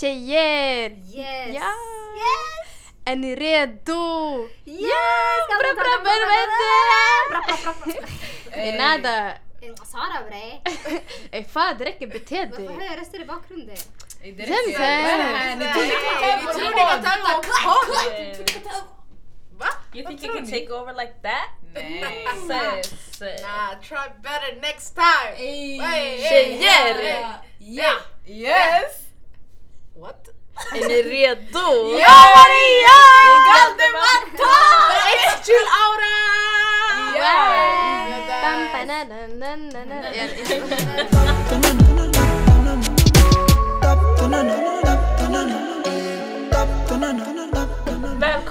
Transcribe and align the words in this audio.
Tjejer! 0.00 0.90
Yes! 0.90 1.54
Ja! 1.54 1.72
Yes! 2.16 2.92
Är 3.04 3.16
ni 3.16 3.36
redo? 3.36 4.48
Yes! 4.64 5.46
Bra, 5.48 5.58
bra, 5.58 5.74
bra, 5.74 5.96
bra, 6.02 7.42
Eh, 8.52 8.74
Nada! 8.74 9.32
Sara 9.84 10.22
bre! 10.28 10.60
Ey 11.32 11.44
fan 11.44 11.78
det 11.78 11.84
räcker, 11.84 12.06
bete 12.06 12.48
Varför 12.50 12.72
hör 12.72 12.78
dig! 12.78 12.86
jag 12.90 13.00
röster 13.00 13.20
i 13.20 13.24
bakgrunden? 13.24 13.76
Det 14.22 14.30
räcker. 14.30 14.46
Jensen! 14.46 15.02
Vad 15.02 15.10
är 15.10 15.18
det 15.18 15.24
här? 15.24 15.56
Ni 15.56 15.64
tror 16.54 16.70
ni 16.70 16.80
kan 16.80 17.02
ta 17.02 17.10
över 17.12 17.42
podd? 17.64 18.86
Va? 19.58 19.66
You 19.94 20.06
think 20.06 20.22
you 20.24 20.34
can 20.36 20.46
take 20.46 20.70
over 20.72 20.94
like 20.94 21.14
that? 21.22 21.48
Nej. 21.74 22.26
Nah, 23.42 23.80
try 23.82 24.08
better 24.22 24.60
next 24.60 24.94
time. 24.94 25.34
Hey, 25.36 26.18
Tjejer! 26.28 27.38
Ja! 27.58 27.92
Yes! 28.26 29.05
What? 29.98 30.28
Är 30.74 30.88
ni 30.88 31.02
redo? 31.02 31.98
Ja 31.98 32.18
Maria! 32.36 32.98
Galdemata! 33.48 34.52
Chill 35.44 35.66
aura! 35.82 36.16
Bam, 38.42 38.60
bananan, 38.72 39.30
nanana. 39.38 39.98
Ja, 40.14 40.26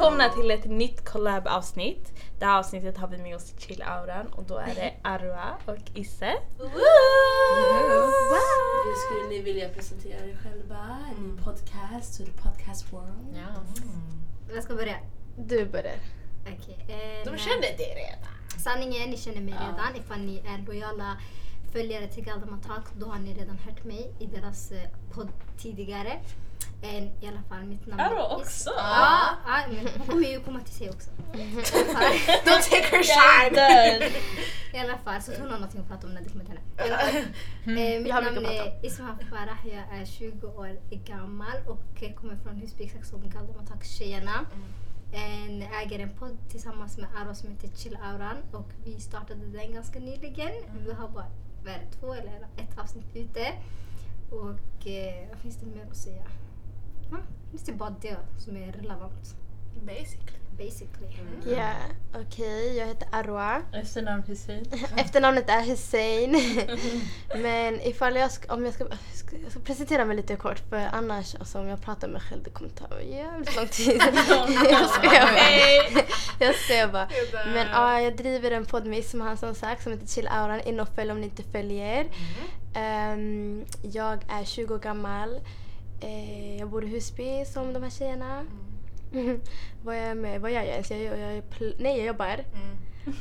Välkomna 0.05 0.29
till 0.29 0.51
ett 0.51 0.65
nytt 0.65 1.05
collab-avsnitt. 1.05 2.13
Det 2.39 2.45
här 2.45 2.59
avsnittet 2.59 2.97
har 2.97 3.07
vi 3.07 3.17
med 3.17 3.35
oss 3.35 3.53
Chill-auran 3.57 4.27
och 4.31 4.43
då 4.43 4.57
är 4.57 4.75
det 4.75 4.93
Arwa 5.01 5.57
och 5.65 5.77
Isse. 5.93 6.33
Hur 8.85 8.95
skulle 9.07 9.29
ni 9.29 9.41
vilja 9.41 9.69
presentera 9.69 10.25
er 10.25 10.37
själva? 10.43 10.97
En 11.17 11.23
ny 11.23 11.41
podcast 11.41 12.17
to 12.17 12.23
the 12.25 12.31
podcast 12.31 12.93
world. 12.93 13.37
Jag 14.53 14.63
ska 14.63 14.75
börja. 14.75 14.95
Du 15.37 15.65
börjar. 15.65 15.95
Okej. 16.41 16.85
eh, 16.89 17.31
De 17.31 17.37
kände 17.37 17.67
det 17.77 17.83
redan. 17.95 18.33
Sanningen, 18.63 19.09
ni 19.09 19.17
känner 19.17 19.41
mig 19.41 19.53
redan. 19.53 19.95
Ifall 19.95 20.19
ni 20.19 20.37
är 20.47 20.65
lojala 20.67 21.17
följare 21.73 22.07
till 22.07 22.23
Galdem 22.25 22.53
Attack 22.53 22.85
då 22.97 23.05
har 23.05 23.19
ni 23.19 23.33
redan 23.33 23.57
hört 23.57 23.83
mig 23.83 24.13
i 24.19 24.25
deras 24.25 24.71
eh, 24.71 24.89
podd 25.13 25.29
tidigare. 25.57 26.19
Eh, 26.81 27.03
I 27.03 27.27
alla 27.27 27.41
fall 27.49 27.63
mitt 27.65 27.85
namn 27.87 27.99
är- 27.99 28.35
också? 28.37 28.69
Ja, 28.77 29.27
ja, 29.45 29.57
men 29.67 29.87
hon 29.97 30.07
kommer 30.07 30.27
ju 30.27 30.39
komma 30.39 30.59
till 30.59 30.73
sig 30.73 30.89
också. 30.89 31.09
Don't 32.45 32.69
take 32.69 32.87
her 32.91 33.03
shine! 33.03 34.11
I 34.73 34.77
alla 34.79 34.97
fall 34.97 35.21
så 35.21 35.31
hon 35.39 35.49
har 35.49 35.57
någonting 35.57 35.81
att 35.81 35.87
prata 35.87 36.07
om 36.07 36.13
när 36.13 36.21
det 36.21 36.29
kommer 36.29 36.45
till 36.45 36.53
henne. 36.53 36.61
Fall. 36.77 37.15
Eh, 37.77 38.01
mitt 38.01 38.13
namn 38.13 38.45
är 38.45 38.85
Ismaha 38.85 39.17
Farah, 39.29 39.57
jag 39.67 40.01
är 40.01 40.05
20 40.05 40.47
år 40.47 40.79
gammal 41.05 41.57
och 41.67 42.03
kommer 42.15 42.35
från 42.35 42.55
Husby 42.55 42.83
exakt 42.83 43.07
som 43.07 43.29
Galdem 43.29 43.59
Attack 43.59 43.85
tjejerna. 43.85 44.45
En, 45.13 45.61
äger 45.61 45.99
en 45.99 46.09
podd 46.19 46.37
tillsammans 46.49 46.97
med 46.97 47.07
Arwa 47.21 47.35
som 47.35 47.49
heter 47.51 47.77
Chill 47.77 47.97
Auran 48.03 48.37
och 48.53 48.69
vi 48.85 48.99
startade 48.99 49.45
den 49.45 49.73
ganska 49.73 49.99
nyligen. 49.99 50.51
Vi 50.85 50.93
har 50.93 51.07
bara 51.07 51.25
två 51.99 52.13
eller 52.13 52.47
ett 52.57 52.77
avsnitt 52.79 53.15
ute. 53.15 53.53
Och 54.31 54.87
eh, 54.87 55.29
vad 55.29 55.39
finns 55.39 55.55
det 55.57 55.65
mer 55.65 55.85
att 55.91 55.97
säga? 55.97 56.23
Ja, 57.11 57.17
det 57.51 57.71
är 57.71 57.75
bara 57.75 57.95
det 58.01 58.17
som 58.37 58.57
är 58.57 58.71
relevant. 58.71 59.35
Basically. 59.85 60.35
Basically. 60.57 61.07
Ja, 61.57 61.73
okej. 62.15 62.77
Jag 62.77 62.87
heter 62.87 63.07
Arwa. 63.11 63.61
Efternamn 63.73 64.23
Hussein. 64.23 64.65
Efternamnet 64.97 65.49
är 65.49 65.61
Hussein. 65.61 66.31
Men 67.41 67.81
ifall 67.81 68.15
jag 68.15 68.31
ska, 68.31 68.53
om 68.53 68.65
jag 68.65 68.73
ska, 68.73 68.85
ska, 69.13 69.37
jag 69.37 69.51
ska 69.51 69.59
presentera 69.59 70.05
mig 70.05 70.15
lite 70.15 70.35
kort 70.35 70.59
för 70.69 70.89
annars 70.91 71.35
alltså, 71.35 71.59
om 71.59 71.67
jag 71.67 71.81
pratar 71.81 72.07
med 72.07 72.13
mig 72.13 72.21
själv 72.21 72.43
det 72.43 72.49
kommer 72.49 72.69
ta 72.69 73.01
jävligt 73.01 73.55
lång 73.55 73.67
tid. 73.67 74.01
jag 74.71 74.89
skojar 74.89 75.33
bara. 75.33 76.03
jag 76.39 76.55
skojar 76.55 76.87
bara. 76.87 77.07
Men 77.53 77.67
ja, 77.67 78.01
jag 78.01 78.17
driver 78.17 78.51
en 78.51 78.65
podd 78.65 78.85
med 78.85 78.99
Ismahan 78.99 79.37
som 79.37 79.55
sagt 79.55 79.83
som 79.83 79.91
heter 79.91 80.07
Chill 80.07 80.27
Auran. 80.27 80.61
In 80.61 80.79
och 80.79 80.89
följ 80.95 81.11
om 81.11 81.19
ni 81.19 81.25
inte 81.25 81.43
följer. 81.43 82.07
Ehm, 82.75 83.65
jag 83.81 84.19
är 84.29 84.43
20 84.45 84.73
år 84.73 84.79
gammal. 84.79 85.39
Eh, 86.01 86.57
jag 86.59 86.69
bor 86.69 86.83
i 86.83 86.87
Husby 86.87 87.45
som 87.45 87.73
de 87.73 87.83
här 87.83 87.89
tjejerna. 87.89 88.45
vad, 89.83 89.95
jag 89.97 90.03
är 90.03 90.15
med, 90.15 90.41
vad 90.41 90.51
gör 90.51 90.61
jag 90.61 90.67
ens? 90.73 90.91
Jag, 90.91 90.99
jag, 91.01 91.19
jag, 91.35 91.43
nej, 91.79 91.97
jag 91.97 92.05
jobbar 92.07 92.43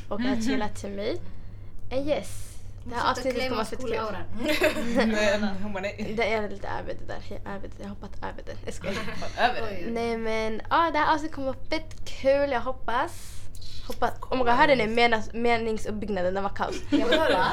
och 0.09 0.21
har 0.21 0.41
chillat 0.41 0.75
till 0.75 0.89
mig. 0.89 1.21
And 1.91 2.07
yes, 2.07 2.57
det 2.85 2.95
här 2.95 3.11
avsnittet 3.11 3.41
kommer 3.49 3.55
vara 3.55 3.65
fett 3.65 3.79
kul. 3.79 3.89
Nej. 5.11 6.13
Det 6.15 6.33
är 6.33 6.49
lite 6.49 6.69
arbete 6.69 7.05
där. 7.07 7.21
Jag- 7.29 7.61
jag 7.79 7.83
har 7.85 7.89
hoppat 7.89 8.17
över 8.17 8.43
det. 8.45 8.55
Jag 8.65 8.73
skojar. 8.73 8.95
Över 9.39 9.61
det. 9.61 9.67
Oj. 9.85 9.91
Nej 9.91 10.17
men 10.17 10.61
ja, 10.69 10.89
det 10.93 10.99
här 10.99 11.13
avsnittet 11.13 11.35
kommer 11.35 11.47
vara 11.47 11.57
fett 11.69 12.05
kul. 12.05 12.51
Jag 12.51 12.61
hoppas. 12.61 13.31
Hoppas. 13.87 14.11
Oh 14.21 14.37
my 14.37 14.43
god, 14.43 14.53
hörde 14.53 14.75
ni 14.75 14.87
menas, 14.87 15.33
meningsuppbyggnaden? 15.33 16.33
Den 16.33 16.43
var 16.43 16.49
kaos. 16.49 16.75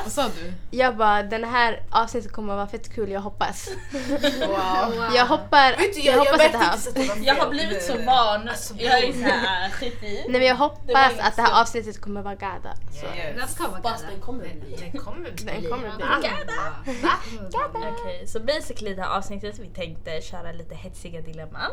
Vad 0.05 0.13
sa 0.13 0.23
du? 0.23 0.53
Jag 0.71 0.97
bara, 0.97 1.23
den 1.23 1.45
här 1.45 1.83
avsnittet 1.91 2.33
kommer 2.33 2.57
vara 2.57 2.67
fett 2.67 2.95
kul. 2.95 3.11
Jag 3.11 3.21
hoppas. 3.21 3.69
Wow. 4.41 5.05
Jag 5.15 5.27
hoppar. 5.27 5.77
Vet 5.77 5.95
du, 5.95 6.01
Jag 6.01 6.17
jag, 6.17 6.27
jag 6.27 6.33
hoppas 6.33 6.47
att 6.47 6.53
det 6.53 6.59
här 6.59 6.75
att 6.75 6.95
det. 6.95 7.25
Jag 7.25 7.35
har 7.35 7.51
blivit 7.51 7.83
så 7.83 7.93
van. 7.93 8.49
Alltså, 8.49 8.75
Jag 8.79 9.05
är 9.05 9.13
såhär 9.13 9.71
skit 9.71 10.03
i. 10.03 10.15
Nej 10.29 10.41
men 10.41 10.43
jag 10.43 10.57
Det 10.57 10.59
hoppas 10.59 11.13
inget 11.13 11.27
att 11.27 11.37
det 11.37 11.43
här 11.43 11.61
avsnittet 11.61 12.01
kommer 12.01 12.23
vara 12.23 12.35
gada. 12.35 12.75
Så. 12.91 13.07
Yes. 13.07 13.37
Den 13.37 13.49
ska 13.49 13.69
vara 13.69 13.81
gada. 13.81 13.99
den 14.11 14.21
kommer 14.21 14.45
bli. 14.45 14.77
Den 14.93 15.03
kommer 15.03 15.31
bli. 15.31 15.45
Den 15.45 15.63
kommer 15.63 15.97
bli. 15.97 16.05
Gada. 17.51 17.93
Okej, 18.01 18.27
så 18.27 18.41
basically 18.41 18.95
det 18.95 19.03
här 19.03 19.17
avsnittet 19.19 19.59
vi 19.59 19.67
tänkte 19.69 20.21
köra 20.21 20.53
lite 20.53 20.75
hetsiga 20.75 21.21
dilemman. 21.21 21.71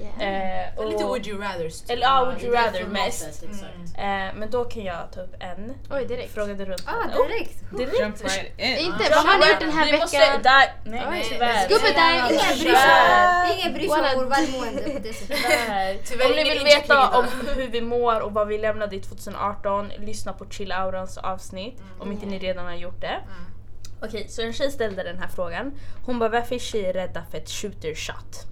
Yeah. 0.00 0.68
Eh, 0.68 0.78
och, 0.78 0.90
Lite 0.90 1.04
would 1.04 1.26
you 1.26 1.40
rather. 1.40 1.70
Eller 1.88 2.02
ja, 2.02 2.24
would 2.24 2.42
you 2.42 2.52
det 2.52 2.58
rather 2.58 2.86
mest. 2.86 3.42
Exakt. 3.42 3.91
Eh, 3.98 4.34
men 4.34 4.50
då 4.50 4.64
kan 4.64 4.84
jag 4.84 5.12
ta 5.14 5.20
upp 5.20 5.34
en. 5.40 5.74
Oj 5.90 6.06
direkt. 6.06 6.34
Frågade 6.34 6.64
runt. 6.64 6.82
Ah, 6.86 7.18
Oh, 7.18 7.28
direkt! 7.28 7.70
direkt. 7.78 8.00
Jump 8.00 8.24
right 8.24 8.52
in. 8.58 8.76
Inte, 8.78 9.04
vad 9.10 9.26
har 9.26 9.38
ni 9.38 9.46
gjort 9.50 9.60
den 9.60 9.72
här 9.72 9.92
Vi 9.92 9.98
måste- 9.98 10.18
veckan? 10.18 10.42
Där, 10.42 10.72
nej, 10.84 11.02
Oj. 11.10 11.26
tyvärr. 11.30 11.68
Ingen 13.58 13.72
bryr 13.72 13.88
sig 13.88 13.88
Walla. 13.88 14.12
om 16.28 16.30
ni 16.36 16.44
vill 16.54 16.64
veta 16.64 17.18
om 17.18 17.24
hur 17.56 17.68
vi 17.68 17.80
mår 17.80 18.20
och 18.20 18.32
vad 18.32 18.48
vi 18.48 18.58
lämnade 18.58 18.96
i 18.96 19.00
2018, 19.00 19.92
lyssna 19.98 20.32
på 20.32 20.46
Chill 20.50 20.72
Aurans 20.72 21.18
avsnitt 21.18 21.82
om 22.00 22.12
inte 22.12 22.26
ni 22.26 22.38
redan 22.38 22.64
har 22.66 22.74
gjort 22.74 23.00
det. 23.00 23.20
Okej, 24.04 24.26
så 24.28 24.42
en 24.42 24.52
tjej 24.52 24.70
ställde 24.70 25.02
den 25.02 25.18
här 25.18 25.28
frågan. 25.28 25.72
Hon 26.06 26.18
bara 26.18 26.28
varför 26.28 26.54
är 26.54 26.58
tjejer 26.58 26.92
rädda 26.92 27.22
för 27.30 27.38
ett 27.38 27.50
shooter 27.50 27.94
shot? 27.94 28.46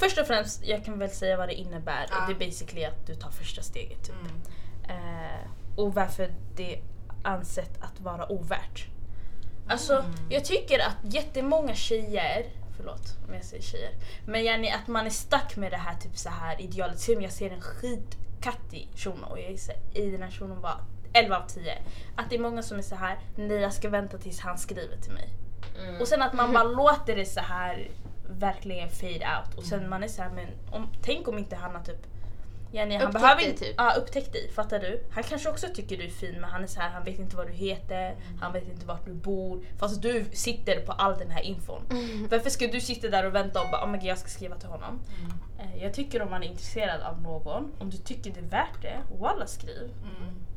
Först 0.00 0.18
och 0.18 0.26
främst, 0.26 0.66
jag 0.66 0.84
kan 0.84 0.98
väl 0.98 1.10
säga 1.10 1.36
vad 1.36 1.48
det 1.48 1.54
innebär. 1.54 2.06
Ja. 2.10 2.26
Det 2.26 2.44
är 2.44 2.46
basically 2.46 2.84
att 2.84 3.06
du 3.06 3.14
tar 3.14 3.30
första 3.30 3.62
steget. 3.62 4.04
Typ. 4.04 4.14
Mm. 4.14 4.40
Eh, 4.88 5.50
och 5.76 5.94
varför 5.94 6.30
det 6.56 6.74
är 6.74 6.82
ansett 7.22 7.82
att 7.82 8.00
vara 8.00 8.32
ovärt. 8.32 8.86
Alltså, 9.68 10.04
jag 10.28 10.44
tycker 10.44 10.78
att 10.78 11.14
jättemånga 11.14 11.74
tjejer, 11.74 12.46
förlåt 12.76 13.18
om 13.28 13.34
jag 13.34 13.44
säger 13.44 13.62
tjejer, 13.62 13.90
men 14.26 14.44
Jenny, 14.44 14.68
att 14.68 14.88
man 14.88 15.06
är 15.06 15.10
stuck 15.10 15.56
med 15.56 15.72
det 15.72 15.76
här 15.76 15.96
typ 15.96 16.18
så 16.18 16.28
här 16.28 16.60
idealet. 16.60 17.00
Som 17.00 17.22
jag 17.22 17.32
ser 17.32 17.50
en 17.50 17.60
skitkattig 17.60 18.88
shuno 18.96 19.26
och 19.30 19.40
jag 19.40 19.58
så, 19.58 19.72
i 19.94 20.10
den 20.10 20.22
här 20.22 20.30
shunon 20.30 20.60
var 20.60 20.80
11 21.12 21.36
av 21.36 21.46
10. 21.46 21.78
Att 22.16 22.30
det 22.30 22.36
är 22.36 22.40
många 22.40 22.62
som 22.62 22.78
är 22.78 22.82
så 22.82 22.94
här, 22.94 23.18
nej 23.36 23.56
jag 23.56 23.72
ska 23.72 23.88
vänta 23.88 24.18
tills 24.18 24.40
han 24.40 24.58
skriver 24.58 24.96
till 24.96 25.12
mig. 25.12 25.28
Och 26.00 26.08
sen 26.08 26.22
att 26.22 26.32
man 26.32 26.52
bara 26.52 26.64
låter 26.64 27.16
det 27.16 27.24
så 27.24 27.40
här 27.40 27.90
verkligen 28.38 28.90
fade 28.90 29.12
out. 29.38 29.54
Och 29.56 29.64
sen 29.64 29.88
man 29.88 30.02
är 30.02 30.08
så 30.08 30.22
här, 30.22 30.30
men 30.30 30.46
om, 30.70 30.88
tänk 31.02 31.28
om 31.28 31.38
inte 31.38 31.56
han 31.56 31.74
har 31.74 31.82
typ 31.82 32.06
Jenny, 32.72 32.94
han 32.94 33.02
Upptäckt 33.06 33.22
behöver 33.22 33.40
dig, 33.40 33.50
inte, 33.50 33.64
typ. 33.64 33.74
ja, 33.78 33.94
upptäckt 33.98 34.32
dig, 34.32 34.50
fattar 34.50 34.78
du? 34.78 35.04
Han 35.10 35.22
kanske 35.24 35.48
också 35.48 35.66
tycker 35.74 35.96
du 35.96 36.04
är 36.04 36.08
fin 36.10 36.40
men 36.40 36.50
han 36.50 36.62
är 36.62 36.66
så 36.66 36.80
här, 36.80 36.90
han 36.90 37.04
vet 37.04 37.18
inte 37.18 37.36
vad 37.36 37.46
du 37.46 37.52
heter, 37.52 38.16
han 38.40 38.52
vet 38.52 38.68
inte 38.68 38.86
vart 38.86 39.04
du 39.06 39.12
bor. 39.14 39.60
Fast 39.78 40.02
du 40.02 40.24
sitter 40.32 40.80
på 40.80 40.92
all 40.92 41.18
den 41.18 41.30
här 41.30 41.40
infon. 41.42 41.82
Varför 42.30 42.50
ska 42.50 42.66
du 42.66 42.80
sitta 42.80 43.08
där 43.08 43.26
och 43.26 43.34
vänta 43.34 43.60
och 43.62 43.70
bara 43.70 43.84
oh 43.84 43.90
my 43.90 43.98
God, 43.98 44.06
jag 44.06 44.18
ska 44.18 44.28
skriva 44.28 44.56
till 44.56 44.68
honom? 44.68 45.00
Eh, 45.58 45.82
Jag 45.82 45.94
tycker 45.94 46.22
om 46.22 46.30
man 46.30 46.42
är 46.42 46.46
intresserad 46.46 47.00
av 47.00 47.22
någon, 47.22 47.72
om 47.78 47.90
du 47.90 47.96
tycker 47.96 48.30
det 48.30 48.40
är 48.40 48.44
värt 48.44 48.82
det, 48.82 48.98
walla 49.20 49.46
skriv. 49.46 49.90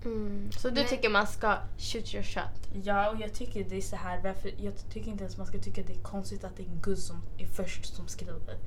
Mm. 0.05 0.51
Så 0.51 0.69
du 0.69 0.73
Men- 0.75 0.85
tycker 0.89 1.09
man 1.09 1.27
ska 1.27 1.57
shoot 1.77 2.13
your 2.13 2.23
shot? 2.23 2.69
Ja 2.83 3.09
och 3.09 3.21
jag 3.21 3.33
tycker 3.33 3.63
det 3.69 3.77
är 3.77 3.81
så 3.81 3.95
här, 3.95 4.19
varför, 4.23 4.51
jag 4.57 4.73
tycker 4.93 5.11
inte 5.11 5.23
ens 5.23 5.37
man 5.37 5.47
ska 5.47 5.57
tycka 5.59 5.81
det 5.87 5.93
är 5.93 6.01
konstigt 6.03 6.43
att 6.43 6.57
det 6.57 6.63
är 6.63 6.67
en 6.67 6.81
guzz 6.81 7.07
som 7.07 7.21
är 7.37 7.47
först 7.47 7.85
som 7.95 8.07
skriver. 8.07 8.57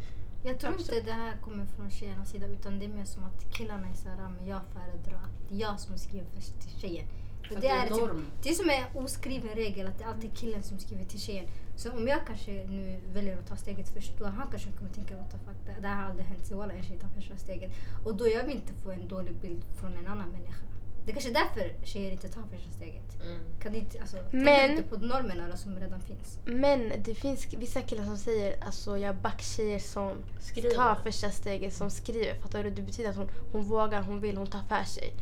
Jag 0.47 0.59
tror 0.61 0.81
inte 0.81 1.01
det 1.01 1.13
här 1.13 1.37
kommer 1.37 1.67
från 1.67 1.91
tjejernas 1.91 2.31
sida 2.31 2.47
utan 2.47 2.79
det 2.79 2.85
är 2.85 2.89
mer 2.89 3.05
som 3.05 3.25
att 3.25 3.53
killarna 3.53 3.89
är 3.89 3.95
såhär, 3.95 4.17
men 4.39 4.47
jag 4.47 4.61
föredrar 4.73 5.19
att 5.25 5.49
det 5.49 5.55
är 5.55 5.61
jag 5.61 5.81
som 5.81 5.99
skriver 5.99 6.27
först 6.35 6.61
till 6.61 6.81
tjejen. 6.81 7.07
För 7.49 7.61
det 7.61 7.69
är 7.69 7.83
typ, 7.83 7.97
norm. 7.97 8.27
det 8.43 8.49
är 8.49 8.55
som 8.55 8.71
en 8.71 9.05
oskriven 9.05 9.55
regel 9.55 9.87
att 9.87 9.99
det 9.99 10.05
är 10.05 10.09
alltid 10.09 10.37
killen 10.37 10.63
som 10.63 10.79
skriver 10.79 11.05
till 11.05 11.21
tjejen. 11.21 11.47
Så 11.77 11.93
om 11.93 12.09
jag 12.09 12.27
kanske 12.27 12.65
nu 12.65 13.01
väljer 13.13 13.39
att 13.39 13.47
ta 13.47 13.57
steget 13.57 13.89
först 13.89 14.19
då 14.19 14.25
han 14.25 14.51
kanske 14.51 14.73
kommer 14.73 14.91
tänka 14.91 15.17
what 15.17 15.31
the 15.31 15.39
fuck, 15.39 15.57
det, 15.67 15.81
det 15.81 15.89
här 15.89 16.03
har 16.03 16.11
aldrig 16.11 16.27
hänt 16.27 16.47
så 16.47 16.57
walla 16.57 16.73
en 16.73 16.83
tjej 16.83 16.99
tar 16.99 17.09
första 17.09 17.37
steget. 17.37 17.71
Och 18.05 18.17
då 18.17 18.29
jag 18.29 18.45
vill 18.45 18.57
inte 18.57 18.73
få 18.73 18.91
en 18.91 19.09
dålig 19.09 19.35
bild 19.35 19.65
från 19.81 19.97
en 19.97 20.07
annan 20.07 20.29
människa. 20.29 20.63
Det 21.07 21.13
är 21.13 21.15
kanske 21.15 21.31
är 21.31 21.35
därför 21.35 21.87
tjejer 21.87 22.11
inte 22.11 22.29
tar 22.29 22.43
första 22.43 22.71
steget. 22.71 23.23
Mm. 23.23 23.39
Kan 23.63 23.73
det 23.73 23.79
inte, 23.79 24.01
alltså, 24.01 24.17
Men- 24.31 24.71
inte 24.71 24.83
på 24.83 24.97
normerna 24.97 25.57
som 25.57 25.77
redan 25.81 26.01
finns. 26.01 26.39
Men 26.45 26.93
det 27.05 27.15
finns 27.15 27.55
vissa 27.55 27.81
killar 27.81 28.05
som 28.05 28.19
säger 28.19 28.65
alltså 28.65 28.99
jag 28.99 29.17
back 29.17 29.43
tjejer 29.43 29.79
som 29.79 30.13
Skriver. 30.41 30.71
tar 30.71 30.95
första 30.95 31.31
steget, 31.31 31.75
som 31.75 31.91
skriver. 31.91 32.35
Fattar 32.35 32.65
du? 32.65 32.71
Det 32.71 32.83
betyder 32.83 33.11
att 33.11 33.17
hon, 33.17 33.29
hon 33.53 33.65
vågar, 33.65 34.03
hon 34.03 34.21
vill, 34.21 34.37
hon 34.37 34.47
tar 34.47 34.63
för 34.69 34.85
sig. 34.85 35.13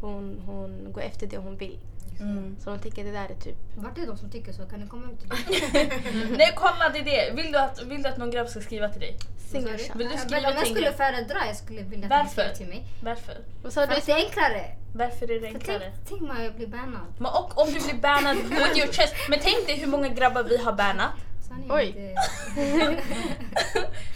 Hon, 0.00 0.42
hon 0.46 0.92
går 0.92 1.00
efter 1.00 1.26
det 1.26 1.36
hon 1.38 1.56
vill. 1.56 1.78
Mm. 2.20 2.56
Så 2.64 2.70
de 2.70 2.78
tycker 2.78 3.04
det 3.04 3.12
där 3.12 3.28
är 3.28 3.34
typ... 3.34 3.56
Vart 3.76 3.98
är 3.98 4.06
de 4.06 4.16
som 4.16 4.30
tycker 4.30 4.52
så? 4.52 4.62
Kan 4.66 4.80
ni 4.80 4.86
komma 4.86 5.04
ut 5.12 5.20
till 5.20 5.28
Nej 6.38 6.52
kolla 6.56 6.88
det 6.92 6.98
är 6.98 7.04
det. 7.04 7.42
Vill 7.42 7.52
du, 7.52 7.58
att, 7.58 7.82
vill 7.82 8.02
du 8.02 8.08
att 8.08 8.16
någon 8.18 8.30
grabb 8.30 8.48
ska 8.48 8.60
skriva 8.60 8.88
till 8.88 9.00
dig? 9.00 9.16
Shot. 9.52 9.62
Vill 9.96 10.08
du 10.08 10.16
skriva 10.18 10.40
men 10.40 10.44
Om 10.44 10.52
jag 10.56 10.64
till 10.64 10.74
skulle 10.74 10.92
föredra, 10.92 11.46
jag 11.46 11.56
skulle 11.56 11.82
vilja 11.82 12.06
att 12.06 12.10
Varför? 12.10 12.42
skrev 12.42 12.54
till 12.54 12.66
mig. 12.66 12.84
Varför? 13.02 13.36
Vad 13.62 13.72
sa 13.72 13.80
För 13.80 13.86
du? 13.92 13.96
att 13.98 14.06
det 14.06 14.12
är 14.12 14.16
enklare. 14.16 14.64
Varför 14.94 15.30
är 15.30 15.40
det 15.40 15.40
För 15.40 15.46
enklare? 15.46 15.92
tänk, 15.94 16.08
tänk 16.08 16.20
mig 16.32 16.46
att 16.46 16.56
bli 16.56 16.66
bannad. 16.66 17.06
Men 17.18 17.26
och 17.32 17.58
om 17.62 17.66
du 17.66 17.80
blir 17.80 18.00
bannad 18.00 18.36
with 18.50 18.78
your 18.78 18.92
chest. 18.92 19.14
Men 19.28 19.38
tänk 19.42 19.66
dig 19.66 19.76
hur 19.76 19.86
många 19.86 20.08
grabbar 20.08 20.42
vi 20.42 20.56
har 20.56 20.72
bannat. 20.72 21.10
Sanningen, 21.52 21.70
Oj. 21.70 22.14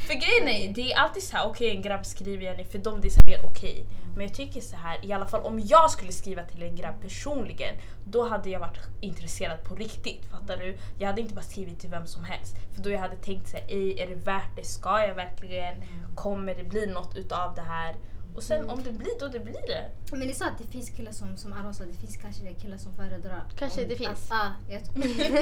För 0.07 0.15
grejen 0.15 0.49
är, 0.49 0.75
det 0.75 0.93
är 0.93 0.99
alltid 0.99 1.23
så 1.23 1.37
här, 1.37 1.47
okej 1.47 1.71
en 1.71 1.83
grabb 1.83 2.07
skriver 2.07 2.45
Jenny 2.45 2.65
för 2.65 2.79
dem 2.79 3.01
det 3.01 3.09
är 3.09 3.11
så 3.11 3.27
mer 3.27 3.41
okej. 3.45 3.85
Men 4.17 4.27
jag 4.27 4.35
tycker 4.35 4.61
så 4.61 4.77
här, 4.77 5.05
i 5.05 5.13
alla 5.13 5.27
fall 5.27 5.41
om 5.41 5.61
jag 5.61 5.91
skulle 5.91 6.13
skriva 6.13 6.43
till 6.43 6.63
en 6.63 6.77
grabb 6.77 7.03
personligen, 7.03 7.75
då 8.05 8.29
hade 8.29 8.51
jag 8.51 8.61
varit 8.61 8.79
intresserad 9.01 9.65
på 9.65 9.75
riktigt. 9.75 10.25
Fattar 10.31 10.57
du? 10.57 10.77
Jag 10.99 11.07
hade 11.07 11.21
inte 11.21 11.35
bara 11.35 11.43
skrivit 11.43 11.81
till 11.81 11.91
vem 11.91 12.07
som 12.07 12.25
helst. 12.25 12.57
För 12.75 12.83
då 12.83 12.91
jag 12.91 12.99
hade 12.99 13.17
tänkt 13.17 13.49
så 13.49 13.57
här, 13.57 13.67
"Ej, 13.69 14.01
är 14.01 14.07
det 14.07 14.15
värt 14.15 14.57
det? 14.57 14.65
Ska 14.65 15.01
jag 15.01 15.15
verkligen? 15.15 15.75
Kommer 16.15 16.55
det 16.55 16.65
bli 16.65 16.87
något 16.87 17.17
utav 17.17 17.55
det 17.55 17.63
här? 17.63 17.95
Och 18.37 18.43
sen 18.43 18.71
om 18.71 18.83
det 18.83 18.93
blir 18.93 19.21
då 19.21 19.29
det 19.29 19.41
blir 19.41 19.67
det. 19.67 19.91
Men 20.11 20.21
ni 20.21 20.35
sa 20.35 20.47
att 20.47 20.59
det 20.59 20.65
finns 20.67 20.91
killar 20.91 21.13
som, 21.13 21.37
som 21.37 21.53
Aron 21.53 21.75
sa, 21.75 21.85
det 21.85 21.93
finns 21.93 22.17
kanske 22.17 22.55
killar 22.55 22.79
som 22.79 22.95
föredrar. 22.95 23.45
Kanske 23.59 23.83
om- 23.83 23.89
det 23.89 23.97
finns. 23.97 24.31
Att, 24.31 24.33
ah, 24.33 24.51
jag, 24.69 24.81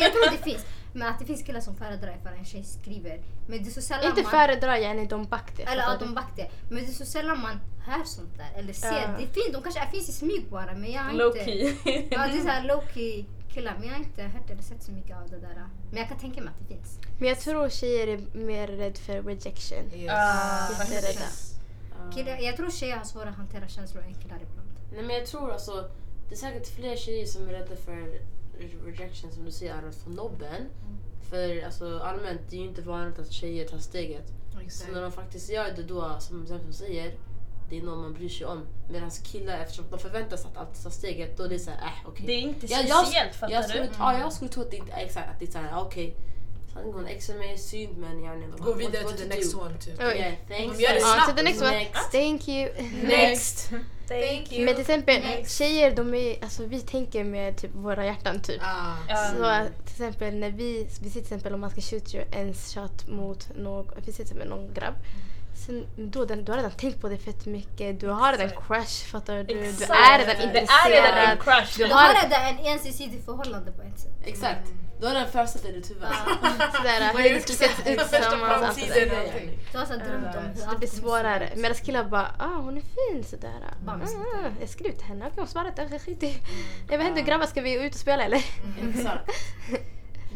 jag 0.03 0.13
tror 0.13 0.31
det 0.31 0.45
finns. 0.45 0.67
Men 0.93 1.09
att 1.09 1.19
det 1.19 1.25
finns 1.25 1.43
killar 1.43 1.61
som 1.61 1.77
föredrar 1.77 2.17
ifall 2.21 2.35
en 2.39 2.45
tjej 2.45 2.65
skriver. 2.65 3.21
Men 3.49 3.63
det 3.63 3.69
är 3.69 3.73
så 3.73 3.81
sällan 3.83 4.07
Inte 4.07 4.23
man... 4.23 4.31
föredrar 4.31 4.77
Jenny, 4.77 5.07
de 5.07 5.25
back 5.25 5.57
det. 5.57 5.63
Eller 5.63 5.99
du? 5.99 6.05
de 6.07 6.15
back 6.15 6.33
det. 6.37 6.51
Men 6.71 6.85
det 6.85 6.91
är 6.91 6.95
så 6.95 7.05
sällan 7.05 7.41
man 7.41 7.61
hör 7.87 8.05
sånt 8.05 8.37
där. 8.37 8.59
Eller 8.61 8.73
ser. 8.73 8.87
Ja. 8.93 9.09
Det 9.19 9.27
finns, 9.27 9.53
de 9.53 9.63
kanske 9.63 9.91
finns 9.91 10.09
i 10.09 10.13
smyg 10.13 10.47
bara 10.51 10.73
men 10.75 10.93
jag 10.93 11.03
har 11.03 11.13
Low 11.13 11.37
inte... 11.37 11.45
key. 11.45 11.75
Ja, 12.11 12.27
det 12.27 12.39
är 12.39 12.43
såhär 12.43 12.65
low 12.65 12.83
key 12.95 13.25
killar 13.55 13.75
men 13.79 13.89
jag 13.89 13.95
har 13.95 14.01
inte 14.05 14.23
hört 14.23 14.51
eller 14.51 14.63
sett 14.63 14.83
så 14.83 14.93
mycket 14.93 15.17
av 15.17 15.31
det 15.31 15.39
där. 15.39 15.55
Men 15.91 15.99
jag 15.99 16.09
kan 16.09 16.19
tänka 16.19 16.41
mig 16.41 16.51
att 16.55 16.69
det 16.69 16.75
finns. 16.75 16.99
Men 17.19 17.29
jag 17.29 17.41
tror 17.41 17.69
tjejer 17.69 18.07
är 18.09 18.39
mer 18.47 18.67
rädd 18.69 18.99
för 18.99 19.23
rejection. 19.23 20.09
Ah, 20.11 20.67
faktiskt. 20.67 21.05
rädda. 21.09 21.54
Killar, 22.13 22.39
jag 22.41 22.57
tror 22.57 22.71
tjejer 22.71 22.97
har 22.97 23.05
svårare 23.05 23.29
att 23.31 23.37
hantera 23.37 23.69
känslor 23.69 24.03
än 24.05 24.15
killar 24.15 24.37
ibland. 24.43 24.69
Nej 24.93 25.03
men 25.03 25.17
jag 25.17 25.27
tror 25.27 25.53
alltså, 25.53 25.91
det 26.29 26.35
är 26.35 26.39
säkert 26.39 26.67
fler 26.77 26.97
tjejer 26.97 27.27
som 27.27 27.49
är 27.49 27.53
rädda 27.53 27.77
för 27.77 27.93
re- 28.59 28.85
rejection 28.87 29.33
som 29.33 29.45
du 29.45 29.51
säger 29.51 29.75
Aron, 29.75 29.93
från 29.93 30.13
nobben. 30.15 30.63
För 31.31 31.65
alltså 31.65 31.99
allmänt, 31.99 32.41
det 32.51 32.57
är 32.57 32.61
ju 32.61 32.67
inte 32.69 32.83
vanligt 32.83 33.19
att 33.19 33.33
tjejer 33.33 33.69
tar 33.69 33.79
steget. 33.79 34.33
Så 34.71 34.93
när 34.93 35.03
de 35.03 35.13
faktiskt 35.13 35.51
gör 35.53 35.73
det 35.77 35.83
då, 35.83 36.17
som 36.21 36.47
Zemfon 36.47 36.73
säger, 36.73 37.15
det 37.71 37.79
är 37.79 37.83
någon 37.83 38.01
man 38.03 38.13
bryr 38.15 38.29
sig 38.29 38.47
om. 38.47 38.63
Medan 38.91 39.11
killar, 39.11 39.59
eftersom 39.59 39.85
de 39.91 39.99
förväntas 39.99 40.47
att 40.47 40.57
alltid 40.57 40.83
ta 40.85 40.91
steget, 40.91 41.37
då 41.37 41.43
är 41.45 41.49
det 41.49 41.59
såhär, 41.59 41.79
äh 41.79 42.09
okej. 42.09 42.27
Det 42.27 42.33
är 42.33 42.41
inte 42.41 42.67
jag- 42.67 42.81
speciellt 43.05 43.35
fattar 43.35 43.55
jag 43.55 43.71
du? 43.71 43.89
Ja, 43.99 44.19
jag 44.19 44.33
skulle 44.33 44.51
tro 44.51 44.63
att 44.63 44.71
det 44.71 44.77
inte 44.77 44.93
är 44.93 45.05
exakt, 45.05 45.31
att 45.31 45.39
det 45.39 45.47
är 45.47 45.51
såhär, 45.53 45.81
okej. 45.81 46.17
Sanningen 46.75 47.07
exar 47.07 47.35
mig 47.35 47.59
synd 47.59 47.99
men 47.99 48.25
yani. 48.25 48.47
Gå 48.59 48.73
vidare 48.73 49.05
till 49.05 49.17
the 49.17 49.37
next 49.37 49.53
do? 49.53 49.61
one 49.61 49.79
typ. 49.79 50.01
Oj. 50.01 50.05
Yeah, 50.05 50.35
thanks. 50.49 50.77
De 50.79 50.83
gör 50.83 50.95
det 50.95 51.01
snabbt. 51.01 51.31
så 51.31 51.37
the 51.37 51.43
next 51.43 51.63
one. 51.63 51.71
Next. 51.71 52.13
Thank 52.13 52.49
you. 52.49 52.69
Next. 53.03 53.71
Thank 54.09 54.53
you. 54.53 54.65
Men 54.65 54.75
till 54.75 54.81
exempel 54.81 55.21
Next. 55.23 55.59
tjejer, 55.59 55.97
de 55.97 56.15
är, 56.15 56.43
alltså, 56.43 56.65
vi 56.67 56.81
tänker 56.81 57.25
med 57.25 57.57
typ 57.57 57.75
våra 57.75 58.05
hjärtan 58.05 58.41
typ. 58.41 58.63
Ah. 58.63 58.97
Så 59.39 59.45
att, 59.45 59.87
till 59.87 60.05
exempel 60.05 60.35
när 60.35 60.51
vi, 60.51 60.89
vi 61.03 61.11
ser 61.11 61.11
till 61.11 61.21
exempel 61.21 61.55
om 61.55 61.61
man 61.61 61.71
ska 61.71 61.81
shoot 61.81 62.15
your 62.15 62.27
en 62.33 62.55
shot 62.55 63.09
mot 63.09 63.57
någon, 63.57 63.91
vi 63.97 64.13
till 64.13 64.23
exempel 64.23 64.49
någon 64.49 64.75
grabb. 64.75 64.95
Sen, 65.55 65.87
då, 65.97 66.25
den, 66.25 66.45
du 66.45 66.53
har 66.53 66.57
redan 66.57 66.71
tänkt 66.71 67.01
på 67.01 67.09
det 67.09 67.19
fett 67.19 67.47
mycket, 67.47 68.01
du 68.01 68.09
har 68.09 68.33
redan 68.33 68.47
Exakt. 68.47 68.67
crush 68.67 69.07
fattar 69.07 69.37
du? 69.37 69.43
Du 69.43 69.61
Exakt. 69.61 69.91
är 69.91 70.19
redan 70.19 70.37
Det 70.37 70.43
är 70.43 70.47
intresserad. 70.47 71.15
redan 71.15 71.31
en 71.31 71.39
crush. 71.39 71.79
Du 71.79 71.85
Du 71.85 71.95
har 71.95 72.23
redan 72.23 72.43
en 72.43 72.59
ensidig 72.59 73.25
förhållande 73.25 73.73
på 73.73 73.83
ett 73.83 74.01
sätt. 74.01 74.13
Exakt. 74.25 74.73
Du 75.01 75.07
har 75.07 75.15
den 75.15 75.29
första 75.29 75.69
i 75.69 75.73
ditt 75.73 75.91
huvud. 75.91 76.03
sådär, 76.77 77.13
hur 77.13 77.27
är 77.27 77.35
det 77.35 77.41
skulle 77.41 77.59
sett 77.59 77.87
ut 77.87 77.99
tillsammans. 77.99 78.77
Du 79.73 79.79
har 79.79 79.87
så 79.87 79.93
drömt 79.93 80.37
om 80.37 80.45
hur 80.45 80.55
Så 80.57 80.71
det 80.71 80.79
blir 80.79 80.89
svårare. 80.89 81.51
Medan 81.57 81.75
killar 81.75 82.05
bara 82.05 82.35
ah 82.39 82.57
hon 82.57 82.77
är 82.77 82.83
fin 82.83 83.25
sådär. 83.25 83.75
Ah, 83.87 83.99
jag 84.61 84.69
skrev 84.69 84.93
till 84.93 85.07
henne, 85.07 85.25
okej 85.27 85.37
hon 85.37 85.47
svarade 85.47 85.83
inte, 85.83 85.99
skit 85.99 86.23
i. 86.23 86.39
Jag 86.91 86.99
vet 86.99 87.07
inte 87.07 87.23
grabbar 87.23 87.47
ska 87.47 87.61
vi 87.61 87.87
ut 87.87 87.95
och 87.95 88.01
spela 88.01 88.25
eller? 88.25 88.45
Exakt. 88.89 89.31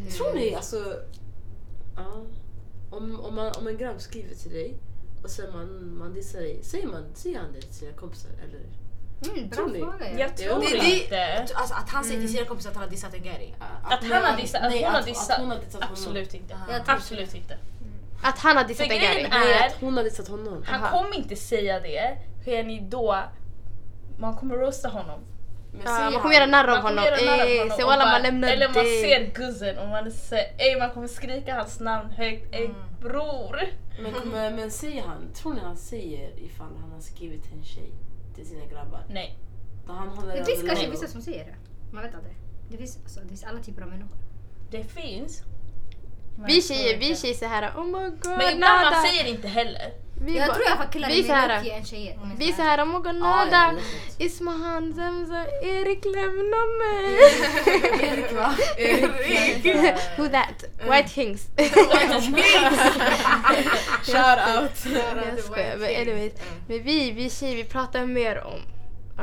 Tror 0.17 0.33
ni 0.33 0.55
alltså... 0.55 0.77
Ja, 1.95 2.23
om, 2.89 3.19
om, 3.19 3.35
man, 3.35 3.51
om 3.57 3.67
en 3.67 3.77
grabb 3.77 4.01
skriver 4.01 4.35
till 4.35 4.51
dig 4.51 4.77
och 5.23 5.29
sen 5.29 5.51
man, 5.53 5.97
man 5.97 6.13
dissar 6.13 6.39
dig, 6.39 6.59
säger, 6.63 6.87
man, 6.87 7.05
säger 7.13 7.39
han 7.39 7.53
det 7.53 7.61
till 7.61 7.73
sina 7.73 7.91
kompisar 7.93 8.31
eller? 8.43 8.61
Mm, 9.33 9.49
bra 9.49 9.57
fråga. 9.57 10.11
Ja. 10.11 10.19
Jag 10.19 10.37
tror 10.37 10.59
Det- 10.59 10.79
det- 10.79 11.03
inte. 11.03 11.47
Alltså 11.55 11.73
att 11.75 11.89
han 11.89 12.03
säger 12.03 12.19
till 12.19 12.31
sina 12.33 12.45
kompisar 12.45 12.69
att 12.69 12.75
han 12.75 12.83
har 12.83 12.91
dissat 12.91 13.13
en 13.13 13.23
Gary. 13.23 13.53
Att 13.83 14.03
han 14.03 14.23
har 14.25 14.37
dissat, 14.37 14.61
att 14.63 14.69
nej, 14.71 14.83
hon 14.83 14.91
har 14.93 14.99
att- 14.99 15.05
dissat. 15.05 15.29
Att 15.31 15.39
hon 15.39 15.49
har 15.49 15.57
dissat 15.57 15.73
honom. 15.83 15.89
Absolut 15.91 16.33
inte. 16.33 16.55
Absolut 16.87 17.35
inte. 17.35 17.57
Att 18.23 18.39
han 18.39 18.57
har 18.57 18.63
dissat 18.63 18.87
en 18.91 18.99
Gary. 18.99 19.27
Nej, 19.31 19.53
är, 19.53 19.67
att 19.67 19.75
hon 19.81 19.97
har 19.97 20.03
dissat 20.03 20.27
honom. 20.27 20.63
han 20.67 20.83
Aha. 20.83 20.97
kommer 21.01 21.15
inte 21.15 21.35
säga 21.35 21.79
det. 21.79 22.17
Hur 22.45 22.53
är 22.53 22.63
ni 22.63 22.79
då? 22.89 23.23
Man 24.19 24.35
kommer 24.37 24.55
roasta 24.55 24.89
honom. 24.89 25.19
Ja, 25.85 26.09
man 26.13 26.21
kommer 26.21 26.35
göra 26.35 26.45
narr 26.45 26.67
av 26.67 26.77
honom. 26.77 27.03
Ey, 27.05 27.69
se 27.69 27.85
man 27.85 28.21
lämnar 28.21 28.47
Eller 28.49 28.67
man 28.67 28.73
dig. 28.83 29.01
ser 29.01 29.31
guzzen 29.33 29.77
och 29.77 29.87
man 29.87 30.11
säger, 30.11 30.53
ey 30.57 30.79
man 30.79 30.91
kommer 30.91 31.07
skrika 31.07 31.55
hans 31.55 31.79
namn 31.79 32.09
högt. 32.09 32.55
Ey 32.55 32.65
Mm. 32.65 32.77
Bror. 33.01 33.59
Men, 34.01 34.29
men, 34.31 34.55
men 34.55 34.71
säger 34.71 35.01
han, 35.01 35.33
tror 35.33 35.53
ni 35.53 35.59
han 35.59 35.77
säger 35.77 36.39
ifall 36.39 36.75
han 36.81 36.91
har 36.91 36.99
skrivit 36.99 37.43
till 37.43 37.53
en 37.53 37.63
tjej 37.63 37.91
till 38.35 38.45
sina 38.45 38.65
grabbar? 38.65 39.05
Nej. 39.09 39.37
Då 39.87 39.93
han 39.93 40.07
håller 40.07 40.37
Det 40.37 40.45
finns 40.45 40.63
kanske 40.63 40.89
vissa 40.89 41.07
som 41.07 41.21
säger 41.21 41.45
det. 41.45 41.55
Man 41.93 42.03
vet 42.03 42.15
aldrig. 42.15 42.35
Det 42.71 42.77
finns, 42.77 42.97
alltså, 42.97 43.19
det 43.19 43.27
finns 43.27 43.43
alla 43.43 43.59
typer 43.59 43.81
av 43.81 43.87
människor. 43.89 44.17
Det 44.71 44.83
finns. 44.83 45.43
Men 46.39 46.47
Vi 46.47 46.55
jag 46.55 46.63
tjejer, 46.63 46.97
vi 46.97 47.15
tjejer 47.15 47.35
såhär 47.35 47.71
oh 47.77 47.85
my 47.85 47.91
god 48.09 48.37
Men 48.37 48.53
ibland 48.53 48.59
nada. 48.59 48.91
man 48.91 49.01
säger 49.05 49.25
inte 49.27 49.47
heller. 49.47 49.91
Vi 50.21 50.37
Jag 50.37 50.47
bara- 50.47 50.55
tror 50.55 50.65
i 50.67 50.69
alla 50.69 50.77
fall 50.77 50.87
killar 50.93 51.07
vi 51.09 51.19
är 51.19 51.23
så 51.23 51.27
mer 51.27 51.35
här- 51.35 51.57
lucky 51.63 51.69
än 51.75 51.85
tjejer. 51.85 52.17
om 52.23 52.29
jag 52.29 52.37
Vi 52.37 52.45
ska 52.53 52.55
såhär 52.55 52.81
oh 52.83 52.85
my 52.87 52.93
god 52.93 53.15
nada. 53.15 53.57
är. 53.57 54.25
Ismahan, 54.25 54.93
Zemza, 54.93 55.45
Erik 55.63 56.05
lämna 56.05 56.57
mig. 56.81 57.17
Erik 58.11 58.31
va? 58.33 58.55
Who 60.17 60.27
that? 60.29 60.63
White 60.89 61.09
Kings. 61.09 61.47
Shout 64.05 64.39
out. 64.55 64.85
Jag 64.85 65.39
skojar, 65.43 65.77
men 65.77 66.01
anyways. 66.01 66.33
Men 66.67 66.83
vi, 66.83 67.11
vi 67.11 67.29
tjejer, 67.29 67.55
vi 67.55 67.63
pratar 67.63 68.05
mer 68.05 68.43
om 68.43 68.61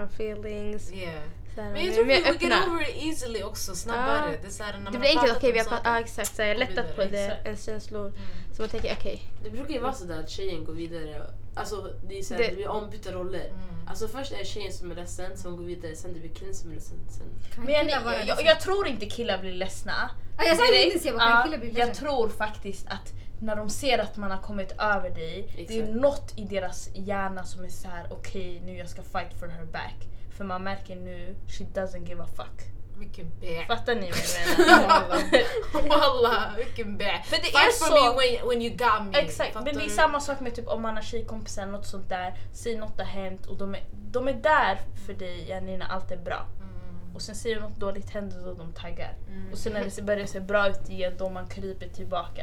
our 0.02 0.08
feelings. 0.14 0.92
Yeah. 0.92 1.22
Såhär, 1.56 1.70
Men 1.72 1.84
jag 1.86 1.94
tror 1.94 2.04
vi 2.04 2.14
we 2.14 2.46
get 2.48 2.68
over 2.68 2.88
it 2.90 3.02
easily 3.04 3.42
också, 3.42 3.74
snabbare. 3.74 4.30
Ja. 4.32 4.38
Det, 4.42 4.46
är 4.48 4.50
så 4.50 4.62
här, 4.62 4.72
när 4.72 4.80
man 4.80 4.92
Det 4.92 4.98
blir 4.98 5.08
enkelt, 5.10 5.36
okej 5.36 5.50
om 5.50 5.54
vi 5.54 5.70
har 5.70 5.80
ja 5.84 6.00
exakt, 6.00 6.36
så 6.36 6.42
jag 6.42 6.48
har 6.48 6.54
lättat 6.54 6.96
på 6.96 7.04
det, 7.04 7.24
exakt. 7.24 7.46
ens 7.46 7.64
känslor. 7.64 8.06
Mm. 8.08 8.20
Så 8.52 8.62
man 8.62 8.68
tänker 8.68 8.92
okej, 8.92 9.22
Det 9.44 9.50
brukar 9.50 9.74
ju 9.74 9.80
vara 9.80 9.92
sådär 9.92 10.20
att 10.20 10.30
tjejen 10.30 10.64
går 10.64 10.72
vidare. 10.72 11.22
Alltså 11.54 11.90
det, 12.08 12.18
är 12.18 12.22
såhär, 12.22 12.40
Det- 12.42 12.48
det 12.48 12.54
blir 12.56 12.68
ombytta 12.68 13.12
roller. 13.12 13.44
Mm. 13.48 13.88
Alltså 13.88 14.08
först 14.08 14.32
är 14.32 14.38
det 14.38 14.44
tjejen 14.44 14.72
som 14.72 14.90
är 14.90 14.94
ledsen, 14.94 15.36
som 15.36 15.56
går 15.56 15.64
vidare, 15.64 15.96
sen 15.96 16.12
det 16.14 16.20
blir 16.20 16.34
killen 16.34 16.54
som 16.54 16.70
är 16.70 16.74
ledsen. 16.74 16.98
Sen. 17.08 17.64
Men 17.64 17.74
jag, 17.74 17.88
jag, 18.26 18.44
jag 18.44 18.60
tror 18.60 18.86
inte 18.86 19.06
killar 19.06 19.38
blir 19.38 19.52
ledsna. 19.52 20.10
Ja, 20.38 20.44
jag 20.44 20.56
Direkt- 20.58 21.60
bli 21.60 21.80
Jag 21.80 21.94
tror 21.94 22.28
faktiskt 22.28 22.86
att 22.88 23.12
när 23.40 23.56
de 23.56 23.70
ser 23.70 23.98
att 23.98 24.16
man 24.16 24.30
har 24.30 24.42
kommit 24.42 24.72
över 24.78 25.10
dig, 25.10 25.52
det 25.56 25.76
är 25.78 25.80
Exakt. 25.82 25.96
något 26.00 26.32
i 26.36 26.44
deras 26.44 26.88
hjärna 26.94 27.44
som 27.44 27.64
är 27.64 27.68
så 27.68 27.88
här: 27.88 28.06
okej 28.10 28.62
nu 28.66 28.76
jag 28.78 28.88
ska 28.88 29.02
fight 29.02 29.38
for 29.40 29.46
her 29.48 29.64
back. 29.64 29.94
För 30.36 30.44
man 30.44 30.64
märker 30.64 30.96
nu, 30.96 31.36
she 31.48 31.64
doesn't 31.64 32.08
give 32.08 32.22
a 32.22 32.26
fuck. 32.36 32.76
Vilken 32.98 33.30
bä. 33.40 33.64
Fattar 33.66 33.94
ni 33.94 34.10
vad 34.10 34.18
jag 34.18 34.80
menar? 34.80 35.88
Wallah, 35.88 36.56
vilken 36.56 36.96
bä. 36.96 37.22
För 37.24 37.36
det 37.36 37.42
Fight 37.42 37.54
är 37.54 37.84
for 37.84 37.86
så- 37.86 37.94
me 37.94 38.20
when, 38.20 38.48
when 38.48 38.62
you 38.62 38.70
got 38.70 39.12
me. 39.12 39.18
Exakt, 39.18 39.52
Fattar 39.52 39.64
men 39.64 39.78
det 39.78 39.84
är 39.84 39.88
samma 39.88 40.20
sak 40.20 40.40
med 40.40 40.54
typ 40.54 40.68
om 40.68 40.82
man 40.82 40.94
har 40.94 41.02
tjejkompisar 41.02 41.62
eller 41.62 41.72
något 41.72 41.86
sånt 41.86 42.08
där, 42.08 42.38
säger 42.52 42.78
något 42.78 42.98
har 42.98 43.04
hänt 43.06 43.46
och 43.46 43.56
de 43.56 43.74
är, 43.74 43.84
de 44.10 44.28
är 44.28 44.32
där 44.34 44.80
för 45.06 45.12
dig 45.12 45.60
när 45.60 45.86
allt 45.86 46.10
är 46.10 46.16
bra. 46.16 46.46
Mm. 46.60 47.14
Och 47.14 47.22
sen 47.22 47.34
säger 47.34 47.60
något 47.60 47.76
dåligt 47.76 48.10
händer 48.10 48.44
då 48.44 48.54
de 48.54 48.72
taggar. 48.72 49.14
Mm. 49.28 49.52
Och 49.52 49.58
sen 49.58 49.72
när 49.72 49.84
det 49.96 50.02
börjar 50.02 50.26
se 50.26 50.40
bra 50.40 50.68
ut 50.68 50.90
igen 50.90 51.14
då 51.18 51.28
man 51.28 51.46
kryper 51.46 51.88
tillbaka. 51.88 52.42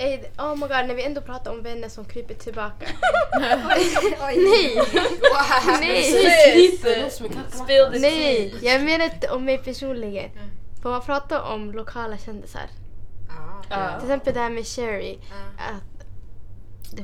Ey, 0.00 0.20
oh 0.38 0.54
my 0.56 0.60
god, 0.60 0.70
när 0.70 0.94
vi 0.94 1.04
ändå 1.04 1.20
pratar 1.20 1.50
om 1.50 1.62
vänner 1.62 1.88
som 1.88 2.04
kryper 2.04 2.34
tillbaka. 2.34 2.86
Nej! 3.40 4.76
Nej! 8.00 8.54
Jag 8.62 8.84
menar 8.84 9.04
inte 9.04 9.30
om 9.30 9.44
mig 9.44 9.58
personligen. 9.58 10.30
Mm. 10.30 10.48
Får 10.82 10.90
man 10.90 11.02
prata 11.02 11.42
om 11.42 11.72
lokala 11.72 12.18
kändisar? 12.18 12.70
Ah. 13.28 13.62
Ja. 13.70 14.00
Till 14.00 14.10
exempel 14.10 14.34
det 14.34 14.40
här 14.40 14.50
med 14.50 14.66
Sherry. 14.66 15.18
Ah. 15.58 15.70
Att 15.72 16.06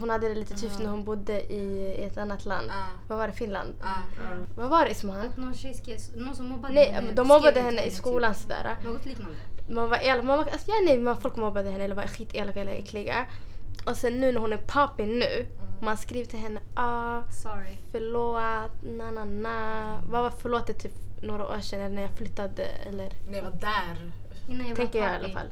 hon 0.01 0.11
hade 0.11 0.29
det 0.29 0.35
lite 0.35 0.55
tufft 0.55 0.79
när 0.79 0.91
hon 0.91 1.05
bodde 1.05 1.53
i, 1.53 1.95
ett 2.05 2.19
annat 2.19 2.45
land. 2.45 2.71
Vad 3.09 3.19
var 3.19 3.27
det? 3.27 3.33
Finland? 3.33 3.75
Vad 4.57 4.71
var 4.71 4.85
det 4.85 4.91
Ismahan? 4.91 5.27
Att 5.27 5.37
någon 5.37 5.55
tjej 5.55 5.75
skrev, 5.75 5.99
någon 6.15 6.37
som 6.37 6.49
mobbade 6.49 6.75
Nej, 6.75 6.91
henne 6.91 7.13
de 7.13 7.29
mobbade 7.29 7.61
henne 7.61 7.83
i 7.83 7.91
typ. 7.91 7.99
skolan 7.99 8.35
sådär. 8.35 8.77
Något 8.85 9.07
liknande. 9.07 9.37
Man 9.69 9.91
var 9.91 9.99
elak, 10.03 10.25
man 10.25 10.39
var, 10.39 10.45
alltså, 10.45 10.69
ja, 10.71 10.75
nej, 10.85 10.99
man, 10.99 11.21
folk 11.21 11.37
mobbade 11.37 11.71
henne 11.71 11.85
eller 11.85 11.95
var 11.95 12.07
skitelaka 12.07 12.61
eller 12.61 12.73
äckliga. 12.73 13.27
Och 13.87 13.97
sen 13.97 14.21
nu 14.21 14.33
när 14.33 14.41
hon 14.41 14.53
är 14.53 14.57
poppin 14.57 15.19
nu, 15.19 15.47
man 15.83 15.97
skriver 15.97 16.27
till 16.31 16.39
henne 16.39 16.61
ah, 16.75 17.23
Sorry. 17.31 17.77
förlåt, 17.93 18.71
na 18.83 19.11
na 19.11 19.25
na. 19.25 20.01
Vad 20.09 20.23
var 20.23 20.33
förlåt 20.39 20.67
typ 20.79 20.93
några 21.23 21.47
år 21.49 21.61
sedan 21.61 21.81
eller 21.81 21.95
när 21.95 22.03
jag 22.03 22.11
flyttade 22.11 22.65
eller 22.65 23.13
När 23.31 23.37
jag 23.39 23.43
var 23.45 23.51
där. 23.61 24.13
Innan 24.49 24.67
jag 24.67 24.77
tänker 24.77 25.01
var 25.01 25.07
jag 25.09 25.21
i 25.21 25.25
alla 25.25 25.35
fall. 25.35 25.47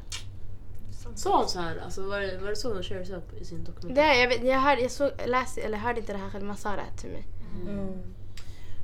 Sa 1.15 1.37
hon 1.37 1.47
så 1.49 1.59
här? 1.59 1.77
Alltså, 1.85 2.07
var, 2.09 2.19
det, 2.19 2.37
var 2.37 2.49
det 2.49 2.55
så 2.55 2.73
hon 2.73 2.83
shares 2.83 3.09
upp 3.09 3.33
i 3.41 3.45
sin 3.45 3.63
Det, 3.63 3.71
dokumentär? 3.71 4.01
är- 4.01 4.21
jag, 4.21 4.27
vet, 4.27 4.43
jag, 4.43 4.59
hörde, 4.59 4.81
jag 4.81 4.91
såg, 4.91 5.11
läste, 5.25 5.61
eller 5.61 5.77
hörde 5.77 5.99
inte 5.99 6.13
det 6.13 6.19
här 6.19 6.29
själv, 6.29 6.45
man 6.45 6.57
sa 6.57 6.69
det 6.69 6.81
här 6.91 6.97
till 6.97 7.09
mig. 7.09 7.23
Mm. 7.69 8.01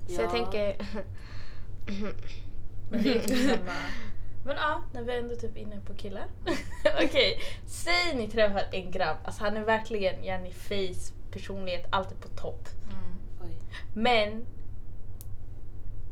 Så 0.07 0.21
jag 0.21 0.23
Ja. 0.25 0.29
tänker, 0.31 0.75
Men 2.91 3.03
det 3.03 3.09
är 3.09 3.15
inte 3.15 3.35
samma. 3.35 3.71
Men 4.43 4.55
ja, 4.55 4.83
när 4.93 5.01
vi 5.01 5.13
är 5.13 5.19
ändå 5.19 5.35
typ 5.35 5.57
inne 5.57 5.79
på 5.85 5.93
killar. 5.93 6.27
Okej, 7.03 7.39
säg 7.65 8.15
ni 8.15 8.27
träffar 8.27 8.63
en 8.71 8.91
grabb, 8.91 9.17
alltså 9.23 9.43
han 9.43 9.57
är 9.57 9.61
verkligen 9.61 10.23
Jenny 10.23 10.51
face, 10.51 11.13
personlighet, 11.31 11.87
allt 11.89 12.11
är 12.11 12.15
på 12.15 12.27
topp. 12.27 12.67
Oj. 13.43 13.55
Men 13.93 14.45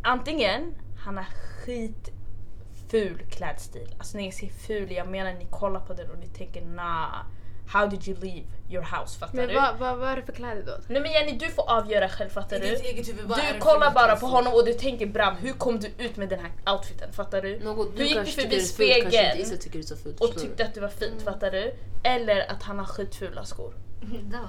antingen 0.01 0.75
han 0.98 1.17
har 1.17 1.25
skitful 1.25 3.19
klädstil. 3.29 3.95
Alltså 3.98 4.17
när 4.17 4.25
jag 4.25 4.33
säger 4.33 4.53
ful, 4.53 4.91
jag 4.91 5.07
menar 5.07 5.33
ni 5.33 5.45
kollar 5.45 5.79
på 5.79 5.93
den 5.93 6.12
och 6.12 6.19
ni 6.19 6.27
tänker 6.27 6.65
nah, 6.65 7.25
how 7.73 7.88
did 7.88 8.07
you 8.07 8.17
leave 8.21 8.45
your 8.69 8.83
house? 8.83 9.19
Fattar 9.19 9.33
men 9.35 9.47
du? 9.47 9.53
vad, 9.55 9.77
vad, 9.77 9.97
vad 9.97 10.09
är 10.09 10.15
det 10.15 10.21
för 10.21 10.33
kläder 10.33 10.63
då? 10.65 10.73
Nej 10.88 11.01
men 11.01 11.11
Jenny 11.11 11.38
du 11.38 11.49
får 11.49 11.69
avgöra 11.71 12.09
själv 12.09 12.29
fattar 12.29 12.57
I 12.57 12.59
du? 12.59 12.69
ditt 12.69 12.85
eget 12.85 13.07
huvud, 13.07 13.25
vad 13.25 13.39
är 13.39 13.47
Du 13.47 13.53
det 13.53 13.59
kollar 13.59 13.91
bara 13.91 14.15
på 14.15 14.25
honom 14.25 14.53
och 14.53 14.65
du 14.65 14.73
tänker 14.73 15.05
Bram, 15.05 15.35
hur 15.35 15.53
kom 15.53 15.79
du 15.79 15.88
ut 15.97 16.17
med 16.17 16.29
den 16.29 16.39
här 16.39 16.73
outfiten? 16.73 17.11
Fattar 17.13 17.41
du? 17.41 17.59
Något 17.59 17.88
Hur 17.93 17.97
du 17.97 18.03
gick 18.03 18.09
du 18.11 18.15
kanske 18.15 18.41
förbi 18.41 18.49
tycker 18.49 18.57
är 18.57 18.59
fult, 18.61 19.01
kanske 19.01 19.23
inte 19.23 19.31
spegeln 19.31 19.41
Issa 19.41 19.57
tycker 19.63 19.79
det 19.79 19.85
är 19.85 19.88
så 19.88 19.95
fult. 19.95 20.21
och 20.21 20.27
förstår 20.27 20.41
du? 20.41 20.47
tyckte 20.47 20.65
att 20.65 20.73
det 20.73 20.81
var 20.81 20.89
fint, 20.89 21.21
fattar 21.21 21.51
du? 21.51 21.73
Eller 22.03 22.51
att 22.51 22.63
han 22.63 22.79
har 22.79 22.85
skitfula 22.85 23.45
skor. 23.45 23.73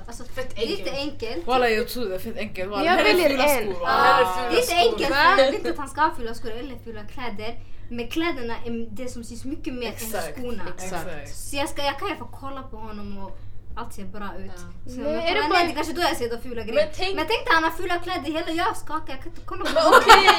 Alltså, 0.07 0.25
Fett 0.25 0.57
det 0.57 0.63
är 0.63 0.79
inte 0.79 0.91
enkelt. 0.91 1.47
Walla 1.47 1.69
jag 1.69 1.89
tror 1.89 2.05
det 2.09 2.15
är 2.15 2.19
fett 2.19 2.37
enkelt. 2.39 2.71
Walla, 2.71 2.85
Jag 2.85 2.97
väljer 3.05 3.29
fula 3.31 3.45
en. 3.45 3.63
skor, 3.75 3.87
det 3.87 3.91
är 3.91 4.25
fula 4.27 4.51
inte 4.61 4.67
skor. 4.67 4.77
enkelt 4.93 5.07
för 5.15 5.39
jag 5.39 5.47
vill 5.47 5.55
inte 5.55 5.71
att 5.71 5.79
han 5.79 5.89
ska 5.89 6.01
ha 6.01 6.15
fula 6.15 6.35
skor 6.35 6.51
eller 6.51 6.77
fula 6.85 7.01
kläder. 7.05 7.55
Men 7.91 8.09
kläderna 8.09 8.55
är 8.67 8.87
det 8.91 9.09
som 9.09 9.25
syns 9.25 9.45
mycket 9.45 9.75
mer 9.75 9.89
Exakt. 9.89 10.37
än 10.39 10.43
skorna. 10.43 10.63
Exakt. 10.79 11.37
Så 11.37 11.57
jag, 11.57 11.69
ska, 11.69 11.83
jag 11.85 11.99
kan 11.99 12.09
ju 12.09 12.17
få 12.17 12.29
kolla 12.41 12.63
på 12.63 12.77
honom 12.77 13.19
och 13.19 13.39
allt 13.77 13.95
ser 13.95 14.05
bra 14.05 14.29
ut. 14.39 14.51
Ja. 14.57 14.91
Så 14.93 15.01
Nej, 15.01 15.13
men 15.17 15.21
är 15.21 15.35
det 15.35 15.49
bara- 15.49 15.59
ner, 15.59 15.67
det 15.69 15.73
kanske 15.75 15.93
då 15.93 16.01
jag 16.03 16.17
ser 16.17 16.29
de 16.31 16.41
fula 16.49 16.63
grejerna. 16.63 16.81
Men 16.83 16.95
tänk- 16.97 17.17
Men 17.17 17.27
tänk 17.29 17.45
dig 17.45 17.55
han 17.55 17.65
har 17.65 17.71
fula 17.71 17.99
kläder, 17.99 18.23
hela 18.33 18.51
jag 18.51 18.77
skakar, 18.77 19.13
jag 19.15 19.23
kan 19.23 19.29
inte 19.33 19.41
kolla 19.45 19.65
på 19.65 19.81
honom. 19.81 20.01
okej, 20.05 20.31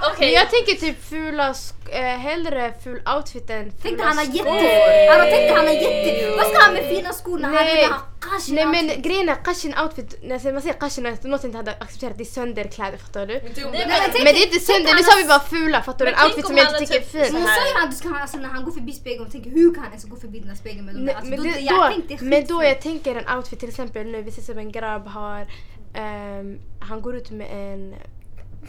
Men 0.00 0.10
okej. 0.12 0.32
jag 0.32 0.50
tänker 0.50 0.72
typ 0.86 1.04
fula, 1.04 1.52
sk- 1.52 1.90
eh, 1.90 2.16
hellre 2.18 2.74
ful 2.84 3.02
outfit 3.16 3.50
än 3.50 3.70
Tänk 3.70 3.82
dig 3.82 3.90
fula 3.92 4.04
han 4.04 4.18
har 4.18 4.24
skor. 4.24 4.36
jätte... 4.36 5.10
Han 5.12 5.20
har 5.20 5.26
tänkt 5.34 5.46
dig 5.48 5.54
han 5.60 5.66
har 5.66 5.74
jätte... 5.74 6.36
Vad 6.36 6.46
ska 6.46 6.56
han 6.64 6.74
med 6.74 6.84
fina 6.94 7.12
skor 7.12 7.38
när 7.38 7.48
han 7.48 7.54
Nej. 7.54 7.76
redan 7.76 7.92
har 7.92 8.00
cashin 8.20 8.54
Nej 8.54 8.66
men 8.66 8.84
outfit? 8.84 9.04
grejen 9.04 9.28
är 9.28 9.34
kashin 9.34 9.74
outfit, 9.82 10.18
när 10.22 10.52
man 10.52 10.62
säger 10.62 10.74
kashin 10.80 11.06
och 11.06 11.24
något 11.24 11.44
inte 11.44 11.56
hade 11.56 11.72
accepterat 11.80 12.18
det 12.18 12.22
är 12.22 12.32
sönderkläder 12.38 12.98
fattar 12.98 13.26
du? 13.26 13.34
Men 13.34 13.52
det- 13.54 13.62
men 13.64 14.24
Men 14.24 14.34
det 14.34 14.40
är 14.42 14.46
inte 14.46 14.60
sönder, 14.60 14.94
nu 14.94 15.02
sa 15.02 15.12
vi 15.22 15.28
bara 15.28 15.40
fula 15.40 15.82
fattar 15.82 16.04
du? 16.06 16.10
Men 16.10 16.20
En 16.20 16.26
outfit 16.26 16.44
om 16.44 16.48
som 16.48 16.56
jag 16.56 16.66
inte 16.68 16.78
tycker 16.78 16.94
är 16.96 17.00
typ 17.00 17.10
fin. 17.10 17.26
så 17.26 17.32
Men 17.32 17.42
här- 17.42 17.54
så 17.56 17.60
är 17.76 17.80
han, 17.80 17.90
du 17.90 17.96
ska, 17.96 18.08
alltså, 18.14 18.36
när 18.38 18.48
han 18.48 18.64
går 18.64 18.72
förbi 18.72 18.92
spegeln 18.92 19.26
och 19.26 19.32
tänker 19.32 19.50
hur 19.50 19.74
kan 19.74 19.82
han 19.82 19.92
ens 19.92 20.04
gå 20.04 20.16
förbi 20.16 20.38
den 20.40 20.48
här 20.48 20.56
spegeln 20.56 20.84
med 20.86 20.94
de 20.94 21.06
där? 21.06 21.14
Alltså, 21.14 21.30
men, 21.30 21.36
då, 21.38 21.44
det, 21.44 21.60
jag 21.60 21.92
då, 21.92 21.94
tänkte 22.06 22.24
men 22.24 22.46
då 22.46 22.64
jag 22.64 22.80
tänker 22.82 23.14
en 23.14 23.36
outfit 23.36 23.60
till 23.60 23.68
exempel 23.68 24.06
nu, 24.06 24.22
vi 24.22 24.30
ser 24.30 24.42
som 24.42 24.58
en 24.58 24.72
grabb 24.72 25.06
har, 25.06 25.46
ehm, 25.94 26.58
han 26.80 27.02
går 27.02 27.16
ut 27.16 27.30
med 27.30 27.46
en 27.72 27.94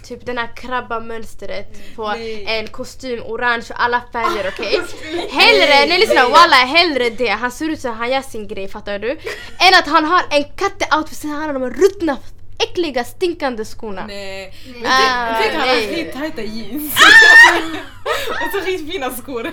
Typ 0.04 0.26
den 0.26 0.38
här 0.38 0.56
krabbamönstret 0.56 1.96
på 1.96 2.08
Nej. 2.08 2.46
en 2.48 2.68
kostym, 2.68 3.24
orange 3.24 3.66
och 3.70 3.84
alla 3.84 4.02
färger 4.12 4.48
okej? 4.54 4.74
Hellre, 5.32 5.86
nej 5.88 6.00
lyssna 6.00 6.30
walla 6.30 6.56
hellre 6.56 7.10
det, 7.10 7.28
han 7.28 7.52
ser 7.52 7.70
ut 7.70 7.80
som 7.80 7.92
han 7.94 8.12
gör 8.12 8.22
sin 8.22 8.48
grej 8.48 8.68
fattar 8.68 9.00
du? 9.00 9.10
Än 9.60 9.74
att 9.80 9.88
han 9.88 10.06
har 10.06 10.22
en 10.30 10.44
katteoutfit, 10.44 11.18
sen 11.18 11.30
har 11.30 11.42
han 11.42 11.54
de 11.54 11.64
här 11.64 11.70
ruttna 11.70 12.18
äckliga 12.60 13.04
stinkande 13.04 13.66
skorna. 13.66 14.06
Nej. 14.08 14.54
Men. 14.82 14.92
Ah, 14.92 15.36
tänk, 15.40 15.52
tänk 15.52 15.54
han 15.54 15.70
har 15.70 15.76
skittajta 15.76 16.42
jeans. 16.42 16.94
och 18.44 18.50
så 18.54 18.60
skitfina 18.66 19.10
skor. 19.12 19.44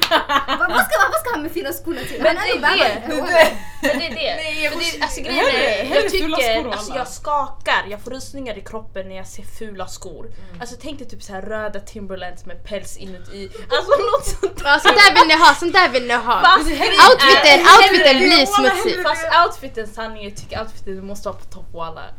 Vad, 0.58 0.58
vad, 0.58 0.84
ska, 0.86 0.94
vad 1.12 1.20
ska 1.20 1.30
han 1.32 1.42
med 1.42 1.52
fina 1.52 1.72
skorna 1.72 2.00
till? 2.00 2.22
Men 2.22 2.36
Han 2.36 2.46
det 2.46 2.52
är 2.52 2.60
värvad. 2.60 3.02
det. 3.02 3.56
Men 3.82 3.98
det 3.98 4.06
är 4.06 4.10
det. 4.10 4.36
Nej, 4.42 4.64
jag 4.64 4.72
det 4.72 5.02
alltså, 5.02 5.20
grejen 5.20 5.46
är, 5.46 5.84
hellre 5.84 6.02
jag 6.02 6.10
tycker, 6.10 6.60
skor, 6.62 6.72
alltså, 6.72 6.94
jag 6.94 7.08
skakar, 7.08 7.84
jag 7.90 8.00
får 8.00 8.10
rysningar 8.10 8.58
i 8.58 8.60
kroppen 8.60 9.08
när 9.08 9.16
jag 9.16 9.26
ser 9.26 9.42
fula 9.42 9.86
skor. 9.86 10.24
Mm. 10.26 10.60
Alltså 10.60 10.76
tänk 10.82 10.98
dig 10.98 11.08
typ 11.08 11.22
så 11.22 11.32
här 11.32 11.42
röda 11.42 11.80
Timberlands 11.80 12.46
med 12.46 12.64
päls 12.64 12.96
inuti. 12.96 13.50
Alltså 13.70 13.90
något 13.90 14.26
sånt 14.26 14.60
Ja, 14.64 14.78
sånt 14.82 14.96
där 14.96 15.14
vill 15.18 15.28
ni 15.28 15.34
ha, 15.34 15.54
sånt 15.54 15.72
där 15.72 15.88
vill 15.88 16.06
ni 16.06 16.14
ha. 16.14 16.40
Fast 16.40 16.58
Outfiten, 16.68 17.60
är- 17.60 17.76
outfiten 17.76 18.18
blir 18.18 18.46
smutsig. 18.46 19.02
Fast 19.02 19.24
outfiten 19.46 19.86
sanning, 19.86 20.24
jag 20.24 20.36
tycker 20.36 20.60
outfiten 20.60 21.06
måste 21.06 21.28
vara 21.28 21.38
på 21.38 21.44
topp. 21.44 21.66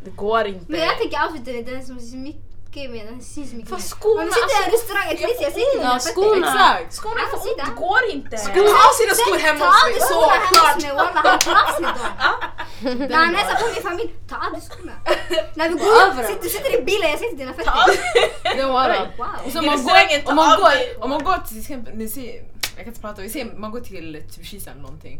Det 0.03 0.09
går 0.11 0.47
inte. 0.47 0.65
Men 0.71 0.79
jag 0.79 0.97
tänker 0.97 1.23
outfiten 1.23 1.55
är 1.55 1.63
den 1.71 1.85
som 1.85 1.99
syns 1.99 2.35
mycket 2.77 2.91
mer, 2.95 3.05
den 3.11 3.19
syns 3.33 3.51
mycket 3.57 3.69
Fast 3.75 3.87
mer. 3.91 3.95
skorna, 3.99 4.21
Om 4.21 4.27
vi 4.27 4.33
sitter 4.37 4.53
i 4.53 4.57
alltså- 4.57 4.75
restaurang, 4.77 5.05
jag 5.11 5.17
jag 5.47 5.53
sitter 5.57 5.75
i 5.75 5.77
Ja, 5.77 5.89
dina 5.89 5.99
skorna. 6.11 6.47
Exakt. 6.51 6.89
Skorna 6.99 7.19
är 7.23 7.27
för 7.33 7.37
Alltså, 7.37 7.49
ont, 7.51 7.59
det 7.69 7.73
går 7.85 8.01
inte. 8.15 8.35
Skor, 8.47 8.67
ha 8.79 8.87
sina 8.99 9.13
skor 9.21 9.37
hemma 9.47 9.63
Ta 9.65 9.71
hos 9.71 9.81
av 9.81 9.87
mig, 9.89 9.93
dig 9.97 10.03
skorna 10.09 10.33
hemma 10.33 10.43
hos 10.43 10.51
såklart! 10.51 10.79
mig 10.85 10.93
walla, 10.99 11.21
han 11.29 11.39
tar 11.45 11.55
av 11.63 11.69
sig 11.77 11.85
dem. 11.97 12.35
När 13.11 13.19
han 13.25 13.33
hälsar 13.39 13.55
på 13.61 13.65
min 13.73 13.83
familj, 13.89 14.09
ta 14.31 14.35
av 14.45 14.51
dig 14.55 14.61
skorna. 14.69 14.95
När 15.59 15.65
vi 15.71 15.75
går 15.81 15.89
ut, 15.95 16.01
Överallt. 16.07 16.27
sitter, 16.37 16.49
i 16.79 16.81
bilen, 16.89 17.07
jag 17.13 17.19
ser 17.21 17.29
till 17.31 17.41
dina 17.43 17.53
Ta 17.53 17.57
fötter. 17.59 17.71
av 17.81 17.87
Det 18.59 18.65
var 18.75 18.85
det. 18.93 19.01
Wow. 19.21 19.27
Och 19.45 19.51
så 19.55 19.59
I 19.63 19.65
man 19.69 19.75
restaurangen, 19.77 20.17
går, 20.19 20.25
ta 20.25 20.29
om, 20.31 20.35
man 20.41 20.49
av 20.53 20.59
går, 20.63 20.69
dig. 20.69 20.95
man 21.13 21.19
till 21.47 21.57
ser, 22.15 22.31
jag 22.75 22.81
kan 22.85 22.87
inte 22.93 23.01
prata, 23.07 23.17
vi 23.27 23.29
ser, 23.35 23.45
man 23.63 23.69
går 23.75 23.81
till 23.91 24.07
typ 24.33 24.45
Kisa 24.51 24.69
eller 24.71 24.81
någonting 24.81 25.17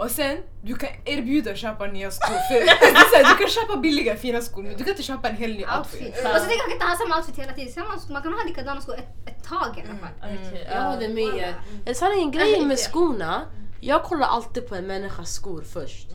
och 0.00 0.10
sen 0.10 0.38
du 0.62 0.74
kan 0.74 0.88
erbjuda 1.04 1.54
köpa 1.54 1.86
nya 1.86 2.10
skor. 2.10 2.38
För, 2.48 2.54
det 2.64 3.00
är 3.00 3.10
så 3.10 3.16
här, 3.16 3.34
du 3.34 3.38
kan 3.38 3.48
köpa 3.48 3.76
billiga 3.76 4.16
fina 4.16 4.40
skor 4.40 4.62
men 4.62 4.72
du 4.72 4.84
kan 4.84 4.88
inte 4.88 5.02
köpa 5.02 5.28
en 5.28 5.36
hel 5.36 5.50
ny 5.50 5.64
outfit. 5.64 6.06
Outfit. 6.06 6.24
Och 6.24 6.40
så 6.40 6.46
tänker 6.46 6.56
jag, 6.56 6.66
man 6.66 6.72
inte 6.72 6.86
ha 6.86 6.96
samma 6.96 7.16
outfit 7.16 7.38
hela 7.38 7.52
tiden. 7.52 7.84
Man 8.10 8.22
kan 8.22 8.32
ha 8.32 8.44
likadana 8.44 8.80
skor 8.80 8.94
ett, 8.94 9.28
ett 9.28 9.44
tag 9.44 9.78
i 9.78 9.80
alla 9.88 9.98
fall. 9.98 10.14
Okej, 10.18 10.66
Jag 10.70 10.76
ja. 10.76 10.82
håller 10.82 11.08
med 11.08 11.34
er. 11.44 11.54
En 11.84 12.32
Jag 12.32 12.46
vet 12.46 12.66
med 12.66 12.78
skorna, 12.78 13.42
jag 13.80 14.02
kollar 14.02 14.26
alltid 14.26 14.68
på 14.68 14.74
en 14.74 14.86
människas 14.86 15.32
skor 15.32 15.62
först. 15.72 16.08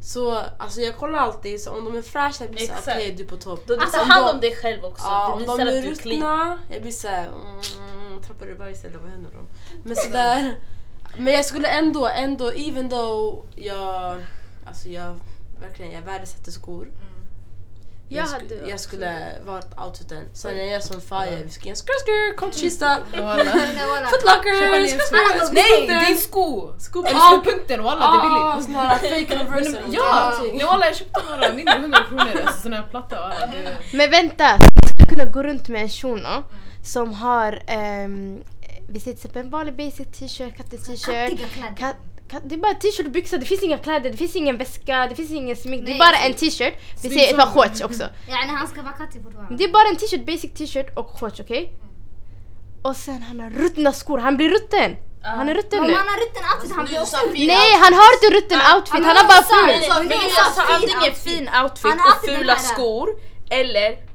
Så 0.00 0.42
alltså 0.58 0.80
jag 0.80 0.96
kollar 0.96 1.18
alltid, 1.18 1.60
så 1.60 1.70
om 1.70 1.84
de 1.84 1.96
är 1.96 2.02
fräscha 2.02 2.44
jag 2.44 2.50
blir 2.50 2.66
såhär 2.66 2.96
okej 2.96 3.14
du 3.16 3.22
är 3.24 3.28
på 3.28 3.36
topp. 3.36 3.70
Alltså, 3.80 4.00
om 4.00 4.10
hand 4.10 4.34
om 4.34 4.40
dig 4.40 4.56
själv 4.56 4.84
också. 4.84 5.06
Ja, 5.06 5.32
om 5.32 5.42
de 5.46 5.60
är 5.60 5.82
ruttna, 5.82 6.58
jag 6.70 6.82
blir 6.82 6.92
såhär 6.92 7.26
mm, 7.26 8.22
trappar 8.22 8.46
du 8.46 8.54
bajs 8.54 8.84
eller 8.84 8.98
vad 8.98 9.10
händer 9.10 9.30
då? 9.30 9.46
Men 9.84 9.96
sådär. 9.96 10.54
Men 11.18 11.32
jag 11.34 11.44
skulle 11.44 11.68
ändå, 11.68 12.06
ändå, 12.06 12.52
even 12.52 12.90
though 12.90 13.44
jag, 13.56 14.16
alltså 14.66 14.88
jag 14.88 15.16
verkligen, 15.60 15.92
jag 15.92 16.02
värdesätter 16.02 16.52
skor. 16.52 16.86
Jag 18.08 18.24
sk- 18.26 18.32
hade 18.32 18.68
jag 18.70 18.80
skulle 18.80 19.26
varit 19.46 19.78
outfiten. 19.86 20.24
Så 20.32 20.48
när 20.48 20.54
jag 20.54 20.68
är 20.68 20.80
som 20.80 21.00
Faye, 21.00 21.42
vi 21.44 21.50
ska 21.50 21.68
en 21.68 21.76
skrr 21.76 21.92
skrr, 22.00 22.36
kom 22.36 22.50
till 22.50 22.60
Kista, 22.60 22.98
footlocker. 24.10 25.54
Nej, 25.54 26.06
din 26.08 26.16
sko! 26.18 26.72
Skopunkten 26.78 27.82
walla, 27.82 28.00
det 28.00 28.06
är 28.06 28.20
Ah, 28.20 28.54
billigt. 28.54 28.64
sån 28.66 28.74
här 28.74 28.98
fake 28.98 29.24
converse. 29.38 29.78
Ja! 29.90 30.32
Nej, 30.54 30.64
walla, 30.66 30.86
jag 30.86 30.96
köpte 30.96 31.20
några 31.30 31.52
mindre 31.52 31.74
än 31.74 31.80
100 31.82 31.98
kronor, 32.08 32.40
alltså 32.46 32.60
sån 32.62 32.72
här 32.72 32.82
platta 32.90 33.20
walla. 33.20 33.46
det- 33.46 33.96
Men 33.96 34.10
vänta, 34.10 34.44
jag 34.44 34.90
skulle 34.94 35.08
kunna 35.08 35.24
gå 35.24 35.42
runt 35.42 35.68
med 35.68 35.82
en 35.82 35.88
shuno 35.88 36.42
som 36.84 37.14
har, 37.14 37.62
um, 38.04 38.42
vi 38.88 39.00
säger 39.00 39.16
till 39.16 39.26
exempel 39.26 39.42
en 39.44 39.50
vanlig 39.50 39.76
basic 39.76 40.06
t-shirt, 40.18 40.56
katte-t-shirt. 40.56 41.30
Kattiga 41.30 41.48
kläder. 41.48 41.76
Ka- 41.76 41.94
ka- 42.30 42.40
det 42.44 42.54
är 42.54 42.58
bara 42.58 42.74
t-shirt 42.74 43.06
och 43.06 43.12
byxor, 43.12 43.38
det 43.38 43.46
finns 43.46 43.62
inga 43.62 43.78
kläder, 43.78 44.10
det 44.10 44.16
finns 44.16 44.36
ingen 44.36 44.56
väska, 44.56 45.06
det 45.08 45.14
finns 45.14 45.30
ingen 45.30 45.56
smink. 45.56 45.86
Det 45.86 45.92
är 45.92 45.98
bara 45.98 46.16
en 46.16 46.34
t-shirt. 46.34 46.74
Vi 47.02 47.08
säger 47.08 47.30
ett 47.30 47.36
par 47.40 47.46
shorts 47.46 47.80
också. 47.80 48.04
Ja, 48.28 48.36
han 48.48 48.68
ska 48.68 48.82
vara 48.82 48.92
kattig 48.92 49.22
fortfarande. 49.22 49.56
Det 49.56 49.64
är 49.64 49.72
bara 49.72 49.88
en 49.88 49.96
t-shirt, 49.96 50.26
basic 50.26 50.52
t-shirt 50.54 50.96
och 50.98 51.08
shorts, 51.20 51.40
okej? 51.40 51.72
Och 52.82 52.96
sen 52.96 53.22
han 53.22 53.40
har 53.40 53.50
ruttna 53.50 53.92
skor, 53.92 54.18
han 54.18 54.36
blir 54.36 54.48
rutten. 54.50 54.96
Han 55.22 55.48
är 55.48 55.54
rutten 55.54 55.82
nu. 55.82 55.94
han 55.94 56.08
har 56.08 56.16
rutten 56.26 56.42
outfit, 56.54 56.76
han 56.76 56.84
blir 56.84 57.00
också 57.00 57.16
rutten. 57.16 57.46
Nej, 57.46 57.72
han 57.82 57.92
har 57.94 58.08
inte 58.16 58.28
rutten 58.38 58.58
outfit, 58.74 59.04
han 59.04 59.16
har 59.16 59.24
bara 59.34 59.42
ful. 59.42 59.70
Alltså 59.74 59.92
antingen 60.74 60.98
outfit. 61.02 61.22
fin 61.24 61.48
outfit 61.62 61.90
Han 61.90 61.98
har 61.98 62.10
och 62.16 62.24
fula 62.38 62.56
skor 62.56 63.08
eller 63.50 64.05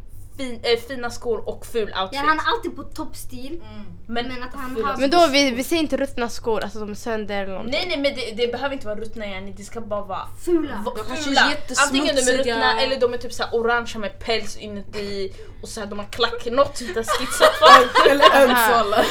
fin, 0.42 0.60
äh, 0.64 0.80
fina 0.88 1.10
skor 1.10 1.50
och 1.50 1.66
ful 1.66 1.82
outfit. 2.02 2.10
Ja, 2.12 2.20
han 2.28 2.40
är 2.40 2.44
alltid 2.56 2.76
på 2.76 2.84
toppstil. 2.84 3.62
men, 4.08 4.28
Men 4.28 4.44
att 4.44 4.50
han 4.54 4.84
har- 4.86 4.98
Men 4.98 5.10
då, 5.10 5.28
vi, 5.28 5.52
vi 5.52 5.64
säger 5.64 5.82
inte 5.82 5.98
ruttna 5.98 6.30
skor, 6.30 6.64
alltså 6.64 6.80
de 6.80 6.92
är 6.92 6.96
sönder 6.96 7.36
eller 7.44 7.52
någonting. 7.54 7.72
Nej 7.72 7.86
nej 7.88 7.98
men 7.98 8.16
det, 8.16 8.44
det 8.46 8.52
behöver 8.52 8.74
inte 8.76 8.88
vara 8.88 9.00
ruttna 9.00 9.26
yani, 9.26 9.52
det 9.58 9.64
ska 9.64 9.82
bara 9.82 10.02
vara 10.02 10.28
Fula. 10.46 10.84
va- 10.86 10.92
De 11.10 11.16
fula. 11.18 11.52
Antingen 11.86 12.16
de 12.16 12.22
är 12.22 12.38
ruttna 12.38 12.82
eller 12.82 13.00
de 13.00 13.14
är 13.14 13.18
typ 13.18 13.34
såhär 13.34 13.56
orangea 13.56 14.00
med 14.00 14.20
päls 14.20 14.58
inuti 14.58 15.32
och 15.64 15.70
så 15.70 15.80
här, 15.80 15.88
de 15.88 16.00
har 16.00 16.06
klack, 16.06 16.46
något 16.52 16.78
sånt 16.78 16.94
där 16.96 17.04
skitsat 17.04 17.60
på. 17.60 18.10
Eller 18.10 18.26
önsålar. 18.42 19.06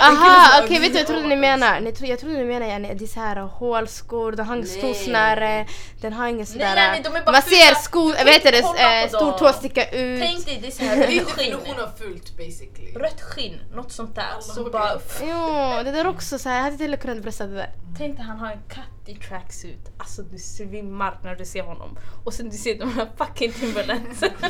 Aha, 0.00 0.60
okej 0.64 0.80
vet 0.80 0.92
du 0.92 0.98
jag 0.98 1.06
trodde 1.06 1.26
ni 1.28 1.36
menar? 1.36 1.80
Ni 1.80 1.92
tro, 1.92 2.06
jag 2.06 2.18
trodde 2.18 2.36
ni 2.36 2.44
menar 2.44 2.66
yani, 2.66 2.94
det 2.94 3.04
är 3.04 3.06
så 3.08 3.20
här 3.20 3.36
hålskor, 3.36 4.32
den 4.32 4.46
har 4.46 4.56
inget 4.56 4.68
Nej. 4.68 4.78
stosnäre, 4.94 5.66
den 6.00 6.12
har 6.12 6.26
ingen 6.28 6.46
sådär... 6.46 6.74
nej, 6.74 7.00
de 7.04 7.16
är 7.16 7.22
bara 7.24 7.32
man 7.32 7.42
fula. 7.42 7.56
ser 7.56 7.74
skor, 7.74 8.14
vad 8.24 8.32
heter 8.34 8.56
inte 8.56 8.72
det, 8.76 9.02
eh, 9.02 9.08
stortå 9.08 9.52
sticka 9.52 9.90
ut. 9.90 10.20
Tänk 10.34 10.46
dig 10.46 10.58
det 10.62 10.66
är 10.66 10.70
såhär 10.70 10.96
Det 10.96 11.02
är 11.16 11.20
rött 11.20 11.30
skinn. 11.30 11.50
definition 11.52 11.84
av 11.84 11.90
fult 11.98 12.36
basically. 12.36 12.92
Rött 12.94 13.20
skinn, 13.20 13.60
något 13.74 13.92
sånt 13.92 14.14
där. 14.14 14.34
Så 14.40 14.60
okej. 14.60 14.72
bara, 14.72 15.00
Jo, 15.20 15.82
det 15.84 15.90
där 15.90 16.06
också 16.06 16.38
så 16.38 16.48
här, 16.48 16.56
jag 16.56 16.62
hade 16.64 16.76
till 16.76 16.86
och 16.86 16.90
med 16.90 17.00
kunnat 17.00 17.22
brösta 17.22 17.46
det 17.46 17.54
där. 17.54 17.70
tänk 17.98 18.16
dig 18.16 18.24
han 18.26 18.38
har 18.38 18.50
en 18.50 18.62
katt 18.68 18.84
i 19.08 19.14
tracksuit. 19.14 19.90
Alltså 19.98 20.22
du 20.22 20.38
svimmar 20.38 21.18
när 21.24 21.34
du 21.34 21.44
ser 21.44 21.62
honom. 21.62 21.98
Och 22.24 22.34
sen 22.34 22.50
du 22.50 22.56
ser 22.56 22.78
de 22.78 22.92
här 22.92 23.08
fucking 23.18 23.52
Timberlandsen. 23.52 24.30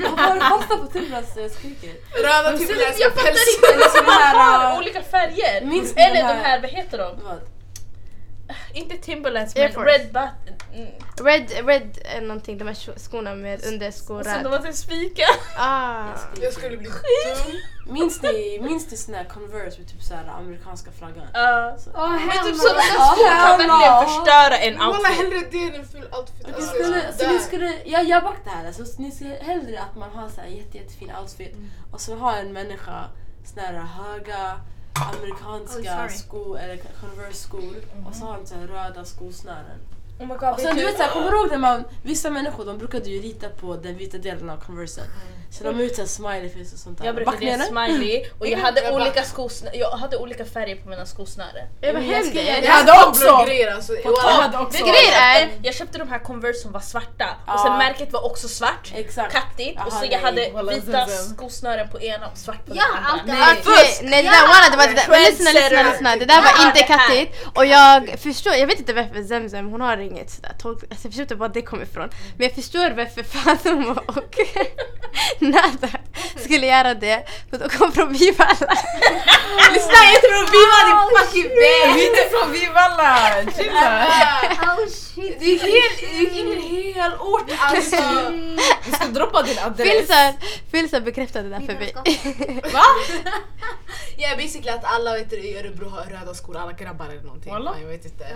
Varför 0.00 0.16
har 0.16 0.34
du 0.34 0.40
fastnat 0.40 0.80
på 0.80 0.86
Timberlands 0.86 1.36
eh, 1.36 1.48
skriker? 1.50 1.90
Röda 2.22 2.58
typ 2.58 2.70
jag 2.98 3.12
fattar 3.12 3.30
inte, 3.30 3.74
eller 3.74 3.88
som 3.88 4.06
här, 4.06 4.78
olika 4.78 5.02
färger. 5.02 5.56
Eller 5.96 6.14
de 6.14 6.22
här- 6.22 6.42
här, 6.44 6.60
vad 6.60 6.70
heter 6.70 6.98
de? 6.98 7.16
Vad? 7.24 7.40
Inte 8.74 8.96
Timberlands 8.96 9.56
Air 9.56 9.62
men 9.64 9.72
Force. 9.72 9.90
Red 9.90 10.06
Button. 10.06 10.54
Mm. 10.74 10.88
Red, 11.24 11.66
red 11.66 11.98
är 12.04 12.20
någonting, 12.20 12.58
de 12.58 12.66
här 12.66 12.98
skorna 12.98 13.34
med 13.34 13.54
Och 13.58 13.60
sen 13.64 13.70
de 13.78 13.84
underskor. 13.84 14.24
var 14.50 14.58
typ 14.58 14.74
spikar. 14.74 15.26
Ah. 15.56 16.06
Jag 16.40 16.52
skulle 16.52 16.76
bli 16.76 16.86
dum. 16.88 17.56
Minns 17.94 18.22
ni, 18.22 18.58
minns 18.62 18.90
ni 18.90 18.96
såna 18.96 19.16
här 19.18 19.24
Converse 19.24 19.78
med 19.78 19.88
typ 19.88 20.02
såhär 20.02 20.24
amerikanska 20.38 20.90
flaggan? 20.90 21.26
Ja. 21.34 21.76
Åh, 21.94 22.10
Men 22.10 22.18
hell 22.18 22.46
typ 22.46 22.56
sådana 22.56 22.80
skor 22.82 23.28
kan 23.28 23.58
verkligen 23.58 24.06
förstöra 24.08 24.58
en 24.58 24.82
outfit. 24.82 25.06
hellre 25.16 25.40
det 25.50 25.62
än 25.68 25.74
en 25.80 25.88
ful 25.88 26.08
outfit. 26.18 26.46
Ni 26.46 26.52
Alltså, 26.52 26.68
skulle, 26.74 27.12
så 27.12 27.32
ni 27.32 27.38
skulle, 27.38 27.72
jag, 27.84 28.04
jag 28.04 28.22
backar 28.22 28.44
det 28.44 28.50
här, 28.50 28.66
alltså, 28.66 28.84
så 28.84 29.02
ni 29.02 29.10
skulle 29.10 29.34
hellre 29.34 29.80
att 29.80 29.96
man 29.96 30.10
har 30.10 30.28
så 30.28 30.40
här 30.40 30.48
jätte, 30.48 30.78
jättefin 30.78 31.12
outfit 31.20 31.56
och 31.92 32.00
så 32.00 32.16
har 32.16 32.36
en 32.36 32.52
människa 32.52 33.04
såna 33.44 33.62
här 33.66 33.72
höga 33.74 34.60
amerikanska 35.02 36.04
Oh, 36.04 36.08
skor 36.08 36.58
eller 36.58 36.76
Converse 37.00 37.42
skor 37.42 37.76
och 38.06 38.14
så 38.14 38.24
har 38.24 38.36
de 38.38 38.46
så 38.46 38.54
röda 38.54 39.04
skosnören. 39.04 39.78
Oh 40.20 40.26
my 40.26 40.34
god, 40.34 40.48
Och 40.54 40.60
sen 40.60 40.76
du 40.76 40.84
vet 40.84 40.96
såhär, 40.96 41.10
kommer 41.10 41.30
du 41.30 41.36
ihåg 41.36 41.50
när 41.50 41.58
man, 41.58 41.84
vissa 42.02 42.30
människor 42.30 42.64
de 42.64 42.78
brukade 42.78 43.10
ju 43.10 43.20
rita 43.22 43.48
på 43.48 43.76
den 43.76 43.96
vita 43.96 44.18
delen 44.18 44.50
av 44.50 44.56
Conversen. 44.56 45.04
Så 45.52 45.64
de 45.64 45.80
ut 45.80 45.94
såhär 45.94 46.08
smiley 46.08 46.48
face 46.48 46.60
och 46.74 46.78
sånt 46.78 46.98
där. 46.98 47.04
Jag 47.06 47.14
brukade 47.14 47.44
det? 47.46 47.58
smiley 47.62 48.24
och 48.38 48.46
jag 48.46 48.58
hade 48.58 48.80
Jag 48.82 48.94
olika 48.94 49.22
skosnär, 49.22 49.70
jag 49.74 49.90
hade 49.90 50.16
olika 50.16 50.44
färger 50.44 50.76
på 50.76 50.88
mina 50.88 51.06
skosnären. 51.06 51.66
Ja, 51.80 51.92
vad 51.92 52.02
Men 52.02 52.10
jag 52.10 52.24
göra- 52.64 52.72
hade 52.72 53.08
också 53.08 53.44
grejer 53.46 53.74
alltså. 53.74 53.92
Det 53.92 54.78
grejer 54.78 55.12
är- 55.42 55.48
Jag 55.62 55.74
köpte 55.74 55.98
de 55.98 56.08
här 56.08 56.18
Converse 56.18 56.58
som 56.60 56.72
var 56.72 56.80
svarta 56.80 57.26
Ja. 57.46 57.54
och 57.54 57.60
sen 57.60 57.78
märket 57.78 58.12
var 58.12 58.24
också 58.26 58.48
svart, 58.48 58.92
Exakt. 58.94 59.32
kattigt 59.32 59.78
och 59.86 59.92
så 59.92 60.04
jag 60.10 60.18
hade 60.18 60.40
vita 60.74 61.06
skosnören 61.06 61.88
på 61.88 62.00
ena 62.00 62.26
och 62.26 62.38
svart 62.38 62.66
på 62.66 62.72
Ja, 62.76 62.82
den 62.94 63.04
andra. 63.04 63.44
allt 63.44 63.66
Nej. 64.02 64.22
det 64.22 64.28
där, 64.30 64.48
walla, 64.48 64.70
det 64.70 64.76
var 64.76 64.86
det 64.86 64.94
där. 64.94 65.06
Men 65.08 65.20
lyssna, 65.22 65.50
lyssna, 65.52 65.90
lyssna. 65.90 66.16
Det 66.16 66.24
där 66.24 66.42
var 66.42 66.66
inte 66.66 66.82
kattigt. 66.82 67.46
Och 67.54 67.66
jag 67.66 68.08
förstår, 68.18 68.54
jag 68.54 68.66
vet 68.66 68.78
inte 68.78 68.92
varför 68.92 69.22
Zemzem, 69.22 69.68
hon 69.70 69.80
har 69.80 69.96
inget 70.10 70.30
sådär 70.30 70.54
tolk... 70.58 70.82
Alltså 70.82 71.06
jag 71.06 71.12
förstår 71.12 71.22
inte 71.22 71.34
var 71.34 71.48
det 71.48 71.62
kommer 71.62 71.82
ifrån. 71.82 72.08
Men 72.36 72.46
jag 72.46 72.54
förstår 72.54 72.90
varför 72.90 73.22
Fatima 73.22 73.92
och 74.06 74.38
Nada 75.38 75.88
skulle 76.36 76.66
göra 76.66 76.94
det. 76.94 77.24
För 77.50 77.58
de 77.58 77.68
kom 77.68 77.92
från 77.92 78.12
Vivalla. 78.12 78.50
Lyssna 79.72 79.98
jag 80.12 80.22
tror 80.22 80.44
vi 80.56 80.62
var 80.72 80.82
din 80.88 81.18
fucking 81.18 81.48
bäst! 81.48 81.96
Vi 81.96 82.04
är 82.04 82.08
inte 82.08 82.24
från 82.30 82.52
Vivalla! 82.52 83.16
Chilla! 83.56 84.06
Oh 84.80 84.88
shit. 84.88 85.36
Det 85.40 85.44
är 85.44 85.58
helt, 85.58 86.00
det 86.00 86.38
är 86.38 86.40
ingen 86.40 86.62
hel 86.62 87.12
ort 87.12 87.50
alltså. 87.58 87.96
Vi 88.84 88.92
ska 88.92 89.06
droppa 89.06 89.42
din 89.42 89.58
adress. 89.58 90.10
Filsar 90.70 91.00
bekräftade 91.00 91.48
det 91.48 91.58
där 91.58 91.66
för 91.66 91.74
mig. 91.74 91.92
Va? 92.72 92.82
Ja 94.16 94.36
basically 94.36 94.70
att 94.70 94.84
alla 94.84 95.14
vet 95.14 95.30
du, 95.30 95.36
i 95.36 95.58
Örebro 95.58 95.88
har 95.88 96.04
röda 96.04 96.34
skor, 96.34 96.56
alla 96.56 96.72
grabbar 96.72 97.06
eller 97.06 97.22
någonting. 97.22 97.52
Jag 97.52 97.88
vet 97.88 98.04
inte. 98.04 98.26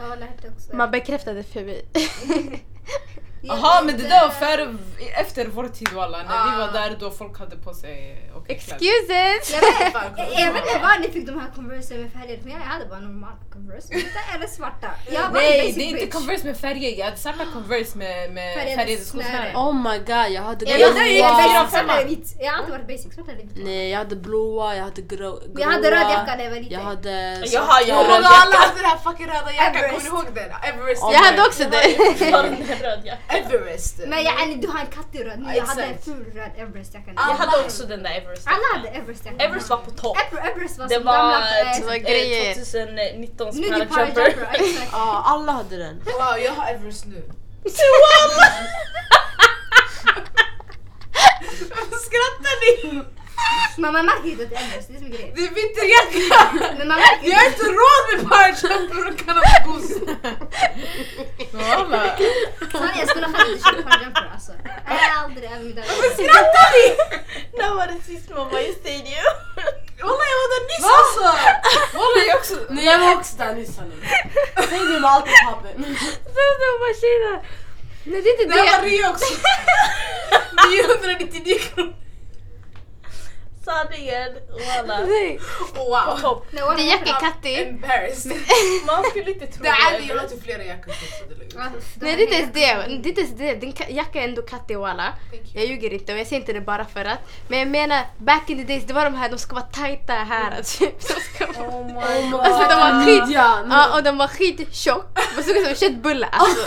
Man 0.73 0.91
bekräftade 0.91 1.43
för 1.43 1.64
vi. 1.65 1.83
Jaha 3.47 3.83
men 3.85 3.97
det 3.97 4.09
där 4.09 4.21
var 4.21 4.31
före, 4.35 4.75
efter 5.21 5.47
vår 5.47 5.69
tid 5.69 5.89
walla. 5.93 6.19
När 6.19 6.25
vi 6.25 6.63
Ah. 6.63 6.67
var 6.67 6.73
där 6.73 6.97
då 7.01 7.11
folk 7.11 7.39
hade 7.39 7.57
på 7.57 7.75
sig 7.75 8.21
kläder. 8.47 8.55
Excuses! 8.55 9.53
Jag 9.53 9.61
vet, 9.61 9.93
jag, 10.39 10.41
jag 10.41 10.53
inte 10.57 10.79
var 10.83 10.99
ni 11.01 11.09
fick 11.11 11.27
de 11.27 11.41
här 11.41 11.51
Converse 11.55 11.95
med 11.95 12.13
färger 12.13 12.39
för 12.43 12.49
jag 12.51 12.59
hade 12.59 12.87
bara 12.87 13.01
normala 13.01 13.37
Converse. 13.53 13.89
Vita 13.95 14.19
eller 14.35 14.47
svarta. 14.47 14.89
Jag 15.11 15.33
Nej 15.33 15.73
det 15.77 15.83
är 15.83 15.87
inte. 15.89 16.07
Converse 16.07 16.47
med 16.47 16.57
färger, 16.57 16.99
jag 16.99 17.05
hade 17.05 17.17
svarta 17.17 17.45
Converse 17.53 17.99
med, 17.99 18.33
med 18.33 18.55
Färgade 18.55 18.77
färgade 18.77 19.05
snören. 19.05 19.27
skosnären. 19.27 19.57
Oh 19.57 19.75
my 19.89 19.99
god, 19.99 20.29
jag 20.37 20.43
hade 20.43 20.65
Jag, 20.71 20.81
är 20.81 21.19
jag. 21.19 21.19
Jag 22.41 22.53
har 22.53 22.59
alltid 22.59 22.73
varit 22.73 22.87
basic, 22.89 23.15
svart 23.15 23.29
eller 23.29 23.39
vit. 23.43 23.51
Nej, 23.57 23.91
jag 23.91 23.99
hade 23.99 24.17
blåa, 24.17 24.77
jag 24.77 24.85
hade 24.85 25.03
grå. 25.03 25.41
Jag 25.57 25.69
hade 25.69 25.91
röd 25.91 26.01
jacka 26.11 26.35
när 26.37 26.45
jag 26.45 26.51
var 26.51 26.57
liten. 26.61 26.73
Jag 26.79 26.81
hade 26.81 27.11
Jag 27.53 27.65
my 27.87 27.93
röd 27.93 28.23
god, 28.23 28.25
alla 28.43 28.57
hade 28.65 28.75
den 28.81 28.91
här 28.91 28.99
fucking 28.99 29.27
röda 29.27 29.53
jackan, 29.53 29.83
kommer 29.91 30.01
ni 30.03 30.07
ihåg 30.07 30.27
den? 30.35 30.51
Everest. 30.69 31.03
Oh 31.03 31.13
Jag 31.13 31.21
hade 31.21 31.41
också 31.49 31.65
det. 31.75 31.85
Jacka. 33.37 33.57
Everest. 33.57 33.99
Men 34.07 34.23
jag, 34.25 34.43
eller, 34.43 34.57
du 34.57 34.69
har 34.69 34.79
en 34.81 34.87
kattig 34.87 35.27
röd. 35.27 35.39
Ja, 35.47 35.55
Jag 35.55 35.65
hade 35.65 35.83
en 35.83 35.99
ful 35.99 36.25
röd 36.35 36.51
Everest-jacka. 36.57 37.13
Jag 37.17 37.23
hade 37.23 37.65
också 37.65 37.87
den 37.87 38.03
där 38.03 38.11
Everest 38.11 38.47
Alla 38.47 38.63
hade 38.77 38.89
Everest-jacka. 38.89 39.45
Everest 39.45 39.71
var 39.71 39.77
på 39.77 39.91
topp. 39.91 40.17
Ever- 40.17 40.51
Everest 40.53 40.79
var 40.79 40.89
Det 40.89 40.95
som 40.95 41.05
var, 41.05 41.13
gamla... 41.13 41.41
Det 41.79 41.85
var 41.87 41.93
eh, 41.95 41.99
grejer. 41.99 42.55
2019 42.55 43.51
Nu 43.55 43.67
är 43.67 43.79
det 43.79 43.87
Parajumper. 43.87 44.49
Ja, 44.93 45.23
alla 45.27 45.53
hade 45.53 45.77
den. 45.77 46.01
Wow, 46.05 46.39
jag 46.45 46.53
har 46.53 46.67
Everest 46.75 47.05
nu. 47.07 47.23
Skrattar 52.05 52.55
ni? 52.65 53.03
Men 53.83 53.93
man 53.93 54.07
märker 54.07 54.29
inte 54.29 54.45
att 54.45 54.51
det 54.51 54.57
är 54.57 54.65
Everest, 54.69 54.89
det 54.89 54.95
är 54.95 54.99
som 54.99 55.07
är 55.07 55.11
grejen. 55.17 55.33
Det 55.37 55.43
är 55.49 55.53
vinterjacka! 55.61 56.37
Men 56.79 56.89
man 56.89 56.99
märker 57.07 57.29
Jag 57.31 57.39
har 57.39 57.47
inte 57.53 57.65
råd 57.81 58.03
med 58.11 58.21
parajumper 58.31 59.03
och 59.09 59.17
kanadagos. 59.27 59.87
Walla. 61.53 62.03
Sanningen, 62.73 62.99
jag 63.03 63.09
skulle 63.09 63.29
fan 63.35 63.47
inte 63.51 63.65
köpa 63.71 63.83
parajumper 63.91 64.27
alltså. 64.35 64.53
Jag 64.89 64.95
har 64.95 65.25
aldrig 65.25 65.45
även 65.53 65.67
mitt 65.67 65.77
Varför 65.77 66.11
skrattar 66.23 66.69
ni? 66.77 66.85
När 67.59 67.71
var 67.79 67.87
det 67.87 67.99
sist 68.11 68.27
man 68.37 68.51
var 68.53 68.61
i 68.61 68.73
stadium? 68.81 69.27
Walla 70.07 70.25
jag 70.33 70.39
var 70.43 70.49
där 70.55 70.63
nyss 70.71 70.87
alltså! 70.99 71.25
Walla 71.99 72.21
jag 72.29 72.37
också. 72.41 72.57
Nej, 72.75 72.85
jag 72.85 72.99
var 72.99 73.13
också 73.19 73.33
där 73.37 73.55
nyss 73.55 73.79
hörni. 73.79 73.97
Säg 74.69 74.79
du 74.79 75.01
med 75.01 75.11
allt 75.11 75.27
i 75.27 75.31
pappen. 75.47 75.77
Sådana 76.35 76.69
maskiner. 76.85 77.37
Nej 78.11 78.23
det 78.23 78.29
är 78.31 78.43
inte 78.43 78.57
Det 78.57 78.63
här 78.63 78.79
var 78.79 78.83
det. 78.85 78.89
Rio 78.89 79.09
också. 79.13 79.35
999 80.71 81.59
kronor. 81.59 81.95
Sanningen. 83.65 84.33
Nej. 85.09 85.41
Wow. 85.75 86.19
topp. 86.21 86.47
Nej, 86.51 86.63
what 86.63 86.77
Det 86.77 86.83
är 86.83 86.87
jättekattig. 86.87 87.59
Embarrassed. 87.59 88.33
Man 88.87 89.05
skulle 89.05 89.31
inte 89.33 89.47
tro 89.47 89.63
Det 89.63 89.69
är 89.69 90.09
jag 90.09 90.17
har 90.21 90.29
typ 90.29 90.43
flera 90.45 90.65
jackor 90.65 90.91
också. 90.93 91.25
det 91.29 91.45
är 91.45 91.49
de 91.49 92.05
Nej 92.07 92.17
det 92.17 92.23
inte 92.23 92.35
ens 92.37 92.53
det. 92.53 92.61
Det 93.03 93.09
är 93.09 93.09
inte 93.09 93.21
ens 93.21 93.35
det. 93.39 93.55
Din 93.55 93.73
ka- 93.73 93.91
jacka 93.93 94.21
är 94.21 94.25
ändå 94.29 94.43
kattig 94.43 94.79
walla. 94.79 95.13
Jag 95.55 95.65
ljuger 95.67 95.93
inte 95.93 96.13
och 96.13 96.19
jag 96.19 96.27
säger 96.27 96.41
inte 96.41 96.53
det 96.53 96.61
bara 96.61 96.85
för 96.85 97.05
att. 97.05 97.19
Men 97.49 97.59
jag 97.59 97.69
menar 97.69 98.03
back 98.19 98.51
in 98.51 98.59
the 98.59 98.73
days, 98.73 98.85
det 98.87 98.93
var 98.93 99.05
de 99.05 99.15
här, 99.15 99.29
de 99.31 99.39
ska 99.39 99.55
vara 99.55 99.65
tajta 99.65 100.13
här 100.13 100.63
typ. 100.63 101.01
De 101.09 101.21
ska 101.21 101.61
vara... 101.61 101.69
Oh 101.69 101.87
my 101.87 102.31
god. 102.31 102.41
Alltså 102.41 102.69
de 102.69 102.75
var 102.77 103.05
skit... 103.07 103.35
Ja 103.35 103.97
och 103.97 104.03
de 104.03 104.19
var 104.19 104.29
skittjock. 104.29 105.07
Man 105.35 105.45
såg 105.45 105.57
ut 105.57 105.63
som 105.63 105.71
en 105.71 105.77
köttbulle 105.77 106.27
alltså. 106.33 106.67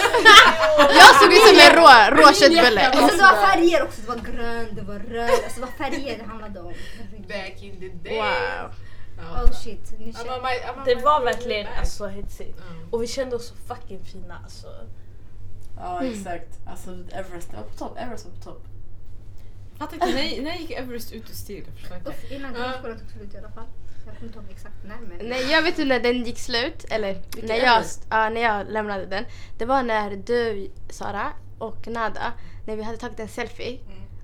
Jag 0.78 1.16
såg 1.22 1.34
ut 1.34 1.42
som 1.42 1.58
en 1.60 1.76
rå, 1.76 1.88
rå 2.22 2.34
köttbulle. 2.34 2.90
Och 2.90 3.10
sen 3.10 3.18
det 3.18 3.24
var 3.24 3.48
färger 3.48 3.84
också, 3.84 4.02
det 4.02 4.08
var 4.08 4.16
grön, 4.16 4.68
det 4.72 4.82
var 4.82 5.00
röd, 5.00 5.30
alltså 5.30 5.60
det 5.60 5.62
var 5.62 5.86
färger 5.90 6.18
det 6.18 6.24
handlade 6.30 6.60
om. 6.60 6.74
Back 7.28 7.64
in 7.64 7.80
the 7.80 7.90
day. 8.10 8.18
Wow. 8.18 8.72
Ja. 9.18 9.44
Oh 9.44 9.52
shit, 9.52 9.94
ni 10.00 10.06
I'm 10.12 10.18
känner. 10.18 10.38
on 10.38 10.42
my- 10.44 10.62
I'm 10.68 10.78
on 10.80 10.86
Det 10.86 10.96
my 10.96 11.02
var 11.02 11.24
verkligen 11.24 11.68
alltså 11.80 12.08
hetsigt. 12.08 12.60
Mm. 12.72 12.90
Och 12.94 13.04
vi 13.04 13.08
kände 13.08 13.36
oss 13.36 13.48
så 13.48 13.56
fucking 13.56 14.04
fina 14.06 14.40
alltså. 14.44 14.68
Ja, 15.78 16.04
exakt. 16.04 16.60
Alltså 16.66 16.90
Everest, 17.12 17.54
var 17.54 17.62
på 17.64 17.78
topp. 17.78 17.98
Everest 17.98 18.26
var 18.26 18.32
på 18.34 18.42
topp. 18.42 18.64
Fattar 19.78 19.94
inte, 19.94 20.06
när, 20.08 20.42
när 20.42 20.56
gick 20.56 20.72
Everest 20.72 21.12
ut 21.12 21.30
ur 21.30 21.34
stil? 21.36 21.64
Jag 21.68 21.74
förstår 21.80 21.98
inte. 21.98 22.10
Uff, 22.10 22.32
innan 22.32 22.54
grundskolan 22.54 23.00
tog 23.00 23.10
slut 23.10 23.34
i 23.34 23.38
alla 23.38 23.50
fall. 23.52 23.66
Jag 24.06 24.16
kommer 24.16 24.28
inte 24.28 24.40
ihåg 24.40 24.48
exakt 24.52 24.76
när 24.84 24.98
men. 24.98 25.30
Nej 25.30 25.52
jag 25.52 25.62
vet 25.62 25.80
ju 25.80 25.86
när 25.86 26.00
den 26.00 26.24
gick 26.24 26.40
slut, 26.40 26.86
eller 26.90 27.14
Vilken 27.14 27.46
när 27.46 27.56
jag, 27.56 27.84
ja, 28.10 28.30
när 28.30 28.42
jag 28.42 28.68
lämnade 28.72 29.06
den. 29.06 29.26
Det 29.58 29.66
var 29.66 29.84
när 29.84 30.16
du 30.16 30.72
Sara 30.90 31.34
och 31.58 31.88
Nada, 31.88 32.34
när 32.66 32.76
vi 32.76 32.84
hade 32.84 32.98
tagit 32.98 33.20
en 33.20 33.28
selfie. 33.28 33.80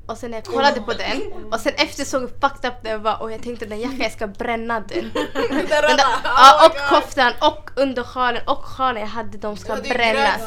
Och 0.06 0.18
sen 0.18 0.32
när 0.32 0.38
jag 0.38 0.46
kollade 0.46 0.82
på 0.82 0.94
den 0.94 1.22
och 1.52 1.60
sen 1.60 1.74
efter 1.78 2.06
såg 2.06 2.22
hur 2.22 2.28
fucked 2.28 2.72
up 2.72 2.84
den 2.84 3.04
var 3.04 3.22
och 3.22 3.32
jag 3.32 3.44
tänkte 3.44 3.66
den 3.66 3.80
jackan 3.80 4.00
jag 4.00 4.12
ska 4.12 4.28
bränna 4.28 4.80
den. 4.80 5.12
den 5.34 5.68
där, 5.68 6.06
ja, 6.24 6.66
och 6.66 6.90
koftan 6.90 7.34
och 7.42 7.70
undersjalen 7.76 8.42
och 8.48 8.66
sjalen 8.66 9.02
jag 9.02 9.10
hade 9.10 9.38
de 9.38 9.58
ska 9.58 9.76
brännas. 9.76 10.42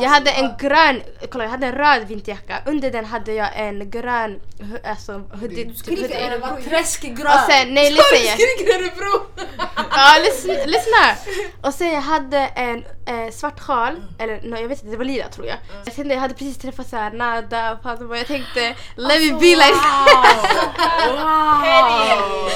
Jag 0.00 0.08
hade 0.08 0.30
en 0.30 0.50
grön, 0.58 1.02
kolla 1.30 1.44
jag 1.44 1.50
hade 1.50 1.66
en 1.66 1.74
röd 1.74 2.08
vinterjacka. 2.08 2.62
Under 2.66 2.90
den 2.90 3.04
hade 3.04 3.32
jag 3.32 3.48
en 3.54 3.90
grön 3.90 4.40
alltså, 4.84 5.12
hoodie. 5.12 5.74
hoodie. 5.88 6.68
Träskgrön! 6.68 7.26
Och 7.26 7.50
sen, 7.50 7.74
nej 7.74 7.90
lyssna 7.90 8.18
jag. 8.26 8.40
Skriker 8.40 8.74
Örebro! 8.74 9.26
Ja, 9.90 10.14
lyssna, 10.24 10.52
lyssna! 10.52 11.32
Och 11.62 11.74
sen 11.74 11.92
jag 11.92 12.00
hade 12.00 12.38
en 12.38 12.84
eh, 13.06 13.32
svart 13.32 13.60
sjal, 13.60 14.02
eller 14.18 14.40
no, 14.42 14.56
jag 14.56 14.68
vet 14.68 14.78
inte, 14.78 14.90
det 14.90 14.96
var 14.96 15.04
lila 15.04 15.28
tror 15.28 15.46
jag. 15.46 15.56
Jag 15.84 15.94
tänkte 15.94 16.14
jag 16.14 16.20
hade 16.20 16.34
precis 16.34 16.58
träffat 16.58 16.88
såhär 16.88 17.10
Nada 17.10 17.72
och 17.72 17.82
Fatima 17.82 18.10
och 18.10 18.16
jag 18.16 18.26
tänkte 18.26 18.74
let 18.96 19.20
me 19.20 19.30
be 19.38 19.56
like 19.56 19.74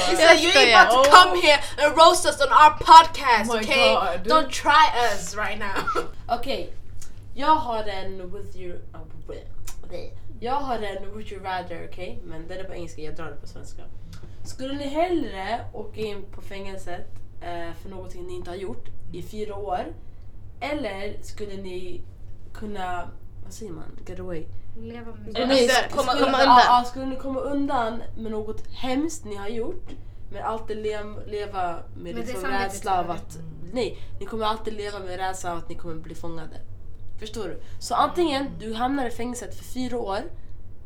He 0.09 0.15
said 0.15 0.39
you 0.39 0.49
ain't 0.49 0.69
about 0.69 1.03
to 1.03 1.09
come 1.09 1.35
here 1.41 1.59
and 1.79 1.97
roast 1.97 2.25
us 2.25 2.41
on 2.41 2.49
our 2.51 2.77
podcast, 2.79 3.49
Oh 3.49 3.53
my 3.53 3.59
okay? 3.59 3.93
God. 3.93 4.23
Don't 4.23 4.49
try 4.51 4.89
us 5.05 5.35
right 5.35 5.57
now. 5.59 5.85
Okej, 6.29 6.73
jag 7.35 7.55
har 7.55 7.83
en 7.83 8.31
with 8.31 8.55
you... 8.55 8.79
oh. 8.93 9.03
Jag 10.43 10.53
har 10.53 10.75
en 10.75 11.11
would 11.11 11.31
you 11.31 11.43
rather, 11.43 11.87
okej? 11.91 12.19
Men 12.23 12.47
den 12.47 12.59
är 12.59 12.63
på 12.63 12.73
engelska, 12.73 13.01
jag 13.01 13.15
drar 13.15 13.25
det 13.25 13.35
på 13.35 13.47
svenska. 13.47 13.83
Skulle 14.43 14.73
ni 14.73 14.87
hellre 14.87 15.65
åka 15.73 16.01
in 16.01 16.25
på 16.31 16.41
fängelset 16.41 17.07
eh, 17.41 17.73
för 17.81 17.89
någonting 17.89 18.27
ni 18.27 18.33
inte 18.33 18.49
har 18.49 18.55
gjort 18.55 18.89
i 19.13 19.23
fyra 19.23 19.55
år? 19.55 19.85
Eller 20.59 21.17
skulle 21.21 21.57
ni 21.57 22.01
kunna, 22.53 23.09
vad 23.43 23.53
säger 23.53 23.71
man, 23.71 23.99
get 24.07 24.19
away? 24.19 24.45
Leva 24.75 25.11
med 25.11 25.47
Nej, 25.47 25.67
komma 25.91 26.11
skulle- 26.11 26.25
undan. 26.25 26.41
undan. 26.41 26.59
Ja, 26.67 26.83
skulle 26.85 27.05
ni 27.05 27.15
komma 27.15 27.39
undan 27.39 28.03
med 28.17 28.31
något 28.31 28.67
hemskt 28.67 29.25
ni 29.25 29.35
har 29.35 29.47
gjort 29.49 29.89
men 30.31 30.43
alltid 30.43 30.77
le- 30.77 31.25
leva 31.27 31.79
med 31.95 32.15
det 32.15 32.21
liksom 32.21 32.43
rädsla 32.49 32.99
av 32.99 33.03
tror 33.05 33.15
att... 33.15 33.37
Nej, 33.73 33.97
ni 34.19 34.25
kommer 34.25 34.45
alltid 34.45 34.73
leva 34.73 34.99
med 34.99 35.17
rädsla 35.17 35.51
av 35.51 35.57
att 35.57 35.69
ni 35.69 35.75
kommer 35.75 35.95
bli 35.95 36.15
fångade. 36.15 36.61
Förstår 37.19 37.43
du? 37.47 37.61
Så 37.79 37.95
antingen 37.95 38.45
du 38.59 38.73
hamnar 38.73 39.07
i 39.07 39.11
fängelset 39.11 39.55
för 39.57 39.63
fyra 39.63 39.97
år, 39.97 40.19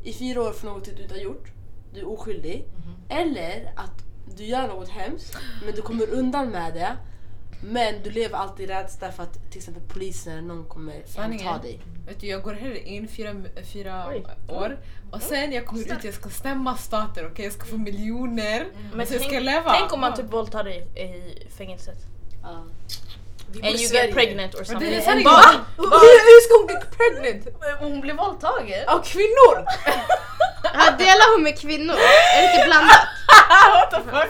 i 0.03 0.13
fyra 0.13 0.41
år 0.41 0.51
för 0.51 0.67
något 0.67 0.85
du 0.97 1.03
inte 1.03 1.13
har 1.15 1.21
gjort, 1.21 1.47
du 1.93 1.99
är 1.99 2.07
oskyldig. 2.09 2.65
Eller 3.09 3.73
att 3.75 4.03
du 4.37 4.45
gör 4.45 4.67
något 4.67 4.89
hemskt 4.89 5.37
men 5.65 5.75
du 5.75 5.81
kommer 5.81 6.13
undan 6.13 6.49
med 6.49 6.73
det. 6.73 6.97
Men 7.61 8.03
du 8.03 8.09
lever 8.09 8.37
alltid 8.37 8.69
i 8.69 8.73
rädsla 8.73 9.11
för 9.11 9.23
att 9.23 9.51
till 9.51 9.57
exempel 9.57 9.83
polisen 9.93 10.33
eller 10.33 10.41
någon 10.47 10.65
kommer 10.65 11.01
Sanningen. 11.05 11.47
ta 11.53 11.57
dig. 11.61 11.79
Vet 12.07 12.19
du, 12.21 12.27
jag 12.27 12.41
går 12.43 12.53
hellre 12.53 12.79
in 12.79 13.07
fyra, 13.07 13.35
fyra 13.73 14.05
år 14.47 14.77
och 15.11 15.21
sen 15.21 15.51
jag 15.51 15.65
kommer 15.65 15.81
ut 15.81 16.03
jag 16.03 16.13
ska 16.13 16.29
stämma 16.29 16.77
stater, 16.77 17.27
okej? 17.31 17.45
Jag 17.45 17.53
ska 17.53 17.65
få 17.65 17.77
miljoner. 17.77 18.67
Men 18.91 19.01
och 19.01 19.07
sen 19.07 19.19
ska 19.19 19.19
tänk, 19.19 19.33
jag 19.33 19.43
leva. 19.43 19.71
tänk 19.79 19.93
om 19.93 19.99
man 19.99 20.15
typ 20.15 20.33
våldtar 20.33 20.63
dig 20.63 20.77
i 20.95 21.49
fängelset. 21.57 21.97
Bor 23.53 23.65
And 23.65 23.75
you 23.75 23.77
Sverige. 23.87 24.05
get 24.05 24.13
pregnant 24.15 24.55
or 24.55 24.63
something. 24.63 24.89
det 24.89 24.95
är 24.95 25.15
Hur, 25.77 26.41
ska 26.41 26.53
hon 26.57 26.67
bli 26.67 26.75
pregnant? 26.97 27.47
hon 27.79 28.01
blir 28.01 28.13
våldtagen? 28.13 28.87
Av 28.87 28.99
kvinnor? 29.01 29.65
Ja, 30.63 30.91
delar 30.97 31.35
hon 31.35 31.43
med 31.43 31.59
kvinnor? 31.59 31.95
Är 32.35 32.41
det 32.41 32.53
inte 32.53 32.65
blandat? 32.65 33.07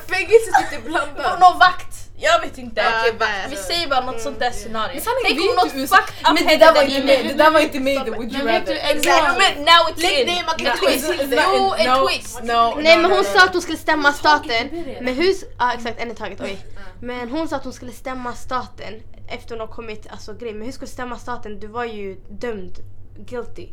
Fängelset 0.10 0.54
är 0.58 0.76
inte 0.76 0.90
blandat. 0.90 1.40
Någon 1.40 1.60
vakt? 1.60 1.97
Jag 2.20 2.42
vet 2.42 2.58
inte. 2.58 2.82
Ja, 2.82 2.92
Okej, 3.02 3.16
nej. 3.20 3.48
vi 3.50 3.56
säger 3.56 3.88
bara 3.88 4.06
något 4.06 4.22
sånt 4.22 4.40
där 4.40 4.52
scenario. 4.52 4.94
Men 4.94 5.02
sanningen, 5.02 5.26
Tänk 5.26 5.40
vi 5.40 5.46
är 5.46 5.50
om 5.50 5.56
något 5.56 5.66
inte 5.66 5.78
USA. 5.80 5.96
fucked 5.96 6.32
up 6.32 6.34
Men 6.40 6.48
det 6.48 6.58
där 6.66 6.74
var 6.74 6.82
inte 6.84 7.04
med, 7.04 7.26
det 7.26 7.34
där 7.44 7.52
var 7.52 7.60
inte 7.60 7.80
med 7.80 7.94
i 7.94 7.98
the 8.06 8.12
would 8.12 8.34
you 8.34 8.44
vet 8.44 8.66
du, 8.66 8.74
rather. 8.74 8.96
Exakt, 8.96 9.38
men 9.42 9.52
now 9.72 9.82
it's 9.90 10.20
in. 10.20 10.28
ner, 10.28 10.44
man 10.46 10.56
kan 10.58 10.66
Now 10.68 10.76
twist 10.76 11.10
it's 11.10 11.14
it. 11.14 11.32
in. 11.32 11.40
Jo, 11.54 11.74
en 11.78 11.88
No, 11.92 12.08
twist. 12.08 12.40
No, 12.44 12.62
Nej 12.86 12.96
no, 12.96 13.02
men 13.02 13.12
hon 13.12 13.24
no, 13.24 13.24
sa 13.34 13.44
att 13.44 13.54
hon 13.54 13.62
skulle 13.62 13.78
stämma 13.78 14.14
staten. 14.14 14.64
Men 15.02 15.14
hur... 15.16 15.34
Ja 15.60 15.74
exakt, 15.74 16.00
en 16.02 16.12
i 16.12 16.16
taget. 16.16 16.42
Oj. 16.42 16.58
Men 17.02 17.30
hon 17.30 17.48
sa 17.48 17.56
att 17.56 17.64
hon 17.64 17.74
skulle 17.74 17.92
stämma 17.92 18.34
staten 18.34 18.94
efter 19.28 19.50
hon 19.56 19.60
har 19.60 19.68
kommit, 19.68 20.08
alltså 20.12 20.34
grej. 20.34 20.54
Men 20.54 20.66
hur 20.66 20.72
skulle 20.72 20.88
du 20.88 20.94
stämma 20.94 21.18
staten? 21.18 21.60
Du 21.60 21.68
var 21.68 21.86
ju 21.86 22.16
dömd. 22.30 22.74
Guilty. 23.30 23.68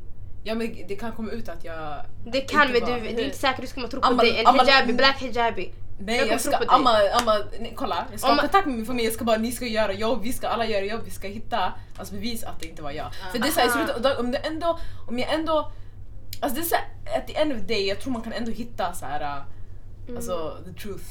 Ja 0.47 0.55
men 0.55 0.77
det 0.89 0.97
kan 0.97 1.13
komma 1.13 1.31
ut 1.31 1.49
att 1.49 1.65
jag... 1.65 2.05
Det 2.27 2.41
kan 2.41 2.63
Inte 2.63 2.73
men 2.73 2.89
bara, 2.91 3.01
du, 3.01 3.17
det 3.17 3.23
är 3.23 3.25
inte 3.25 3.39
säkert 3.39 3.61
du 3.61 3.67
ska 3.67 3.89
tro 3.89 4.01
på 4.01 4.13
dig. 4.13 4.45
En 4.47 4.61
hijabi, 4.61 4.93
black 4.93 5.17
hijabi. 5.19 5.73
Nej 5.99 6.17
Jag 6.17 6.29
jag, 6.29 6.41
kommer 6.43 6.57
ska, 6.57 6.75
amma, 6.75 6.99
amma, 7.13 7.39
nej, 7.61 7.73
kolla. 7.77 8.07
Jag 8.11 8.21
ska 8.21 8.29
Om- 8.31 8.35
ha 8.35 8.41
kontakt 8.43 8.67
med 8.67 8.77
min 8.77 8.87
familj, 8.87 9.05
jag 9.07 9.15
ska 9.15 9.25
bara, 9.25 9.37
ni 9.37 9.53
ska 9.53 9.67
göra 9.67 9.93
jobb, 9.93 10.23
vi 10.23 10.33
ska 10.33 10.49
alla 10.49 10.67
göra 10.67 10.85
jobb, 10.85 11.01
vi 11.05 11.11
ska 11.11 11.29
hitta 11.29 11.73
alltså 11.97 12.15
bevis 12.15 12.45
att 12.45 12.61
det 12.61 12.67
inte 12.67 12.83
var 12.83 12.91
jag. 12.91 13.15
För 13.33 13.39
det 13.39 13.49
är 13.49 13.53
såhär, 13.53 13.99
dagen, 14.01 14.17
om 14.19 14.31
det 14.31 14.39
ändå, 14.39 14.79
om 15.09 15.19
jag 15.19 15.35
ändå, 15.35 15.73
alltså 16.41 16.61
det 16.61 16.67
är 16.67 16.69
såhär, 16.69 16.85
at 17.19 17.27
the 17.27 17.37
end 17.37 17.53
of 17.53 17.59
the 17.59 17.65
day, 17.65 17.87
jag 17.89 18.01
tror 18.01 18.13
man 18.13 18.23
kan 18.23 18.33
ändå 18.33 18.51
hitta 18.51 18.93
såhär, 18.93 19.21
uh, 19.39 19.45
alltså 20.17 20.57
the 20.65 20.81
truth. 20.83 21.05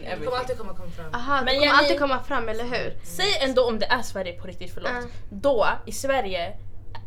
Det 0.00 0.24
kommer 0.24 0.38
alltid 0.38 0.58
komma, 0.58 0.74
komma 0.74 0.90
fram. 0.90 1.14
Aha, 1.14 1.38
det 1.38 1.44
Men 1.44 1.54
kommer 1.54 1.66
Jenny- 1.66 1.78
alltid 1.78 1.98
komma 1.98 2.22
fram, 2.22 2.48
eller 2.48 2.64
hur? 2.64 2.96
Säg 3.02 3.38
ändå 3.40 3.68
om 3.68 3.78
det 3.78 3.86
är 3.86 4.02
Sverige 4.02 4.32
på 4.40 4.46
riktigt, 4.46 4.74
förlåt. 4.74 4.90
Ja. 4.94 5.08
Då, 5.30 5.66
i 5.86 5.92
Sverige, 5.92 6.56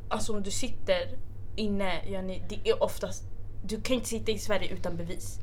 alltså 0.09 0.33
om 0.33 0.43
du 0.43 0.51
sitter 0.51 1.09
inne, 1.55 2.05
Jenny, 2.05 2.41
det 2.49 2.69
är 2.69 2.83
oftast, 2.83 3.23
du 3.63 3.81
kan 3.81 3.95
inte 3.95 4.09
sitta 4.09 4.31
i 4.31 4.39
Sverige 4.39 4.67
utan 4.69 4.97
bevis. 4.97 5.39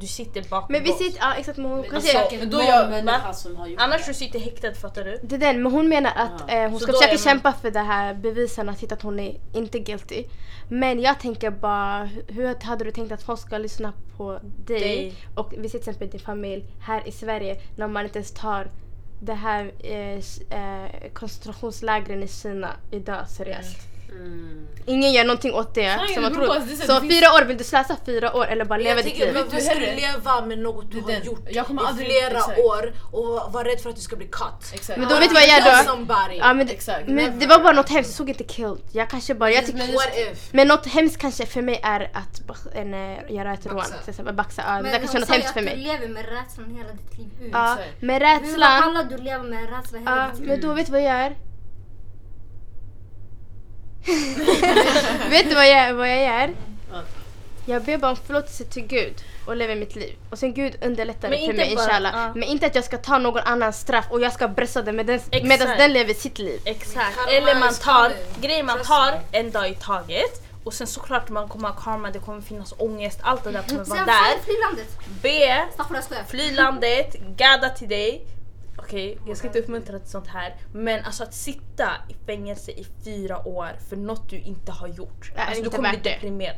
Du 0.00 0.06
sitter 0.06 0.42
bakom 0.50 0.72
Men 0.72 0.82
vi 0.84 0.92
sitter, 0.92 1.18
ja 1.20 1.34
exakt 1.34 1.58
men 1.58 1.66
hon 1.70 1.80
Men 1.80 1.90
kanske... 1.90 2.18
alltså, 2.18 2.36
Men 2.38 2.50
då 2.50 2.62
jag- 2.62 2.90
människa 2.90 3.32
som 3.32 3.56
har 3.56 3.66
gjort 3.66 3.80
Annars 3.80 4.06
det. 4.06 4.10
du 4.10 4.14
sitter 4.14 4.38
häktad, 4.38 4.74
fattar 4.74 5.04
du? 5.04 5.18
Det 5.22 5.34
är 5.34 5.38
den, 5.38 5.62
men 5.62 5.72
hon 5.72 5.88
menar 5.88 6.10
att 6.16 6.44
Ja. 6.48 6.54
eh, 6.54 6.70
hon 6.70 6.78
Så 6.80 6.84
ska 6.84 6.92
försöka 6.92 7.12
man- 7.12 7.18
kämpa 7.18 7.52
för 7.52 7.70
det 7.70 7.80
här 7.80 8.14
bevisen 8.14 8.68
att 8.68 8.80
hitta 8.80 8.94
att 8.94 9.02
hon 9.02 9.20
är 9.20 9.36
inte 9.52 9.78
guilty. 9.78 10.24
Men 10.68 11.00
jag 11.00 11.20
tänker 11.20 11.50
bara, 11.50 12.04
hu- 12.04 12.32
hur 12.32 12.64
hade 12.64 12.84
du 12.84 12.90
tänkt 12.90 13.12
att 13.12 13.22
folk 13.22 13.40
ska 13.40 13.58
lyssna 13.58 13.92
på 14.16 14.38
dig, 14.66 14.80
Dig. 14.80 15.14
och 15.34 15.54
vi 15.58 15.68
till 15.68 15.78
exempel 15.78 16.08
din 16.10 16.20
familj 16.20 16.64
här 16.80 17.08
i 17.08 17.12
Sverige 17.12 17.60
när 17.76 17.88
man 17.88 18.04
inte 18.04 18.18
ens 18.18 18.32
tar 18.32 18.70
det 19.22 19.34
här 19.34 19.72
eh, 19.84 20.18
eh, 20.58 21.12
koncentrationslägren 21.14 22.22
i 22.22 22.28
Kina 22.28 22.70
idag 22.90 23.28
seriöst. 23.28 23.78
Mm. 23.78 23.97
Ingen 24.86 25.12
gör 25.12 25.24
någonting 25.24 25.54
åt 25.54 25.74
det. 25.74 25.96
Nej, 25.96 26.20
man 26.20 26.34
tror, 26.34 26.46
så- 26.46 26.52
så 26.86 26.92
det 26.94 27.00
finns- 27.00 27.12
fyra 27.14 27.32
år, 27.32 27.44
vill 27.44 27.56
du 27.58 27.64
slösa 27.64 27.96
fyra 28.06 28.36
år 28.36 28.46
eller 28.46 28.64
bara 28.64 28.76
Men 28.76 28.84
leva 28.84 29.02
ditt 29.02 29.18
liv? 29.18 29.36
Du 29.50 29.60
ska 29.60 29.70
hellre- 29.74 29.96
leva 29.96 30.44
med 30.44 30.58
något 30.58 30.90
du 30.90 31.00
har 31.00 31.08
den. 31.10 31.22
gjort 31.24 31.46
Jag 31.50 31.66
kommer 31.66 31.82
i 31.82 31.86
aldrig- 31.86 32.06
flera 32.08 32.38
exakt. 32.38 32.58
år 32.58 32.92
och 33.12 33.52
vara 33.52 33.68
rädd 33.68 33.80
för 33.80 33.90
att 33.90 33.96
du 33.96 34.02
ska 34.02 34.16
bli 34.16 34.26
cut? 34.26 34.72
Exakt. 34.74 34.98
Men 34.98 35.08
då 35.08 35.14
vet 35.18 35.28
du 35.28 35.34
vad 35.34 35.42
jag 35.42 35.48
gör 35.66 35.78
då? 35.84 35.90
Somebody. 35.90 36.36
Ja, 36.38 36.54
men, 36.54 36.66
det- 36.66 36.72
Exakt. 36.72 37.08
men 37.08 37.38
det 37.38 37.46
var 37.46 37.58
bara 37.58 37.72
något 37.72 37.88
hemskt, 37.90 38.10
jag 38.10 38.16
såg 38.16 38.28
inte 38.28 38.44
killed. 38.44 38.78
Jag 38.92 39.10
kanske 39.10 39.34
bara, 39.34 39.50
jag 39.50 39.66
tycker, 39.66 39.78
What 39.92 40.16
if? 40.32 40.48
Men 40.52 40.68
något 40.68 40.86
hemskt 40.86 41.16
kanske 41.18 41.46
för 41.46 41.62
mig 41.62 41.80
är 41.82 42.10
att 42.14 42.42
en, 42.74 42.94
eh, 42.94 43.18
göra 43.32 43.52
ett 43.54 43.66
rån. 43.66 43.74
Baxa. 43.76 44.32
Baxa. 44.32 44.62
Ja, 44.66 44.76
det 44.76 44.82
Men 44.82 44.90
kanske 44.92 45.08
är 45.08 45.12
hon 45.12 45.20
något 45.20 45.28
sa 45.28 45.34
ju 45.34 45.40
hemskt 45.40 45.52
för 45.52 45.60
att 45.60 45.66
du 45.66 45.74
mig. 45.76 45.84
lever 46.00 46.08
med 46.08 46.24
rädslan 46.28 46.70
hela 46.76 46.92
ditt 46.92 47.18
liv. 47.18 47.50
Ja, 47.52 47.76
med 48.00 48.22
rädslan. 48.22 48.82
alla 48.82 49.02
du 49.02 49.16
lever 49.16 49.44
med 49.44 49.70
rädsla 49.70 49.98
hela 49.98 50.28
ditt 50.30 50.40
liv. 50.40 50.48
men 50.48 50.60
då 50.60 50.72
vet 50.72 50.86
du 50.86 50.92
vad 50.92 51.02
jag 51.02 51.22
gör? 51.22 51.36
vet 55.30 55.48
du 55.48 55.54
vad 55.54 55.68
jag, 55.68 55.94
vad 55.94 56.08
jag 56.08 56.20
gör? 56.22 56.50
Ja. 56.92 57.00
Jag 57.66 57.82
ber 57.82 57.98
bara 57.98 58.10
om 58.10 58.16
förlåtelse 58.26 58.64
till 58.64 58.82
Gud 58.86 59.14
och 59.46 59.56
lever 59.56 59.74
mitt 59.74 59.96
liv. 59.96 60.16
Och 60.30 60.38
sen 60.38 60.54
Gud 60.54 60.76
underlättar 60.84 61.30
det 61.30 61.46
för 61.46 61.52
mig 61.52 61.74
bara- 61.76 61.84
inshallah. 61.84 62.12
ja. 62.14 62.32
Men 62.34 62.42
inte 62.48 62.66
att 62.66 62.74
jag 62.74 62.84
ska 62.84 62.96
ta 62.98 63.18
någon 63.18 63.42
annans 63.44 63.80
straff 63.80 64.04
och 64.10 64.20
jag 64.20 64.32
ska 64.32 64.48
brösta 64.48 64.82
den 64.82 64.96
medan 64.96 65.20
den 65.78 65.92
lever 65.92 66.14
sitt 66.14 66.38
liv. 66.38 66.60
Exakt. 66.64 67.18
Eller 67.30 67.54
man 67.54 67.74
tar, 67.74 68.12
grejen 68.40 68.66
man 68.66 68.78
tar 68.82 69.20
en 69.32 69.50
dag 69.50 69.70
i 69.70 69.74
taget 69.74 70.42
och 70.64 70.74
sen 70.74 70.86
såklart 70.86 71.28
man 71.28 71.48
kommer 71.48 71.68
ha 71.68 71.74
karma, 71.76 72.10
det 72.10 72.18
kommer 72.18 72.40
finnas 72.40 72.74
ångest, 72.78 73.18
allt 73.22 73.44
det 73.44 73.50
där 73.50 73.62
kommer 73.62 73.84
vara 73.90 74.04
där. 74.04 74.14
Be, 75.22 75.66
fly 76.28 76.50
landet, 76.52 77.16
gadda 77.36 77.68
till 77.68 77.88
dig. 77.88 78.24
Okej, 78.88 79.18
jag 79.26 79.36
ska 79.36 79.46
inte 79.46 79.58
uppmuntra 79.58 79.98
till 79.98 80.10
sånt 80.10 80.28
här. 80.28 80.56
Men 80.72 81.04
alltså 81.04 81.22
att 81.22 81.34
sitta 81.34 81.90
i 82.08 82.14
fängelse 82.26 82.70
i 82.70 82.86
fyra 83.04 83.46
år 83.48 83.68
för 83.88 83.96
något 83.96 84.30
du 84.30 84.38
inte 84.38 84.72
har 84.72 84.88
gjort. 84.88 85.32
är 85.36 85.40
Alltså, 85.46 85.62
du 85.62 85.70
kommer 85.70 85.90
bli 85.90 85.98
det. 86.02 86.10
deprimerad. 86.10 86.56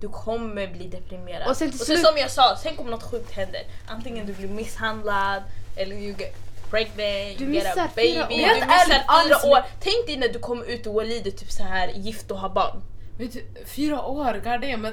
Du 0.00 0.08
kommer 0.08 0.66
bli 0.68 0.88
deprimerad. 0.88 1.48
Och 1.48 1.56
sen 1.56 1.68
och 1.68 1.74
sen 1.74 1.98
som 1.98 2.16
jag 2.16 2.30
sa, 2.30 2.56
tänk 2.62 2.80
om 2.80 2.86
något 2.86 3.02
sjukt 3.02 3.30
händer. 3.32 3.60
Antingen 3.88 4.26
du 4.26 4.32
blir 4.32 4.48
misshandlad 4.48 5.42
eller 5.76 5.96
you 5.96 6.14
get 6.18 6.34
pregnant, 6.70 7.38
Du 7.38 7.44
you 7.44 7.52
get 7.54 7.76
a 7.78 7.88
baby. 7.96 8.12
fyra 8.12 8.24
år. 8.24 8.28
Du 8.28 8.36
missar 8.36 8.84
fyra 8.88 9.02
alls- 9.06 9.44
år. 9.44 9.64
Tänk 9.80 10.06
dig 10.06 10.16
när 10.16 10.28
du 10.28 10.38
kommer 10.38 10.64
ut 10.64 10.86
ur 10.86 10.92
Walid 10.92 11.26
och 11.26 11.36
typ 11.36 11.50
så 11.50 11.62
här 11.62 11.88
gift 11.88 12.30
och 12.30 12.38
har 12.38 12.48
barn. 12.48 12.82
Vet 13.18 13.32
du, 13.32 13.44
fyra 13.64 14.02
år, 14.02 14.32
goddamn. 14.34 14.80
Men 14.82 14.92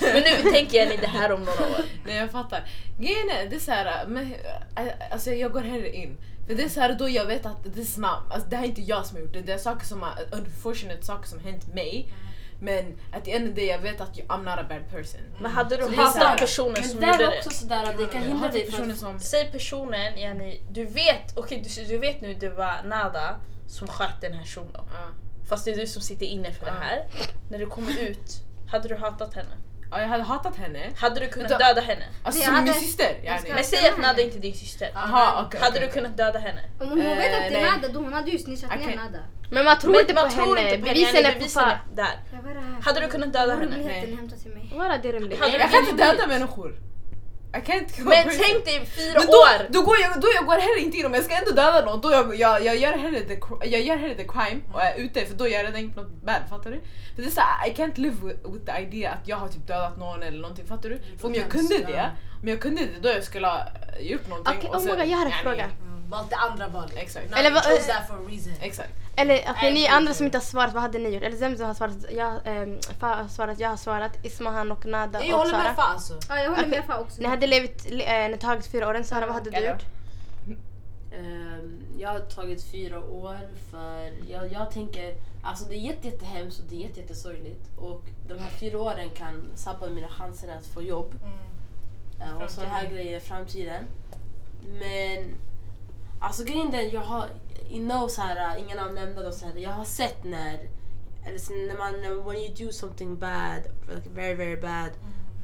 Men 0.00 0.22
nu 0.44 0.50
tänker 0.50 0.78
jag 0.78 1.00
det 1.00 1.06
här 1.06 1.32
om 1.32 1.40
några 1.40 1.62
år. 1.62 1.84
Nej 2.06 2.16
jag 2.16 2.30
fattar. 2.30 2.68
Grejen 2.98 3.30
är, 3.30 3.50
det 3.50 3.56
är 3.56 3.60
såhär, 3.60 4.06
men, 4.06 4.34
äh, 4.76 4.86
alltså 5.10 5.30
jag 5.30 5.52
går 5.52 5.60
hellre 5.60 5.94
in. 5.94 6.16
För 6.46 6.54
det 6.54 6.62
är 6.62 6.68
såhär 6.68 6.92
då 6.98 7.08
jag 7.08 7.24
vet 7.26 7.46
att 7.46 7.74
det 7.74 7.80
är 7.80 7.84
snabbt, 7.84 8.32
alltså 8.32 8.48
det 8.48 8.56
här 8.56 8.64
är 8.64 8.68
inte 8.68 8.80
jag 8.82 9.06
som 9.06 9.16
har 9.16 9.22
gjort 9.22 9.32
det, 9.32 9.40
det 9.40 9.52
är 9.52 9.58
saker 9.58 9.86
som 9.86 10.04
unfortunate 10.32 11.02
saker 11.02 11.28
som 11.28 11.38
har 11.38 11.50
hänt 11.50 11.74
mig. 11.74 12.08
Men 12.60 12.98
at 13.12 13.24
the 13.24 13.32
end 13.32 13.48
of 13.48 13.54
the 13.54 13.60
day 13.60 13.66
jag 13.70 13.78
vet 13.78 14.00
att 14.00 14.18
jag, 14.18 14.26
I'm 14.26 14.38
not 14.44 14.58
a 14.58 14.64
bad 14.68 14.90
person. 14.90 15.20
Men 15.40 15.50
hade 15.50 15.76
du 15.76 15.82
Så 15.82 15.88
det 15.88 15.94
är 15.94 15.96
så 15.96 16.02
hatat 16.02 16.22
här- 16.22 16.38
personen 16.38 16.72
Men 16.72 16.84
som 16.88 17.00
det 17.00 17.06
gjorde 17.06 17.24
är 17.24 17.30
det? 17.30 17.38
också 17.38 17.50
sådär 17.50 17.84
att 17.84 17.98
det 17.98 18.06
kan 18.06 18.22
hindra 18.22 18.48
dig 18.48 18.70
från 18.70 18.88
personer 18.88 18.94
som... 18.94 19.20
Säg 19.20 19.50
personen, 19.52 20.18
yani, 20.18 20.60
du 20.70 20.84
vet, 20.84 21.36
okej 21.38 21.64
du, 21.76 21.84
du 21.84 21.98
vet 21.98 22.20
nu 22.20 22.34
det 22.34 22.48
var 22.48 22.82
Nada 22.84 23.36
som 23.68 23.88
sköt 23.88 24.20
den 24.20 24.32
här 24.32 24.44
shunon. 24.44 24.70
Ja. 24.74 25.08
Fast 25.48 25.64
det 25.64 25.70
är 25.70 25.76
du 25.76 25.86
som 25.86 26.02
sitter 26.02 26.26
inne 26.26 26.52
för 26.52 26.64
det 26.66 26.72
här. 26.80 27.04
När 27.50 27.58
du 27.58 27.66
kommer 27.66 28.00
ut, 28.00 28.42
Hade 28.72 28.88
du 28.88 28.96
hatat 28.96 29.34
henne? 29.34 29.48
Ja, 29.90 30.00
jag 30.00 30.08
hade 30.08 30.22
hatat 30.22 30.56
henne. 30.56 30.90
Hade 30.96 31.20
du 31.20 31.28
kunnat 31.28 31.48
döda 31.48 31.80
henne? 31.80 32.04
Alltså 32.22 32.42
som 32.42 32.54
min 32.54 32.68
hade- 32.68 32.80
syster. 32.80 33.20
jag. 33.24 33.40
Men 33.54 33.64
säg 33.64 33.88
att 33.88 33.98
Nada 33.98 34.22
inte 34.22 34.38
är 34.38 34.40
din 34.40 34.54
syster. 34.54 34.90
Aha, 34.94 35.44
okej. 35.46 35.60
Hade 35.60 35.76
okej. 35.76 35.86
du 35.88 35.92
kunnat 35.94 36.16
döda 36.16 36.38
henne? 36.38 36.60
Om 36.80 36.88
hon 36.88 36.98
vet 36.98 37.08
att 37.10 37.50
det 37.50 37.56
är 37.56 37.70
Nada, 37.70 37.88
då 37.88 38.00
hon 38.00 38.12
hade 38.12 38.30
ju 38.30 38.38
snitchat 38.38 38.70
ner 38.70 38.78
Okej. 38.86 38.96
Nada. 38.96 39.18
Men 39.50 39.64
man 39.64 39.78
tror 39.78 39.90
Men 39.92 40.00
inte 40.00 40.14
på 40.14 40.20
man 40.20 40.30
tror 40.30 40.56
henne. 40.56 40.68
inte 40.74 40.82
på 40.82 40.86
henne, 40.86 40.94
Bevisen 41.00 41.24
är 41.26 41.32
på 41.32 41.38
bevisen 41.38 41.68
där. 41.94 42.14
Hade 42.82 43.00
du 43.00 43.08
kunnat 43.08 43.32
döda 43.32 43.54
henne? 43.54 43.76
Nej. 43.76 44.16
hämtar 44.16 44.36
till 44.36 44.50
mig. 44.50 44.72
Bara 44.78 44.98
det 44.98 45.08
är 45.08 45.12
rimligt. 45.12 45.40
Hade- 45.40 45.58
Jag 47.56 47.64
kan 47.66 47.76
inte 47.76 48.02
Men 48.02 48.24
tänk 48.44 48.64
dig 48.64 48.86
fyra 48.86 49.18
Men 49.18 49.26
då, 49.26 49.38
år! 49.38 49.58
då, 49.68 49.82
går 49.82 49.96
jag, 50.02 50.20
då 50.20 50.28
jag 50.34 50.46
går 50.46 50.58
heller 50.66 50.80
inte 50.86 50.96
in 50.98 51.06
om 51.06 51.14
jag 51.14 51.24
ska 51.24 51.34
ändå 51.34 51.50
döda 51.50 51.84
någon, 51.84 52.00
då 52.00 52.10
jag, 52.12 52.36
jag, 52.36 52.64
jag, 52.64 52.76
gör 52.76 52.92
hellre 52.98 53.20
the, 53.20 53.36
jag 53.64 53.80
gör 53.80 53.96
hellre 53.96 54.14
the 54.14 54.28
crime 54.34 54.60
och 54.72 54.82
är 54.82 54.94
ute 54.96 55.26
för 55.26 55.34
då 55.34 55.48
gör 55.48 55.58
jag 55.58 55.66
redan 55.66 55.80
inte 55.80 56.00
något 56.00 56.22
bad, 56.22 56.42
fattar 56.50 56.70
du? 56.70 56.80
För 57.14 57.22
det 57.22 57.28
är 57.28 57.30
såhär, 57.30 57.68
I 57.68 57.74
can't 57.74 58.00
live 58.00 58.16
with, 58.22 58.38
with 58.52 58.64
the 58.64 58.82
idea 58.82 59.10
att 59.10 59.28
jag 59.28 59.36
har 59.36 59.48
typ 59.48 59.66
dödat 59.66 59.96
någon 59.98 60.22
eller 60.22 60.40
någonting, 60.40 60.66
fattar 60.66 60.88
du? 60.88 60.98
För 61.18 61.28
om 61.28 61.34
jag 61.34 61.50
kunde 61.50 61.78
det, 61.78 62.10
om 62.42 62.48
jag 62.48 62.60
kunde 62.60 62.82
det 62.82 63.00
då 63.02 63.08
jag 63.08 63.24
skulle 63.24 63.46
ha 63.46 63.58
eh, 63.98 64.06
gjort 64.06 64.28
någonting 64.28 64.54
Okej, 64.58 64.70
oh 64.70 64.84
my 64.84 64.90
god, 64.90 65.06
jag 65.06 65.18
har 65.18 65.26
en 65.26 65.32
fråga. 65.32 65.70
Valt 66.08 66.30
det 66.30 66.36
andra 66.36 66.68
valet. 66.68 66.96
Exakt. 66.96 67.38
Eller 67.38 67.50
vad- 67.50 67.62
chose 67.64 67.92
that 67.92 68.08
for 68.08 68.14
a 68.14 68.28
reason. 68.28 68.52
Exakt. 68.60 68.92
Eller 69.16 69.44
okej, 69.50 69.72
ni 69.72 69.80
inte 69.80 69.92
andra 69.92 70.14
som 70.14 70.26
inte 70.26 70.38
har 70.38 70.42
svarat, 70.42 70.72
vad 70.74 70.82
hade 70.82 70.98
ni 70.98 71.08
gjort? 71.08 71.22
Eller 71.22 71.36
Zemzo 71.36 71.64
har 71.64 71.74
svarat, 71.74 71.96
jag, 72.10 72.40
ähm, 72.44 72.78
Fa 72.98 73.06
har 73.06 73.28
svarat, 73.28 73.60
jag 73.60 73.68
har 73.68 73.76
svarat, 73.76 74.24
Ismahan 74.26 74.72
och 74.72 74.86
Nada 74.86 75.24
Jag 75.24 75.32
och 75.34 75.38
håller 75.38 75.50
Sara. 75.50 75.62
med 75.62 75.76
fan 75.76 75.92
alltså. 75.92 76.18
Ja, 76.28 76.38
jag 76.40 76.50
håller 76.50 76.66
med 76.68 76.84
Fa 76.86 76.98
också. 76.98 77.22
Ni 77.22 77.28
hade 77.28 77.46
levt, 77.46 77.86
äh, 77.86 78.28
ni 78.30 78.36
tagit 78.40 78.66
fyra 78.66 78.88
åren, 78.88 79.04
Sara 79.04 79.26
vad 79.26 79.34
hade 79.34 79.50
du 79.50 79.66
gjort? 79.66 79.84
Ehm, 81.12 81.82
jag 81.98 82.08
har 82.08 82.20
tagit 82.20 82.64
fyra 82.64 82.98
år 83.00 83.38
för 83.70 84.12
jag, 84.30 84.52
jag 84.52 84.70
tänker, 84.70 85.14
alltså 85.42 85.64
det 85.68 85.74
är 85.74 85.78
jätte, 85.78 86.08
jättehemskt 86.08 86.60
och 86.60 86.66
det 86.70 86.76
är 86.76 86.80
jätte, 86.80 87.00
jättesorgligt 87.00 87.68
och 87.76 88.02
de 88.28 88.38
här 88.38 88.50
fyra 88.50 88.78
åren 88.78 89.10
kan 89.10 89.50
sabba 89.54 89.86
mina 89.86 90.08
chanser 90.08 90.48
att 90.58 90.66
få 90.66 90.82
jobb 90.82 91.14
eh, 92.20 92.42
och 92.42 92.50
sådana 92.50 92.72
här 92.72 92.90
grejer 92.90 93.16
i 93.16 93.20
framtiden. 93.20 93.84
Men 94.80 95.34
alltså 96.20 96.44
grejen 96.44 96.74
är 96.74 96.94
jag 96.94 97.00
har, 97.00 97.28
know 97.68 98.08
så 98.08 98.20
här, 98.20 98.56
ingen 98.58 98.78
annan 98.78 98.94
nämnde 98.94 99.22
det, 99.22 99.32
så 99.32 99.46
här, 99.46 99.56
jag 99.56 99.70
har 99.70 99.84
sett 99.84 100.24
när, 100.24 100.68
eller 101.26 101.66
när 101.66 101.78
man, 101.78 102.24
when 102.24 102.36
you 102.36 102.54
do 102.66 102.72
something 102.72 103.18
bad, 103.18 103.62
like 103.94 104.10
very 104.10 104.34
very 104.34 104.56
bad 104.56 104.90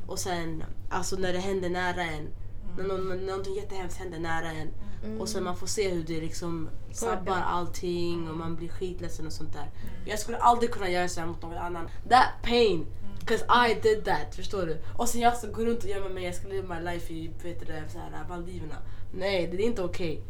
och 0.07 0.19
sen 0.19 0.65
alltså 0.91 1.17
när 1.17 1.33
det 1.33 1.39
händer 1.39 1.71
nära 1.71 2.03
en, 2.03 2.29
när 2.77 2.85
någon, 2.85 3.09
när 3.09 3.17
någonting 3.17 3.55
jättehemskt 3.55 3.99
händer 3.99 4.19
nära 4.19 4.53
en 4.53 4.71
och 5.19 5.29
sen 5.29 5.45
man 5.45 5.57
får 5.57 5.67
se 5.67 5.89
hur 5.89 6.03
det 6.03 6.21
liksom 6.21 6.69
sabbar 6.93 7.43
allting 7.47 8.29
och 8.31 8.37
man 8.37 8.57
blir 8.57 8.69
skitledsen 8.69 9.27
och 9.27 9.33
sånt 9.33 9.53
där. 9.53 9.71
Jag 10.05 10.19
skulle 10.19 10.39
aldrig 10.39 10.71
kunna 10.71 10.91
göra 10.91 11.09
så 11.09 11.27
mot 11.27 11.43
någon 11.43 11.57
annan. 11.57 11.89
That 12.09 12.29
pain, 12.43 12.87
cause 13.25 13.45
I 13.69 13.75
did 13.83 14.05
that, 14.05 14.35
förstår 14.35 14.67
du? 14.67 14.79
Och 14.97 15.09
sen 15.09 15.21
jag 15.21 15.37
ska 15.37 15.47
gå 15.47 15.65
runt 15.65 15.85
och 15.85 15.91
gömma 15.91 16.09
mig, 16.09 16.25
jag 16.25 16.35
ska 16.35 16.49
live 16.49 16.75
my 16.75 16.93
life 16.93 17.13
i 17.13 17.31
vet 17.43 17.61
du, 17.61 17.67
det, 17.67 17.83
så 17.89 17.99
här, 17.99 18.29
Maldiverna. 18.29 18.77
Nej, 19.15 19.47
det 19.47 19.63
är 19.63 19.67
inte 19.67 19.83
okej. 19.83 20.15
Blir 20.15 20.23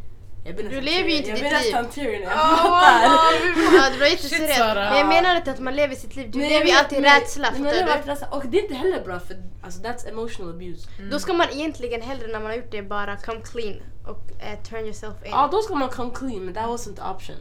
Du 0.44 0.80
lever 0.80 1.10
ju 1.10 1.16
inte 1.16 1.28
jag 1.28 1.36
ditt 1.36 1.40
blir 1.40 1.50
liv. 1.50 1.72
nästan 1.74 1.90
Tyrion 1.90 2.22
när 2.22 2.30
jag 2.30 2.58
pratar. 2.58 3.02
Ja, 3.74 3.90
det 3.92 3.98
var 3.98 4.06
jätteseriöst. 4.06 4.58
Men 4.58 4.98
jag 4.98 5.08
menar 5.08 5.36
inte 5.36 5.50
att 5.50 5.60
man 5.60 5.76
lever 5.76 5.94
sitt 5.94 6.16
liv, 6.16 6.30
du 6.30 6.38
Nej, 6.38 6.48
lever 6.48 6.66
ju 6.66 6.72
alltid 6.72 6.98
i 6.98 7.02
rädsla, 7.02 7.48
jag 7.56 7.64
lever 7.64 7.92
alltid 7.92 8.06
rädsla. 8.06 8.26
Och 8.30 8.46
det 8.46 8.58
är 8.58 8.62
inte 8.62 8.74
heller 8.74 9.04
bra 9.04 9.20
för 9.20 9.36
alltså, 9.62 9.80
that's 9.80 10.08
emotional 10.08 10.50
abuse. 10.50 10.88
du? 10.98 11.08
Då 11.08 11.18
ska 11.18 11.32
man 11.32 11.46
egentligen 11.50 12.02
hellre 12.02 12.26
när 12.26 12.40
man 12.40 12.46
har 12.50 12.54
gjort 12.54 12.70
det 12.70 12.82
bara 12.82 13.16
come 13.16 13.40
clean 13.40 13.82
och 14.06 14.42
eh, 14.42 14.62
turn 14.62 14.84
yourself 14.84 15.14
in. 15.24 15.30
Ja, 15.30 15.48
då 15.52 15.62
ska 15.62 15.74
man 15.74 15.88
come 15.88 16.10
clean 16.14 16.44
men 16.44 16.54
that 16.54 16.66
wasn't 16.66 16.96
the 16.96 17.02
option. 17.02 17.36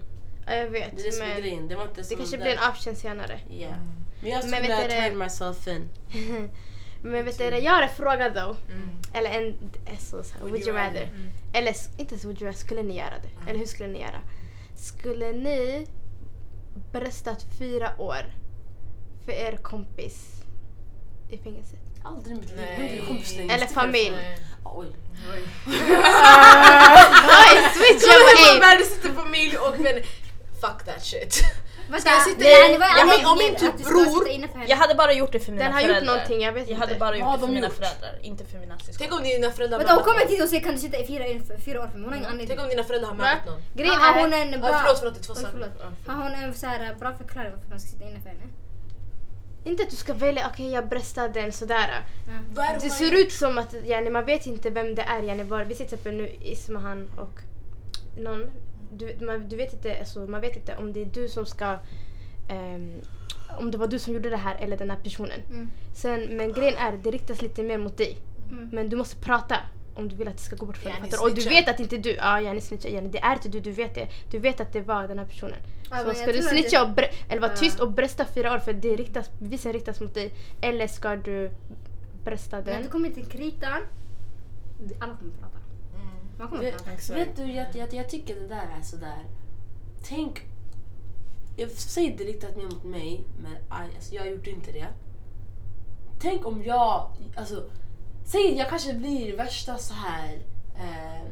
Ja, 0.46 0.54
jag 0.56 0.70
vet, 0.70 0.96
Det 0.96 1.02
är 1.02 1.06
det 1.06 1.12
som 1.12 1.26
är 1.26 1.28
men 1.28 1.42
grejen. 1.42 1.68
Det 1.68 1.76
var 1.76 1.84
inte 1.84 2.02
det 2.02 2.16
kanske 2.16 2.38
blir 2.38 2.52
en 2.52 2.70
option 2.70 2.96
senare. 2.96 3.40
Yeah. 3.52 3.74
Men 4.22 4.32
jag 4.32 4.44
skulle 4.44 4.90
turn 4.90 5.18
myself 5.18 5.68
in. 5.68 5.90
Men 7.04 7.26
vet 7.26 7.38
du, 7.38 7.44
jag 7.44 7.72
har 7.72 7.82
en 7.82 7.90
fråga 7.90 8.30
då. 8.30 8.56
Eller 9.14 9.30
en, 9.30 9.48
eh, 9.86 9.98
så, 10.00 10.24
så 10.24 10.34
would 10.42 10.68
you 10.68 10.78
rather? 10.78 11.10
Eller 11.54 11.72
s- 11.72 11.90
inte 11.98 12.20
så 12.20 12.28
would 12.28 12.42
you 12.42 12.48
rather, 12.48 12.60
skulle 12.60 12.84
ni 12.84 12.98
göra 12.98 13.14
det? 13.24 13.50
Eller 13.50 13.60
hur 13.60 13.66
skulle 13.66 13.90
ni 13.90 14.00
göra? 14.00 14.22
Skulle 14.78 15.32
ni 15.32 15.88
bröstat 16.92 17.46
fyra 17.60 17.92
år 17.98 18.26
för 19.26 19.32
er 19.32 19.58
kompis 19.62 20.28
i 21.30 21.38
fängelset? 21.38 21.80
Aldrig 22.04 22.38
i 22.38 22.40
mitt 22.40 22.50
liv. 22.50 22.60
Eller 23.52 23.68
familj? 23.68 24.14
Oj. 24.66 24.88
Oj, 25.30 25.42
switch 27.76 28.04
Jag 28.08 28.22
up 28.22 28.28
vill 28.30 28.52
aim! 28.54 28.60
världens 28.60 28.90
största 28.90 29.14
familj 29.24 29.58
och 29.58 29.80
men 29.80 29.96
fuck 30.62 30.86
that 30.86 31.04
shit. 31.06 31.44
Vänta, 31.92 32.02
Ska 32.02 32.10
jag 32.10 32.24
sitta 32.24 32.44
nej, 32.44 32.78
var 32.78 32.88
Ja, 33.00 33.06
men 33.12 33.26
om 33.32 33.38
min 33.44 33.56
typ 33.64 33.76
bror-. 33.88 34.66
Jag 34.72 34.78
hade 34.78 34.96
bara 34.96 35.14
gjort 35.14 35.32
det 35.32 35.40
för 35.40 35.52
mina 35.52 35.64
Den 35.64 35.74
har 35.74 35.82
föräldrar. 35.82 36.00
gjort 36.02 36.08
någonting, 36.12 36.40
jag 36.48 36.54
vet 36.54 36.70
Jag 36.70 36.78
hade 36.78 36.92
inte. 36.92 37.00
bara 37.06 37.16
gjort 37.18 37.26
har 37.26 37.34
det 37.34 37.40
för 37.40 37.48
de 37.48 37.54
mina 37.54 37.68
gjort? 37.68 37.76
föräldrar, 37.76 38.14
inte 38.22 38.44
för 38.52 38.58
mina 38.60 38.76
syskon. 38.80 38.96
Tänk 39.00 39.12
om 39.18 39.24
dina 39.24 39.52
föräldrar 39.58 39.78
Vänta, 39.78 39.94
hon 39.94 40.04
kommer 40.04 40.20
hit 40.32 40.42
och 40.44 40.50
säger 40.50 40.64
kan 40.64 40.74
du 40.76 40.80
sitta 40.86 40.98
i 40.98 41.06
fyra, 41.08 41.24
fyra 41.66 41.78
år 41.84 41.88
för 41.88 41.98
mig? 41.98 42.04
Hon 42.08 42.14
har 42.14 42.18
ingen 42.18 42.24
Tänk 42.24 42.42
anledning. 42.42 42.60
om 42.66 42.70
dina 42.70 42.84
föräldrar 42.84 43.10
har 43.10 43.16
mördat 43.16 43.46
någon. 43.46 43.62
Grejen 43.80 43.96
Har 44.02 44.14
hon 44.22 44.34
är, 44.34 44.42
en 44.46 44.52
Ja, 44.52 44.58
bra, 44.58 44.74
förlåt, 44.82 45.00
förlåt, 45.00 45.16
det 45.16 45.22
är 45.30 45.52
två. 45.52 45.66
Ja. 46.06 46.14
Har 46.14 46.24
hon 46.24 46.32
en 46.44 46.54
så 46.54 46.66
här 46.68 46.96
bra 47.00 47.10
förklaring 47.22 47.52
varför 47.56 47.70
man 47.70 47.80
ska 47.80 47.90
sitta 47.90 48.06
inne 48.10 48.20
för 48.26 48.30
henne? 48.30 48.46
inte 49.64 49.84
att 49.84 49.90
du 49.90 49.96
ska 49.96 50.14
välja, 50.14 50.48
okej 50.54 50.72
jag 50.72 50.88
bröstar 50.88 51.30
den 51.30 51.52
sådär. 51.52 52.04
Är 52.58 52.80
Det 52.82 52.90
ser 52.90 53.14
ut 53.22 53.32
som 53.32 53.58
att 53.58 53.74
yani, 53.86 54.10
man 54.10 54.26
vet 54.26 54.46
inte 54.46 54.70
vem 54.70 54.96
det 54.96 55.02
är. 55.02 55.24
Yani, 55.24 55.44
var, 55.44 55.64
vi 55.64 55.76
ser 55.76 55.86
till 55.86 55.94
exempel 55.94 56.14
nu 56.16 56.28
Ismahan 56.42 57.10
och 57.18 57.40
någon. 58.22 58.42
Du, 58.94 59.26
man, 59.26 59.50
du 59.50 59.56
vet 59.56 59.74
inte, 59.74 60.00
alltså, 60.00 60.20
man 60.20 60.42
vet 60.42 60.56
inte 60.56 60.76
om 60.78 60.94
det 60.94 61.02
är 61.02 61.06
du 61.06 61.28
som 61.28 61.46
ska... 61.46 61.78
ehm, 62.50 63.02
om 63.60 63.72
det 63.72 63.78
var 63.78 63.88
du 63.88 64.00
som 64.00 64.14
gjorde 64.14 64.30
det 64.30 64.38
här 64.38 64.56
eller 64.60 64.78
den 64.78 64.90
här 64.90 64.98
personen. 65.04 65.40
Mm. 65.50 65.70
Sen, 65.94 66.38
men 66.38 66.54
grejen 66.54 66.78
är, 66.78 66.92
det 67.04 67.12
riktas 67.12 67.42
lite 67.42 67.64
mer 67.64 67.78
mot 67.78 67.98
dig. 67.98 68.18
Mm. 68.52 68.70
Men 68.72 68.90
du 68.90 68.96
måste 68.96 69.16
prata 69.16 69.56
om 69.96 70.08
du 70.10 70.16
vill 70.16 70.28
att 70.28 70.38
det 70.38 70.44
ska 70.44 70.56
gå 70.56 70.66
bort 70.66 70.78
för 70.78 70.90
dig. 70.90 71.04
Du? 71.12 71.18
Och 71.18 71.36
du 71.36 71.42
vet 71.50 71.70
att 71.70 71.80
inte 71.80 71.98
du, 71.98 72.12
ja 72.16 72.42
yani 72.42 72.62
snitcha, 72.62 72.88
yani, 72.90 73.10
det 73.10 73.20
är 73.20 73.34
inte 73.34 73.50
du, 73.50 73.60
du 73.60 73.72
vet 73.72 73.96
det. 73.96 74.08
Du 74.32 74.40
vet 74.40 74.60
att 74.62 74.74
det 74.74 74.82
var 74.82 75.08
den 75.08 75.20
här 75.20 75.26
personen. 75.26 75.58
Ja, 75.92 75.98
så 76.06 76.14
ska 76.14 76.32
du 76.32 76.42
snitcha 76.42 76.86
det- 76.86 77.10
eller 77.30 77.42
vara 77.42 77.52
Ja. 77.52 77.58
tyst 77.58 77.80
och 77.80 77.92
brösta 77.92 78.26
fyra 78.26 78.54
år 78.54 78.60
för 78.60 78.74
det 78.74 78.96
riktas, 78.96 79.30
bevisen 79.40 79.74
riktas 79.74 80.02
mot 80.02 80.14
dig. 80.14 80.32
Eller 80.62 80.88
ska 80.88 81.16
du 81.16 81.52
brösta 82.24 82.58
När 82.58 82.64
den? 82.66 82.82
det 82.84 82.88
kommer 82.88 83.10
till 83.10 83.26
kritan, 83.26 83.82
alla 85.00 85.16
kommer 85.18 85.32
prata. 85.40 85.58
Man 86.42 86.50
kommer 86.50 87.14
Vet, 87.14 87.36
du, 87.36 87.52
jag, 87.52 87.68
jag, 87.76 87.94
jag 87.94 88.10
tycker 88.10 88.36
det 88.36 88.48
där 88.48 88.70
är 88.80 88.82
sådär. 88.82 89.26
Tänk, 90.04 90.42
jag 91.56 91.72
säger 91.72 92.18
det 92.18 92.24
riktat 92.24 92.58
mer 92.58 92.64
mot 92.64 92.84
mig, 92.84 93.24
men 93.40 93.56
alltså, 93.70 94.16
jag 94.16 94.30
gjorde 94.30 94.50
inte 94.50 94.72
det. 94.72 94.88
Tänk 96.20 96.46
om 96.46 96.64
jag, 96.64 97.12
alltså, 97.36 97.70
säg 98.26 98.58
jag 98.58 98.70
kanske 98.70 98.94
blir 98.94 99.38
värsta 99.38 99.78
så 99.78 99.94
här 99.94 100.40
eh, 100.76 101.28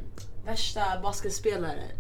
värsta 0.46 1.00
basketspelaren. 1.04 1.92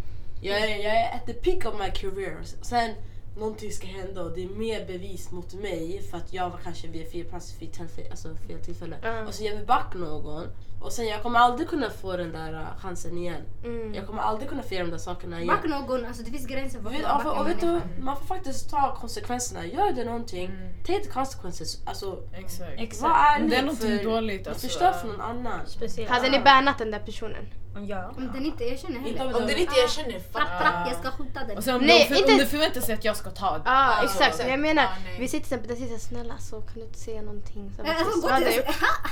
Jag 0.41 0.59
är, 0.59 0.83
jag 0.83 0.95
är 0.95 1.15
at 1.15 1.25
the 1.25 1.33
peak 1.33 1.73
of 1.73 1.79
my 1.79 1.91
career. 1.91 2.43
Sen 2.61 2.95
någonting 3.37 3.71
ska 3.71 3.87
hända 3.87 4.21
och 4.21 4.31
det 4.35 4.43
är 4.43 4.49
mer 4.49 4.85
bevis 4.85 5.31
mot 5.31 5.53
mig 5.53 6.01
för 6.11 6.17
att 6.17 6.33
jag 6.33 6.49
var 6.49 6.57
kanske 6.57 6.87
vid 6.87 7.11
fel 7.11 7.25
plats 7.25 7.55
vid 7.59 7.73
tillfälle, 7.73 8.09
alltså 8.09 8.35
fel 8.35 8.59
tillfälle. 8.59 8.97
Ja. 9.01 9.27
Och 9.27 9.33
så 9.33 9.43
ger 9.43 9.57
vi 9.57 9.65
back 9.65 9.95
någon 9.95 10.47
och 10.81 10.91
sen 10.93 11.07
jag 11.07 11.23
kommer 11.23 11.39
aldrig 11.39 11.69
kunna 11.69 11.89
få 11.89 12.17
den 12.17 12.31
där 12.31 12.53
uh, 12.53 12.65
chansen 12.81 13.17
igen. 13.17 13.41
Mm. 13.63 13.93
Jag 13.93 14.07
kommer 14.07 14.21
aldrig 14.21 14.49
kunna 14.49 14.63
få 14.63 14.73
göra 14.73 14.83
de 14.85 14.91
där 14.91 14.97
sakerna 14.97 15.41
igen. 15.41 15.47
Back 15.47 15.63
någon, 15.65 16.05
alltså 16.05 16.23
det 16.23 16.31
finns 16.31 16.47
gränser 16.47 16.79
för 16.79 16.85
Och 16.87 16.93
vet, 16.93 17.03
vad 17.03 17.23
man 17.25 17.27
och, 17.27 17.39
och 17.41 17.47
vet 17.49 17.61
du, 17.61 17.81
man 18.01 18.17
får 18.17 18.25
faktiskt 18.25 18.69
ta 18.69 18.95
konsekvenserna. 18.95 19.65
Gör 19.65 19.91
det 19.91 20.05
någonting, 20.05 20.51
take 20.87 20.99
the 20.99 21.09
consequences. 21.09 21.81
Alltså, 21.85 22.17
Exakt. 22.33 23.01
Vad 23.01 23.11
är 23.11 23.39
Det 23.39 23.55
är 23.55 23.61
ni 23.61 23.61
någonting 23.61 23.97
för... 23.97 24.03
dåligt, 24.03 24.47
alltså. 24.47 24.67
förstör 24.67 24.91
för 24.91 25.07
någon 25.07 25.21
annan. 25.21 25.59
Speciellt. 25.67 26.09
Hade 26.11 26.29
ni 26.29 26.39
bannat 26.39 26.77
den 26.77 26.91
där 26.91 26.99
personen? 26.99 27.45
Ja. 27.87 28.11
Om 28.17 28.31
den 28.33 28.45
inte 28.45 28.63
erkänner 28.63 28.99
heller. 28.99 29.27
om 29.27 29.41
Om 29.41 29.47
den 29.47 29.57
inte 29.57 29.73
erkänner, 29.75 30.19
fuck. 30.19 30.33
Brack, 30.33 30.59
brack, 30.59 30.87
jag 30.91 30.99
ska 30.99 31.11
skjuta 31.11 31.43
den. 31.47 31.57
Och 31.57 31.63
sen 31.63 31.75
om, 31.75 31.81
Nej, 31.81 31.99
de, 31.99 32.05
för, 32.15 32.21
inte- 32.21 32.31
om 32.31 32.37
du 32.37 32.45
förväntar 32.45 32.81
sig 32.81 32.93
att 32.95 33.05
jag 33.05 33.15
ska 33.17 33.29
ta 33.29 33.57
det. 33.57 33.61
Ja 33.65 33.93
Ja, 33.97 34.03
exakt, 34.03 34.21
exakt. 34.21 34.39
men 34.43 34.49
jag 34.51 34.59
menar, 34.59 34.83
Ja, 34.83 34.89
nej. 35.05 35.19
vi 35.19 35.27
sitter 35.27 35.47
till 35.47 35.53
exempel 35.55 35.67
där 35.69 35.75
sitter 35.75 35.91
jag, 35.91 36.01
snälla 36.01 36.37
så 36.37 36.61
kan 36.61 36.73
du 36.75 36.81
inte 36.81 36.99
säga 36.99 37.21
någonting? 37.21 37.71
Så, 37.77 37.83
Nej, 37.83 37.95
vad 37.97 38.05
alltså, 38.07 38.21
gå 38.21 38.29
jag 38.29 38.45
till- 38.45 38.55
gjort? 38.57 38.65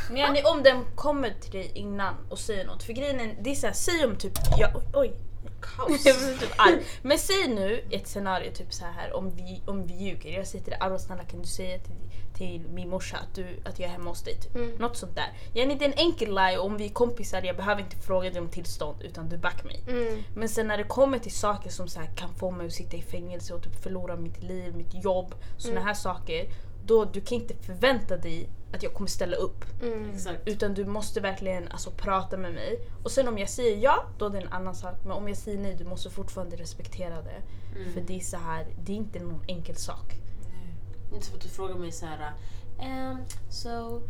Men 0.09 0.17
yani, 0.17 0.41
om 0.43 0.63
den 0.63 0.85
kommer 0.95 1.29
till 1.41 1.56
dig 1.57 1.71
innan 1.73 2.15
och 2.29 2.39
säger 2.39 2.65
något, 2.65 2.83
för 2.83 2.93
grejen 2.93 3.19
är, 3.19 3.37
det 3.41 3.49
är 3.49 3.55
såhär, 3.55 3.73
säg 3.73 4.05
om 4.05 4.15
typ, 4.15 4.33
ja, 4.57 4.71
oj, 4.75 4.83
oj. 4.93 5.13
Kaos. 5.61 6.05
Jag 6.05 6.17
blir 6.17 6.37
typ 6.37 6.53
arg. 6.57 6.83
Men 7.01 7.17
säg 7.17 7.47
nu 7.47 7.83
ett 7.91 8.07
scenario 8.07 8.51
typ 8.51 8.73
så 8.73 8.85
här 8.85 9.13
om 9.13 9.35
vi, 9.35 9.61
om 9.65 9.87
vi 9.87 9.93
ljuger. 9.93 10.31
Jag 10.31 10.47
säger 10.47 10.63
till 10.63 10.71
dig 10.71 10.79
Arwa 10.81 10.99
snälla 10.99 11.23
kan 11.23 11.41
du 11.41 11.47
säga 11.47 11.79
till, 11.79 11.95
till 12.33 12.61
min 12.69 12.89
morsa 12.89 13.17
att, 13.17 13.35
du, 13.35 13.45
att 13.65 13.79
jag 13.79 13.87
är 13.87 13.91
hemma 13.91 14.09
hos 14.09 14.23
dig? 14.23 14.35
Typ. 14.35 14.55
Mm. 14.55 14.71
Något 14.71 14.97
sånt 14.97 15.15
där. 15.15 15.33
Yani, 15.53 15.75
det 15.75 15.85
är 15.85 15.89
en 15.89 15.97
enkel 15.97 16.35
lie 16.35 16.57
och 16.57 16.65
om 16.65 16.77
vi 16.77 16.85
är 16.85 16.89
kompisar 16.89 17.41
jag 17.41 17.57
behöver 17.57 17.81
inte 17.81 17.97
fråga 17.97 18.29
dig 18.29 18.41
om 18.41 18.49
tillstånd 18.49 19.01
utan 19.01 19.29
du 19.29 19.37
back 19.37 19.63
mig. 19.63 19.83
Mm. 19.87 20.23
Men 20.35 20.49
sen 20.49 20.67
när 20.67 20.77
det 20.77 20.83
kommer 20.83 21.19
till 21.19 21.35
saker 21.35 21.69
som 21.69 21.87
så 21.87 21.99
här, 21.99 22.07
kan 22.15 22.35
få 22.35 22.51
mig 22.51 22.67
att 22.67 22.73
sitta 22.73 22.97
i 22.97 23.01
fängelse 23.01 23.53
och 23.53 23.63
typ 23.63 23.83
förlora 23.83 24.15
mitt 24.15 24.43
liv, 24.43 24.75
mitt 24.75 25.03
jobb, 25.03 25.35
såna 25.57 25.81
här 25.81 25.93
saker. 25.93 26.45
Då 26.87 27.05
du 27.05 27.21
kan 27.21 27.37
inte 27.37 27.53
förvänta 27.55 28.17
dig 28.17 28.49
att 28.73 28.83
jag 28.83 28.93
kommer 28.93 29.07
ställa 29.07 29.35
upp. 29.35 29.65
Mm. 29.81 30.11
Utan 30.45 30.73
du 30.73 30.85
måste 30.85 31.21
verkligen 31.21 31.67
alltså, 31.67 31.91
prata 31.91 32.37
med 32.37 32.53
mig. 32.53 32.79
Och 33.03 33.11
sen 33.11 33.27
om 33.27 33.37
jag 33.37 33.49
säger 33.49 33.77
ja, 33.77 34.05
då 34.17 34.25
är 34.25 34.29
det 34.29 34.37
en 34.39 34.53
annan 34.53 34.75
sak. 34.75 34.95
Men 35.03 35.11
om 35.11 35.27
jag 35.27 35.37
säger 35.37 35.59
nej, 35.59 35.75
du 35.75 35.83
måste 35.83 36.09
fortfarande 36.09 36.55
respektera 36.55 37.21
det. 37.21 37.41
För 37.93 38.01
det 38.01 38.15
är 38.15 38.19
så 38.19 38.37
här, 38.37 38.67
det 38.79 38.91
är 38.91 38.95
inte 38.95 39.19
någon 39.19 39.43
enkel 39.47 39.75
sak. 39.75 40.13
Inte 41.13 41.27
för 41.27 41.35
att 41.37 41.43
du 41.43 41.49
frågar 41.49 41.75
mig 41.75 41.91
så 41.91 42.05
här. 42.05 42.33
ehm, 42.79 43.17
så 43.49 44.01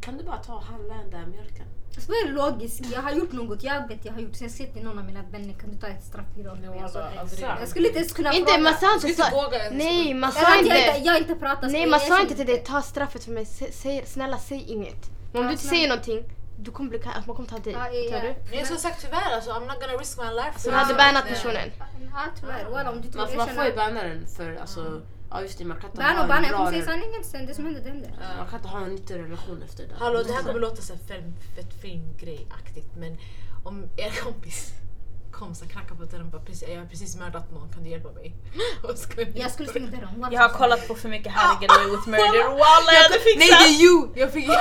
kan 0.00 0.18
du 0.18 0.24
bara 0.24 0.36
ta 0.36 0.54
och 0.54 0.62
handla 0.62 0.94
den 0.94 1.10
där 1.10 1.26
mjölken? 1.26 1.66
Alltså 1.98 2.12
vad 2.12 2.20
är 2.30 2.32
logiskt? 2.32 2.80
Jag 2.94 3.02
har 3.02 3.10
gjort 3.10 3.32
något, 3.32 3.62
jag 3.62 3.88
vet 3.88 4.04
jag 4.04 4.12
har 4.12 4.20
gjort 4.20 4.36
så 4.36 4.44
jag 4.44 4.50
säger 4.50 4.72
till 4.72 4.82
någon 4.84 4.98
av 4.98 5.04
mina 5.04 5.22
vänner 5.22 5.54
kan 5.60 5.70
du 5.70 5.76
ta 5.78 5.86
ett 5.86 6.04
straff 6.04 6.24
fyra 6.36 6.52
år? 6.52 6.58
Ja, 6.64 6.82
Alltså, 6.82 6.98
alla, 6.98 7.20
aldrig. 7.20 7.40
jag 7.60 7.68
skulle 7.68 7.86
inte 7.88 7.98
ens 7.98 8.12
kunna 8.12 8.32
Inte, 8.32 8.52
fråga. 8.52 8.62
man 8.62 8.74
sa 8.80 8.94
inte 8.94 9.06
ens. 9.56 9.72
Nej, 9.84 10.14
man 10.14 10.32
sa 10.32 10.40
jag, 10.40 10.58
inte, 10.62 11.00
jag 11.04 11.18
inte 11.18 11.34
pratar 11.34 11.68
Nej, 11.68 11.86
man 11.86 12.00
jag 12.00 12.08
sa 12.08 12.20
inte 12.20 12.34
till 12.34 12.46
dig 12.46 12.64
ta 12.64 12.82
straffet 12.82 13.24
för 13.24 13.30
mig. 13.32 13.44
Sä- 13.44 13.72
Säg, 13.72 14.06
snälla 14.06 14.38
säg 14.38 14.62
inget. 14.72 15.02
Men 15.32 15.40
om 15.40 15.42
Ja, 15.42 15.42
du 15.42 15.50
inte 15.50 15.62
snälla. 15.62 15.76
säger 15.76 15.88
någonting, 15.88 16.24
du 16.58 16.70
kommer 16.70 16.90
bli, 16.90 17.00
man 17.26 17.36
kommer 17.36 17.48
ta 17.48 17.58
dig. 17.58 17.72
Ja, 17.72 17.86
ja, 17.92 18.10
Tror 18.10 18.22
ja. 18.24 18.34
du? 18.34 18.50
Men 18.50 18.58
jag 18.58 18.64
skulle 18.66 18.80
sagt 18.80 19.00
tyvärr 19.04 19.30
alltså, 19.34 19.50
I'm 19.50 19.66
not 19.66 19.80
gonna 19.80 19.92
risk 20.02 20.18
my 20.18 20.30
life. 20.40 20.54
Så 20.60 20.70
du 20.70 20.76
hade 20.76 20.94
bannat 20.94 21.24
personen. 21.28 21.68
Ja 22.14 22.22
tyvärr, 22.40 22.88
om 22.88 23.00
du 23.02 23.18
Man, 23.18 23.28
vill 23.28 23.36
man 23.36 23.48
får 23.48 23.64
ju 23.64 23.74
banna 23.76 24.02
den 24.02 24.26
för 24.36 24.56
alltså, 24.60 25.02
ja 25.30 25.42
just 25.42 25.58
det 25.58 25.64
man 25.64 25.80
kan 25.80 25.90
inte 25.90 25.98
Banna 25.98 26.26
ha 26.26 26.36
en 26.36 26.42
jag 26.44 26.50
bra 26.50 26.58
kommer 26.58 26.70
säga 26.72 26.84
sanningen 26.84 27.24
sen. 27.24 27.46
Det 27.46 27.54
som 27.54 27.64
händer 27.64 27.80
det 27.80 27.88
händer. 27.88 28.10
man 28.38 28.46
kan 28.48 28.58
inte 28.58 28.68
ha 28.68 28.80
en 28.84 28.90
nyttig 28.94 29.14
relation 29.14 29.62
efter 29.62 29.82
det. 29.86 29.94
Hallå 29.98 30.22
det 30.22 30.32
här 30.32 30.42
kommer 30.42 30.60
låta 30.60 30.82
så 30.82 30.92
här 30.92 31.00
fem, 31.08 31.34
fett 31.56 31.82
fin 31.82 32.16
grej-aktigt 32.20 32.90
men 32.96 33.18
om 33.64 33.88
er 33.96 34.10
kompis 34.24 34.72
kom 35.32 35.50
och 35.50 35.70
knackade 35.70 35.94
på 36.00 36.04
dörren 36.04 36.26
och 36.26 36.32
bara 36.32 36.42
precis, 36.42 36.68
jag 36.68 36.78
har 36.80 36.86
precis 36.86 37.16
mördat 37.16 37.52
någon, 37.52 37.68
kan 37.72 37.84
du 37.84 37.90
hjälpa 37.90 38.12
mig? 38.12 38.34
Och 38.82 38.94
Jag 39.34 39.50
skulle 39.50 39.68
stänga 39.68 39.86
dörren. 39.90 40.26
Jag 40.32 40.40
har 40.40 40.48
kollat 40.48 40.88
på 40.88 40.94
för 40.94 41.08
mycket 41.08 41.32
How 41.32 41.54
to 41.54 41.62
get 41.62 41.70
away 41.72 41.86
with 41.96 42.08
murder. 42.14 42.44
Walla 42.62 42.90
jag 42.96 43.02
hade 43.02 43.18
Nej 43.18 43.24
det 43.36 43.40
fixat! 43.40 43.60
är 43.68 43.72
you! 43.82 43.96
Jag 44.22 44.32
fick 44.32 44.44
you! 44.48 44.54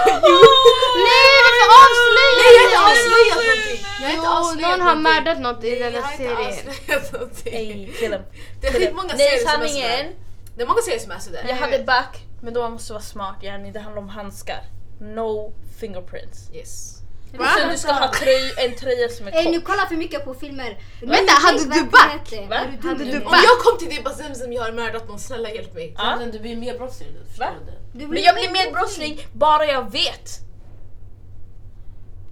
Nej, 1.08 1.34
varför 1.46 1.68
avslöjar 1.84 2.36
Nej 2.42 2.54
jag 2.74 2.80
har 2.80 2.92
inte 2.92 3.02
avslöjat 3.04 3.40
någonting! 3.50 3.82
Jag 4.02 4.30
har 4.32 4.52
inte 4.52 4.68
någon 4.70 4.82
har 4.90 4.96
mördat 5.10 5.40
något 5.46 5.64
i 5.64 5.70
Nej, 5.70 5.80
den 5.80 5.94
jag 5.94 6.02
har 6.02 6.12
inte 6.12 6.24
serien. 6.24 6.68
avslöjat 6.70 7.12
någonting. 7.14 7.54
Ey, 7.54 7.92
kill 8.00 8.12
him. 8.14 8.22
Det 8.62 8.68
är 8.68 8.72
skitmånga 8.74 9.14
Nej 9.18 9.28
serier 9.28 9.40
som 9.40 9.62
är 9.62 9.68
sanningen, 9.68 10.06
sådär. 10.08 10.27
Det 10.58 10.64
är 10.64 10.68
många 10.68 10.82
serier 10.82 11.00
som 11.00 11.12
är 11.12 11.20
sådär. 11.20 11.46
jag 11.48 11.56
hade 11.56 11.84
back 11.84 12.18
men 12.42 12.54
då 12.54 12.70
måste 12.70 12.94
vara 12.94 13.04
smart 13.04 13.36
yani. 13.44 13.72
Det 13.72 13.80
handlar 13.80 14.02
om 14.02 14.10
handskar. 14.10 14.62
No 15.00 15.54
fingerprints. 15.80 16.50
Yes. 16.54 16.94
Sen 17.32 17.70
du 17.72 17.78
ska 17.78 17.92
ha 17.92 18.14
tröj, 18.14 18.54
en 18.58 18.76
tröja 18.76 19.10
som 19.10 19.28
är 19.28 19.32
Ey 19.32 19.52
ni 19.52 19.58
kort. 19.58 19.66
kollar 19.66 19.86
för 19.86 19.96
mycket 19.96 20.26
på 20.26 20.34
filmer. 20.34 20.78
Vänta, 21.02 21.34
hade 21.34 21.64
du 21.64 21.84
back? 21.84 22.34
Va? 22.50 22.62
Va? 22.84 22.94
Du 22.94 23.18
Om 23.18 23.32
back? 23.32 23.44
jag 23.44 23.60
kom 23.60 23.78
till 23.80 23.90
dig 23.90 23.98
och 23.98 24.04
bara 24.04 24.14
Zemzem 24.14 24.54
jag 24.54 24.64
har 24.64 24.72
mördat 24.72 25.08
någon, 25.08 25.20
snälla 25.20 25.50
hjälp 25.50 25.74
mig. 25.74 25.96
Men 25.98 26.32
du 26.32 26.40
blir 26.40 26.56
nu, 26.56 26.70
Va? 27.40 27.50
du? 27.66 28.00
Du 28.00 28.08
Men 28.08 28.22
jag 28.22 28.36
blir 28.36 28.52
mer 28.52 28.72
brottsling 28.72 29.28
bara 29.34 29.66
jag 29.66 29.92
vet. 29.92 30.47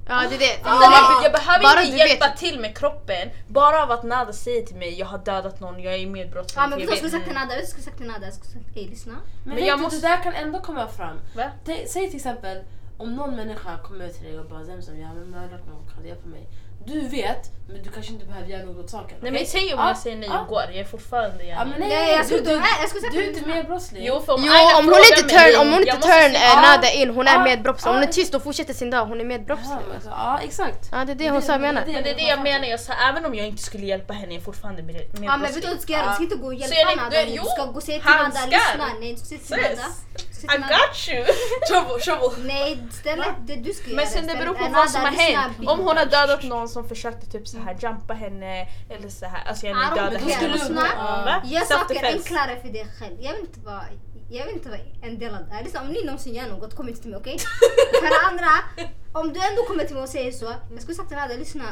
Ja, 0.08 0.24
det 0.30 0.36
är 0.36 0.40
det. 0.40 0.60
Ah. 0.64 0.82
Jag, 0.84 1.24
jag 1.26 1.32
behöver 1.32 1.64
Bara 1.64 1.82
inte 1.84 1.98
hjälpa 1.98 2.28
vet. 2.28 2.38
till 2.38 2.60
med 2.60 2.78
kroppen. 2.78 3.30
Bara 3.48 3.84
av 3.84 3.92
att 3.92 4.04
Nada 4.04 4.34
säger 4.34 4.66
till 4.66 4.76
mig 4.76 5.00
jag 5.00 5.06
har 5.06 5.18
dödat 5.18 5.60
någon, 5.60 5.80
jag 5.84 5.94
är 5.96 6.08
medbrottsling. 6.08 6.62
Ja 6.64 6.68
men 6.68 6.80
för 6.80 6.86
vet 6.88 6.90
du 6.90 6.96
jag 6.96 7.02
vad 7.02 7.12
jag 7.12 7.12
skulle 7.12 7.12
sagt 7.12 7.26
till 7.26 7.34
Nada? 7.34 7.46
Du 7.48 7.54
vad 7.56 7.62
jag 7.64 7.68
skulle 7.70 7.84
sagt 7.84 7.98
till 7.98 8.08
Nada? 8.08 8.26
Jag 8.26 8.34
skulle 8.34 8.54
sagt 8.54 8.78
ey 8.78 8.88
lyssna. 8.88 9.14
Men, 9.46 9.56
Men 9.56 9.66
jag 9.66 9.78
du, 9.80 9.84
måste- 9.84 10.00
det 10.02 10.08
där 10.08 10.24
kan 10.24 10.34
ändå 10.34 10.60
komma 10.60 10.88
fram. 10.88 11.18
Säg 11.88 12.08
till 12.08 12.16
exempel 12.16 12.58
om 12.98 13.16
någon 13.16 13.36
människa 13.36 13.78
kommer 13.78 14.10
till 14.10 14.24
dig 14.24 14.40
och 14.40 14.46
bara 14.46 14.66
Zemzem 14.66 15.00
jag 15.02 15.08
har 15.08 15.16
mördat 15.16 15.66
någon, 15.68 15.84
kan 15.94 16.02
du 16.04 16.08
hjälpa 16.08 16.28
mig? 16.28 16.48
Du 16.86 17.08
vet, 17.08 17.52
men 17.68 17.84
du 17.84 17.90
kanske 17.92 18.14
inte 18.14 18.26
behöver 18.26 18.48
göra 18.48 18.64
något 18.66 18.78
åt 18.78 18.90
saken. 18.90 19.18
Nej 19.22 19.32
men 19.32 19.46
säg 19.46 19.74
om 19.74 19.80
Ja, 19.80 19.88
jag 19.88 19.98
säger 19.98 20.18
nej 20.18 20.30
och 20.30 20.48
går, 20.48 20.62
jag 20.62 20.76
är 20.76 20.84
fortfarande 20.86 21.44
men 21.58 21.80
nej, 21.80 22.12
jag 22.12 22.26
skulle 22.26 22.42
du, 22.42 22.50
du, 22.50 22.60
nej, 22.60 22.70
jag 22.82 22.90
skulle 22.90 23.02
sagt 23.02 23.14
du 23.14 23.24
är 23.24 23.28
inte 23.28 23.40
du- 23.40 23.46
mer 23.46 23.64
brottsling. 23.64 24.04
Jo 24.06 24.22
för 24.26 24.34
om 24.34 24.42
Jo, 24.46 24.78
om 24.80 24.86
hon 24.86 25.02
inte 25.12 25.24
turn, 25.36 25.62
om 25.62 25.68
hon 25.74 25.82
inte 25.82 25.98
turn 25.98 26.36
eh. 26.36 26.62
Nada 26.62 26.92
in, 26.92 27.10
hon 27.10 27.28
är 27.28 27.44
medbrottsling. 27.44 27.90
Om 27.90 27.96
hon 27.96 28.08
är 28.08 28.12
tyst 28.12 28.36
och 28.36 28.44
fortsätter 28.44 28.74
sin 28.74 28.90
dag, 28.90 29.06
hon 29.06 29.20
är 29.22 29.26
medbrottsling. 29.26 29.78
Alltså, 29.96 30.10
ja 30.10 30.40
exakt. 30.44 30.90
Ja, 30.92 31.06
det 31.06 31.12
är 31.12 31.16
det 31.16 31.30
hon 31.30 31.42
sa 31.42 31.52
jag 31.52 31.62
menar. 31.62 31.84
Men 31.86 32.04
det 32.04 32.10
är 32.12 32.16
det 32.16 32.22
jag 32.22 32.42
menar, 32.44 32.66
jag 32.68 32.80
sa 32.80 32.94
även 33.10 33.26
om 33.26 33.36
jag 33.36 33.48
inte 33.48 33.64
skulle 33.64 33.86
hjälpa 33.86 34.14
henne, 34.14 34.34
jag 34.34 34.42
är 34.42 34.46
fortfarande 34.46 34.84
med, 34.84 34.96
med 34.96 35.30
Ja 35.30 35.38
men 35.38 35.42
vet 35.42 35.62
du 35.62 35.68
vad 35.68 35.78
du 35.78 35.82
ska 35.82 35.94
göra? 35.94 36.08
Du 36.10 36.14
ska 36.14 36.24
inte 36.24 36.36
gå 36.36 36.48
och 36.48 36.54
hjälpa 36.54 36.96
Nada. 37.04 37.26
Du 37.26 37.50
ska 37.56 37.66
gå 37.66 37.76
och 37.76 37.84
säga 37.84 38.00
till 38.00 38.10
Nada, 38.12 38.46
lyssna. 38.46 38.88
Nej 39.00 39.12
du 39.14 39.18
ska 39.18 39.26
säga 39.26 39.68
till 39.68 39.78
Nada. 39.78 39.88
I 40.54 40.58
got 40.58 41.10
you! 41.10 41.26
Shovel, 41.70 42.02
shovel. 42.02 42.46
Nej 42.46 42.80
istället 42.92 43.28
det 43.48 43.56
du 43.56 43.74
ska 43.74 43.88
göra. 43.88 43.96
Men 43.96 44.08
sen 44.08 44.28
det 44.28 44.34
beror 44.36 44.54
på 44.54 44.68
vad 44.70 44.90
som 44.90 45.02
har 45.02 45.12
hänt. 45.12 45.58
Om 45.68 45.80
hon 45.80 45.98
har 45.98 46.06
dödat 46.06 46.44
någon 46.44 46.70
som 46.70 46.88
försökte 46.88 47.26
typ 47.32 47.48
så 47.48 47.58
här 47.60 47.78
jumpa 47.82 48.14
henne 48.14 48.68
eller 48.90 49.10
så 49.10 49.26
här, 49.26 49.44
alltså 49.48 49.66
jag 49.66 49.76
don't 49.76 49.96
döda 49.96 50.18
henne. 50.18 50.48
Lyssna. 50.54 51.42
Gör 51.46 51.62
saker 51.62 52.06
enklare 52.06 52.62
för 52.62 52.70
dig 52.70 52.88
själv. 53.00 53.16
Jag 53.20 53.32
vill 53.34 53.42
inte 53.42 53.60
vara, 53.60 53.84
jag 54.30 54.46
vill 54.46 54.56
inte 54.56 54.70
vara 54.70 54.80
en 55.02 55.20
del 55.20 55.36
av 55.36 55.42
det 55.50 55.54
här. 55.54 55.82
Om 55.82 55.88
ni 55.88 56.06
någonsin 56.06 56.36
gör 56.36 56.48
något, 56.48 56.76
kom 56.76 56.90
inte 56.90 57.02
till 57.02 57.12
mig 57.12 57.20
okej? 57.20 57.38
För 58.02 58.10
det 58.10 58.28
andra, 58.30 58.52
om 59.20 59.34
du 59.34 59.40
ändå 59.50 59.62
kommer 59.68 59.84
till 59.86 59.96
mig 59.96 60.04
och 60.04 60.10
säger 60.10 60.32
så, 60.32 60.46
jag 60.72 60.82
skulle 60.82 60.96
sagt 60.96 61.08
till 61.10 61.18
Nada, 61.18 61.34
lyssna. 61.34 61.64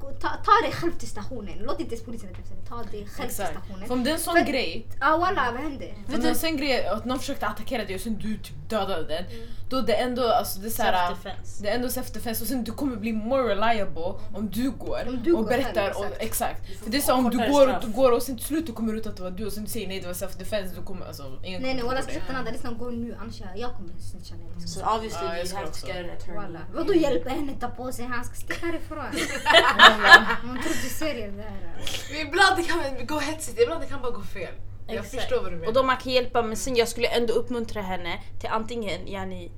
gå- 0.00 0.10
Ta, 0.10 0.28
ta 0.28 0.52
dig 0.66 0.72
själv 0.72 0.92
till 0.92 1.08
stationen. 1.08 1.58
Låt 1.60 1.80
inte 1.80 1.94
ens 1.94 2.04
polisen 2.06 2.28
rätta 2.28 2.42
sig. 2.48 2.56
Ta 2.68 2.76
dig 2.76 2.84
själv 2.90 3.06
till 3.14 3.24
Exakt. 3.24 3.50
stationen. 3.50 3.86
För 3.86 3.94
om 3.94 4.04
det 4.04 4.10
är 4.10 4.14
en 4.14 4.20
sån 4.20 4.34
För- 4.36 4.44
grej, 4.52 4.86
Ja 5.00 5.18
walla, 5.18 5.52
vad 5.52 5.60
händer? 5.62 5.94
om 6.14 6.20
det 6.20 6.26
är 6.26 6.30
en 6.30 6.34
sån 6.36 6.56
grej 6.56 6.86
att 6.86 7.04
någon 7.04 7.18
försökte 7.18 7.46
attackera 7.46 7.84
dig 7.84 7.94
och 7.94 8.00
sen 8.00 8.18
du 8.18 8.36
typ 8.38 8.68
dödade 8.70 9.04
den, 9.08 9.24
då 9.70 9.80
det 9.80 9.94
är 9.96 10.04
ändå 10.06 10.28
alltså 10.28 10.60
det 10.60 10.66
är 10.66 10.70
såhär, 10.70 10.92
Self-defense. 10.92 11.62
det 11.62 11.68
är 11.68 11.74
ändå 11.74 11.88
self-defense 11.88 12.40
och 12.42 12.48
sen 12.48 12.64
du 12.64 12.72
kommer 12.72 12.96
bli 12.96 13.12
more 13.12 13.42
reliable 13.54 14.14
om 14.34 14.50
du 14.52 14.70
går 14.70 15.04
Om 15.08 15.22
du 15.24 15.32
och 15.32 15.42
går 15.42 15.48
berättar 15.50 15.82
själv, 15.92 15.96
och, 15.96 16.04
exakt. 16.04 16.22
exakt. 16.22 16.84
För 16.84 16.90
det 16.90 16.96
är 16.96 17.00
så 17.00 17.14
om 17.14 17.30
du 17.30 17.38
går 17.38 17.46
och 17.66 17.68
straff. 17.68 17.84
du 17.84 17.92
går 17.92 18.12
och 18.12 18.22
sen 18.22 18.36
till 18.36 18.46
slut 18.46 18.66
du 18.66 18.72
kommer 18.72 18.94
ut 18.94 19.06
att 19.06 19.16
det 19.16 19.22
var 19.22 19.30
du 19.30 19.46
och 19.46 19.52
sen 19.52 19.64
du 19.64 19.70
säger 19.70 19.88
nej 19.88 20.00
det 20.00 20.06
var 20.06 20.14
self-defense, 20.14 20.70
då 20.76 20.82
kommer 20.82 21.06
alltså 21.06 21.22
ingen 21.44 21.62
Nej 21.62 21.74
nej 21.74 21.82
walla, 21.84 22.00
dig. 22.02 22.14
sagt 22.14 22.26
till 22.26 22.34
Nada, 22.36 22.50
lyssna 22.50 22.70
gå 22.72 22.90
nu 22.90 23.16
annars 23.20 23.40
jag, 23.56 23.70
kommer 23.72 23.90
snitcha 23.98 24.34
ner 24.34 24.54
dig. 24.58 24.68
Så 24.68 24.80
obviously 24.96 25.26
you 25.26 25.56
have 25.56 25.70
to 25.70 25.86
get 25.86 25.96
an 25.96 26.10
attorney. 26.10 26.58
Walla. 26.82 26.92
Vadå 26.92 27.00
hjälpa 27.14 27.30
henne 27.30 27.52
ta 27.60 27.68
på 27.68 27.92
sig 27.92 28.04
handskar? 28.04 28.36
Stick 28.36 28.62
härifrån. 28.62 28.98
Man 30.44 30.62
tror 30.62 30.72
du 30.82 30.88
serier 30.88 31.28
det 31.30 31.42
här. 31.42 32.20
Ibland 32.26 32.56
det 32.56 32.62
kan 32.62 33.06
gå 33.06 33.18
hetsigt, 33.18 33.60
ibland 33.60 33.80
det 33.80 33.86
kan 33.86 34.02
bara 34.02 34.12
gå 34.12 34.22
fel. 34.22 34.54
Jag 34.86 34.96
Exakt. 34.96 35.14
förstår 35.22 35.42
vad 35.42 35.52
du 35.52 35.56
menar. 35.56 35.66
Och 35.68 35.72
då 35.74 35.82
man 35.82 35.96
kan 35.96 36.12
hjälpa 36.12 36.42
men 36.42 36.56
sen 36.56 36.76
jag 36.76 36.88
skulle 36.88 37.08
ändå 37.08 37.34
uppmuntra 37.34 37.82
henne 37.82 38.20
till 38.40 38.48
antingen 38.48 39.06
yani, 39.08 39.50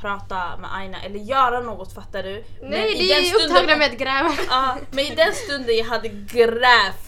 prata 0.00 0.56
med 0.56 0.74
Aina 0.74 1.02
eller 1.02 1.18
göra 1.18 1.60
något 1.60 1.92
fattar 1.92 2.22
du? 2.22 2.44
Men 2.60 2.70
Nej, 2.70 2.92
i 2.94 3.08
de 3.08 3.14
den 3.14 3.18
är 3.18 3.22
stunden- 3.24 3.50
upptagna 3.50 3.76
med 3.76 3.90
att 3.92 3.98
gräva. 3.98 4.30
Ja, 4.50 4.76
men 4.90 5.04
i 5.04 5.14
den 5.14 5.32
stunden 5.34 5.76
jag 5.76 5.84
hade 5.84 6.08
grävt 6.08 7.07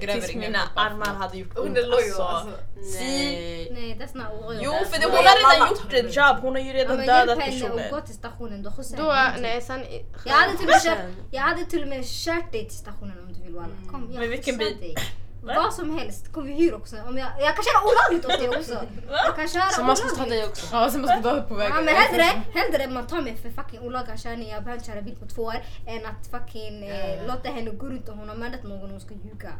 Tills 0.00 0.34
mina 0.34 0.58
armar 0.74 1.06
hade 1.14 1.38
gjort 1.38 1.52
Hon 1.58 1.68
ont. 1.68 1.78
är 1.78 1.86
loyal 1.86 2.20
alltså. 2.20 2.50
Si. 2.92 3.04
Nej. 3.04 3.70
Nej, 3.72 3.98
that's 4.00 4.16
not 4.16 4.26
loyal. 4.42 4.60
Jo 4.64 4.72
för 4.90 5.00
det, 5.00 5.06
Hon 5.06 5.16
hon 5.16 5.24
har 5.26 5.36
redan 5.54 5.68
gjort 5.68 5.92
ett 5.92 6.16
jobb, 6.16 6.36
hon 6.42 6.54
har 6.54 6.62
ju 6.62 6.68
Ja, 6.68 6.74
redan 6.74 6.96
men 6.96 7.06
hjälp 7.06 7.26
dödat 7.28 7.38
henne 7.44 7.64
och 7.64 7.70
gå 7.70 7.76
personer. 7.78 8.00
till 8.00 8.14
stationen, 8.14 8.62
då 8.62 8.72
Då, 8.96 9.16
nej 9.40 9.60
sen... 9.62 9.84
Jag 10.24 10.32
hade, 10.32 10.56
till 10.58 10.66
och 10.66 10.72
med 10.72 10.82
kört, 10.82 10.98
jag 11.30 11.42
hade 11.42 11.64
till 11.64 11.82
och 11.82 11.88
med 11.88 12.04
kört 12.06 12.52
dig 12.52 12.68
till 12.68 12.78
stationen 12.78 13.18
om 13.26 13.32
du 13.32 13.40
vill 13.44 13.54
walla. 13.54 13.74
Kom, 13.90 14.08
jag 14.12 14.20
Men 14.20 14.30
vilken 14.30 14.58
skjutsar 14.58 14.80
bil? 14.80 14.96
Va? 15.42 15.54
Vad 15.56 15.74
som 15.74 15.98
helst. 15.98 16.26
Hyr 16.36 16.74
också. 16.74 16.96
Om 17.08 17.18
jag, 17.18 17.28
jag 17.38 17.54
kan 17.56 17.64
köra 17.64 17.82
olagligt 17.90 18.24
åt 18.26 18.38
dig 18.40 18.48
också. 18.48 18.86
Jag 19.26 19.36
kan 19.36 19.48
köra 19.48 19.70
Så 19.70 19.84
man 19.84 19.96
ska 19.96 20.08
ta 20.08 20.26
dig 20.26 20.44
också. 20.44 20.66
Ja 20.72 20.90
sen 20.90 21.00
måste 21.00 21.16
du 21.16 21.22
vara 21.22 21.42
på 21.42 21.54
vägen. 21.54 21.76
Ja 21.76 21.82
men 21.82 21.94
hellre, 21.94 22.42
hellre 22.54 22.90
man 22.94 23.06
tar 23.06 23.20
mig 23.20 23.36
för 23.36 23.50
fucking 23.50 23.80
olaga 23.80 24.16
körning, 24.16 24.48
jag 24.50 24.62
behöver 24.64 24.74
inte 24.74 24.86
köra 24.92 25.02
bil 25.02 25.16
på 25.16 25.26
två 25.26 25.42
år, 25.42 25.56
än 25.86 26.06
att 26.06 26.26
fucking 26.30 26.84
eh, 26.88 27.26
låta 27.26 27.48
henne 27.48 27.70
gå 27.70 27.86
runt 27.86 28.08
och 28.08 28.16
hon 28.16 28.28
har 28.28 28.36
mördat 28.36 28.62
någon 28.62 28.82
och 28.82 28.90
hon 28.90 29.00
ska 29.00 29.14
ljuga. 29.14 29.52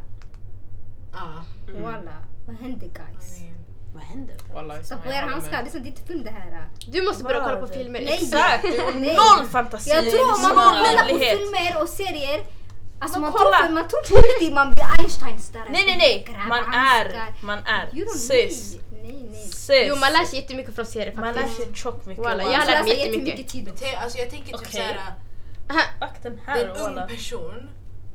Ja. 1.13 1.43
Walla, 1.81 2.17
vad 2.47 2.55
händer 2.55 2.87
guys? 2.87 3.39
Vad 3.93 4.03
händer? 4.03 4.35
Wallahi, 4.53 4.83
Ta 4.83 4.95
på 4.95 5.09
er 5.09 5.21
handskar, 5.21 5.63
det 5.63 5.69
är 5.69 5.71
som 5.71 5.83
ditt 5.83 6.07
film 6.07 6.23
det 6.23 6.29
här. 6.29 6.69
Du 6.87 7.01
måste 7.03 7.23
börja 7.23 7.43
kolla 7.43 7.55
på 7.55 7.67
filmer. 7.67 7.99
Nej. 8.01 8.13
Exakt! 8.13 8.63
Noll 8.95 9.47
fantasi! 9.47 9.89
Jag 9.89 10.03
tror 10.11 10.41
man 10.41 10.51
kollar 10.55 11.09
på 11.09 11.19
filmer 11.19 11.81
och 11.81 11.89
serier, 11.89 12.39
alltså 13.01 13.19
man 13.19 13.31
kolla. 13.31 13.57
tror, 13.57 13.69
man 13.73 13.87
tror 13.87 14.01
på 14.01 14.15
riktigt 14.27 14.53
man 14.53 14.71
blir 14.71 14.85
Einsteins 14.99 15.49
där. 15.49 15.63
Nej 15.69 15.83
nej 15.87 15.97
nej! 15.97 16.37
Man 16.47 16.73
är, 16.73 17.05
man 17.41 17.57
är. 17.57 17.89
Need. 17.93 18.07
Nej 19.03 19.25
nej. 19.31 19.87
Jo, 19.87 19.95
man 19.95 20.11
lär 20.13 20.25
sig 20.25 20.39
jättemycket 20.39 20.75
från 20.75 20.85
serier 20.85 21.13
Man 21.15 21.33
lär 21.33 21.41
faktiskt. 21.41 21.57
sig 21.57 21.75
tjockt 21.75 22.05
mycket. 22.05 22.23
Walla, 22.25 22.43
jag 22.43 22.51
lärt 22.67 22.85
mig 22.87 22.99
jättemycket. 22.99 23.83
Alltså 24.03 24.17
jag 24.17 24.29
tänker 24.29 24.45
typ 24.47 24.55
Okej. 24.55 24.71
såhär, 24.71 24.99
Aha. 25.71 25.81
Fuck 25.99 26.23
den 26.23 26.35
det 26.45 26.51
är 26.51 26.55
här 26.55 26.65
en 26.65 26.97
ung 26.97 27.07
person 27.07 27.69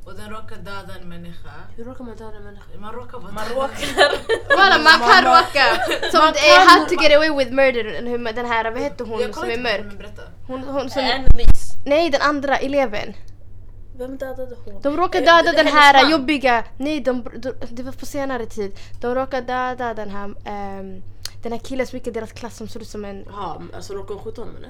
och 0.05 0.13
den 0.13 0.29
råkar 0.29 0.55
döda 0.55 0.93
en 1.01 1.09
människa. 1.09 1.49
Hur 1.75 1.85
råkar 1.85 2.03
man 2.03 2.15
döda 2.17 2.37
en 2.37 2.43
människa? 2.43 2.65
Man 2.79 2.93
råkar 2.93 3.19
vara 3.19 3.31
Man 3.31 3.45
råkar... 3.55 3.87
Walla, 4.57 4.77
man 4.77 5.09
kan 5.09 5.23
råka. 5.23 5.65
Som 6.11 6.19
Man 6.19 6.33
kan- 6.33 6.67
How 6.67 6.85
to 6.85 7.03
get 7.03 7.15
away 7.15 7.37
with 7.37 7.51
murder, 7.51 7.83
den 8.33 8.45
här, 8.45 8.71
vad 8.71 8.81
heter 8.81 9.05
hon 9.05 9.33
som 9.33 9.43
är 9.43 9.49
inte 9.51 9.63
mörk? 9.63 10.11
Hon, 10.47 10.63
hon 10.63 10.89
som, 10.89 11.25
nej, 11.85 12.09
den 12.09 12.21
andra 12.21 12.57
eleven. 12.57 13.13
Vem 13.97 14.17
dödade 14.17 14.55
hon? 14.65 14.81
De 14.81 14.97
råkar 14.97 15.19
Eh, 15.19 15.25
döda 15.25 15.51
den 15.63 15.67
här 15.67 16.03
man. 16.03 16.11
jobbiga, 16.11 16.63
nej 16.77 16.99
de, 17.01 17.23
de, 17.35 17.53
det 17.69 17.83
var 17.83 17.91
på 17.91 18.05
senare 18.05 18.45
tid. 18.45 18.79
De 19.01 19.15
råkar 19.15 19.41
döda 19.41 19.93
den 19.93 20.09
här, 20.09 20.33
ehm, 20.45 21.03
den 21.43 21.51
här 21.51 21.59
killen 21.59 21.87
som 21.87 21.97
gick 21.97 22.07
i 22.07 22.11
deras 22.11 22.31
klass 22.31 22.57
som 22.57 22.67
såg 22.67 22.81
ut 22.81 22.87
som 22.87 23.05
en, 23.05 23.25
Jaha, 23.29 23.61
alltså 23.75 23.93
råkar 23.93 24.15
hon 24.15 24.23
skjuta 24.23 24.41
honom 24.41 24.55
eller? 24.57 24.69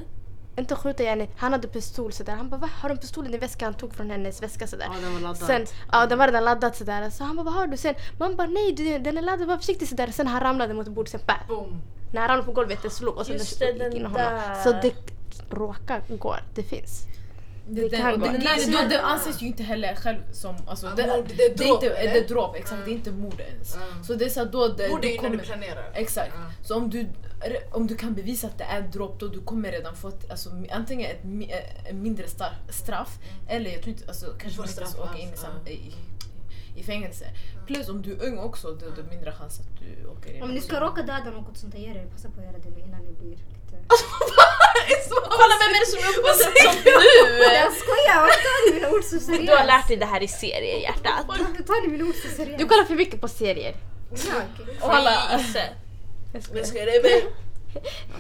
inte 0.60 0.76
skjuta 0.76 1.04
yani, 1.04 1.30
han 1.38 1.52
hade 1.52 1.68
pistol 1.68 2.13
sådär. 2.13 2.36
Han 2.36 2.50
bara 2.50 2.58
va? 2.58 2.70
Har 2.82 2.90
du 2.90 2.94
en 2.94 3.00
pistol 3.02 3.26
i 3.28 3.30
din 3.30 3.40
väska? 3.40 3.66
Han 3.66 3.74
tog 3.74 3.94
från 3.94 4.10
hennes 4.12 4.44
väska 4.44 4.68
sådär. 4.68 4.88
Ja, 4.94 5.00
den 5.02 5.13
var 5.13 5.20
laddad. 5.20 5.38
Sen, 5.38 5.66
ja 5.92 6.06
den 6.06 6.18
var 6.18 6.28
redan 6.28 6.44
laddad 6.46 6.76
sådär. 6.76 7.10
Så 7.10 7.24
han 7.24 7.36
bara 7.36 7.44
vad 7.44 7.54
har 7.54 7.68
du? 7.68 7.78
Sen, 7.78 7.96
man 8.20 8.36
bara 8.36 8.48
nej 8.48 8.72
du, 8.72 9.00
den 9.00 9.18
är 9.18 9.22
laddad, 9.22 9.48
var 9.48 9.58
försiktig 9.58 9.88
sådär. 9.88 10.08
Sen 10.12 10.28
han 10.28 10.42
ramlade 10.42 10.74
mot 10.74 10.88
bordet, 10.88 11.12
sen 11.12 11.22
bam! 11.28 11.38
Boom. 11.48 11.82
När 12.13 12.22
han 12.22 12.30
ramlade 12.30 12.46
på 12.46 12.52
golvet 12.54 12.80
det 12.84 12.90
slog 12.90 13.18
och 13.18 13.26
sen 13.26 13.34
Just 13.38 13.60
det 13.60 13.66
det, 13.66 13.72
gick 13.72 13.80
den 13.82 13.94
in 13.94 14.06
honom. 14.06 14.18
där. 14.22 14.63
Så 14.63 14.72
det 14.72 14.94
råkar 15.50 16.02
gå, 16.20 16.36
det 16.56 16.63
finns. 16.63 17.02
Det, 17.69 17.89
Det 17.89 17.97
kan 17.97 19.01
anses 19.03 19.41
ju 19.41 19.47
inte 19.47 19.63
heller 19.63 19.95
själv 19.95 20.19
som... 20.32 20.56
Alltså, 20.67 20.88
det, 20.95 21.08
mord, 21.08 21.25
det, 21.27 21.34
det 21.36 21.43
är 21.43 21.56
dråp, 21.56 21.84
inte, 21.84 21.95
det 21.95 22.19
är 22.19 22.27
dråp, 22.27 22.56
exakt. 22.56 22.80
Ja. 22.80 22.86
Det 22.86 22.91
är 22.91 22.95
inte 22.95 23.12
mord 23.12 23.39
ens. 23.39 23.75
Ja. 23.75 24.03
Så 24.03 24.13
det 24.13 24.25
är 24.25 24.30
så 24.30 24.45
då... 24.45 24.67
Det, 24.67 24.89
Mord 24.89 25.06
är 25.06 25.10
ju 25.10 25.21
när 25.21 25.30
du 25.30 25.38
planerar. 25.38 25.91
Exakt. 25.93 26.34
Ja. 26.36 26.65
Så 26.67 26.75
om 26.75 26.89
du, 26.89 27.08
om 27.71 27.88
du 27.88 27.95
kan 27.95 28.13
bevisa 28.13 28.47
att 28.47 28.58
det 28.58 28.63
är 28.63 28.82
dråp 28.82 29.19
då 29.19 29.27
du 29.27 29.41
kommer 29.41 29.71
redan 29.71 29.95
få 29.95 30.08
ett, 30.08 30.32
alltså, 30.32 30.49
antingen 30.71 31.12
ett 31.12 31.23
mi- 31.23 31.51
eh, 31.86 31.95
mindre 31.95 32.27
star, 32.27 32.53
straff 32.69 33.19
eller 33.47 33.71
jag 33.71 33.82
tror 33.82 33.95
inte, 33.95 34.07
alltså, 34.07 34.26
kanske 34.39 34.59
man 34.59 34.70
inte 34.70 34.82
ens 34.82 34.93
straff 34.93 35.09
åker 35.09 35.20
in 35.20 35.30
i, 35.65 35.72
i, 35.72 35.93
i 36.80 36.84
fängelse. 36.84 37.26
Plus 37.68 37.89
om 37.89 38.01
du 38.01 38.13
är 38.13 38.26
ung 38.28 38.38
också 38.38 38.72
då 38.72 38.86
är 38.86 38.91
det 38.95 39.03
mindre 39.09 39.32
chans 39.32 39.59
att 39.59 39.80
du 39.80 40.07
åker 40.07 40.34
in. 40.34 40.43
Om 40.43 40.51
ni 40.51 40.61
ska 40.61 40.80
råka 40.80 41.01
döda 41.01 41.32
något 41.32 41.57
sånt 41.57 41.76
här. 41.76 42.07
Passa 42.11 42.30
på 42.30 42.39
att 42.39 42.45
göra 42.45 42.57
det 42.57 42.82
innan 42.82 43.01
ni 43.01 43.13
blir 43.13 43.38
lite... 43.72 43.84
Kolla 45.39 45.55
vem 45.61 45.72
är 45.76 45.80
det 45.84 45.89
som 45.93 45.99
är 46.05 46.09
uppvuxen 46.11 46.51
som 46.65 46.76
du? 46.84 46.91
Jag 47.63 47.74
skojar! 47.84 48.22
Varför 48.22 48.41
tar 48.47 48.57
ni 48.65 48.76
mina 48.76 48.89
ord 48.95 49.03
så 49.03 49.20
seriöst? 49.20 49.47
Du 49.47 49.55
har 49.55 49.65
lärt 49.65 49.88
dig 49.88 49.97
det 49.97 50.05
här 50.05 50.24
i 50.24 50.28
serier 50.28 50.80
hjärtat. 50.80 51.26
Varför 51.28 51.63
tar 51.63 51.82
ni 51.82 51.88
mina 51.88 52.05
ord 52.09 52.15
så 52.15 52.30
seriöst? 52.38 52.59
Du 52.59 52.65
kollar 52.68 52.84
för 52.84 52.95
mycket 52.95 53.22
på 53.22 53.28
serier. 53.28 53.76
Ja, 54.11 54.18
okej. 54.53 54.78
Och 54.82 54.95
alla... 54.95 55.39
Men 56.53 56.65
ska 56.65 56.78
jag, 56.78 57.03
men, 57.03 57.11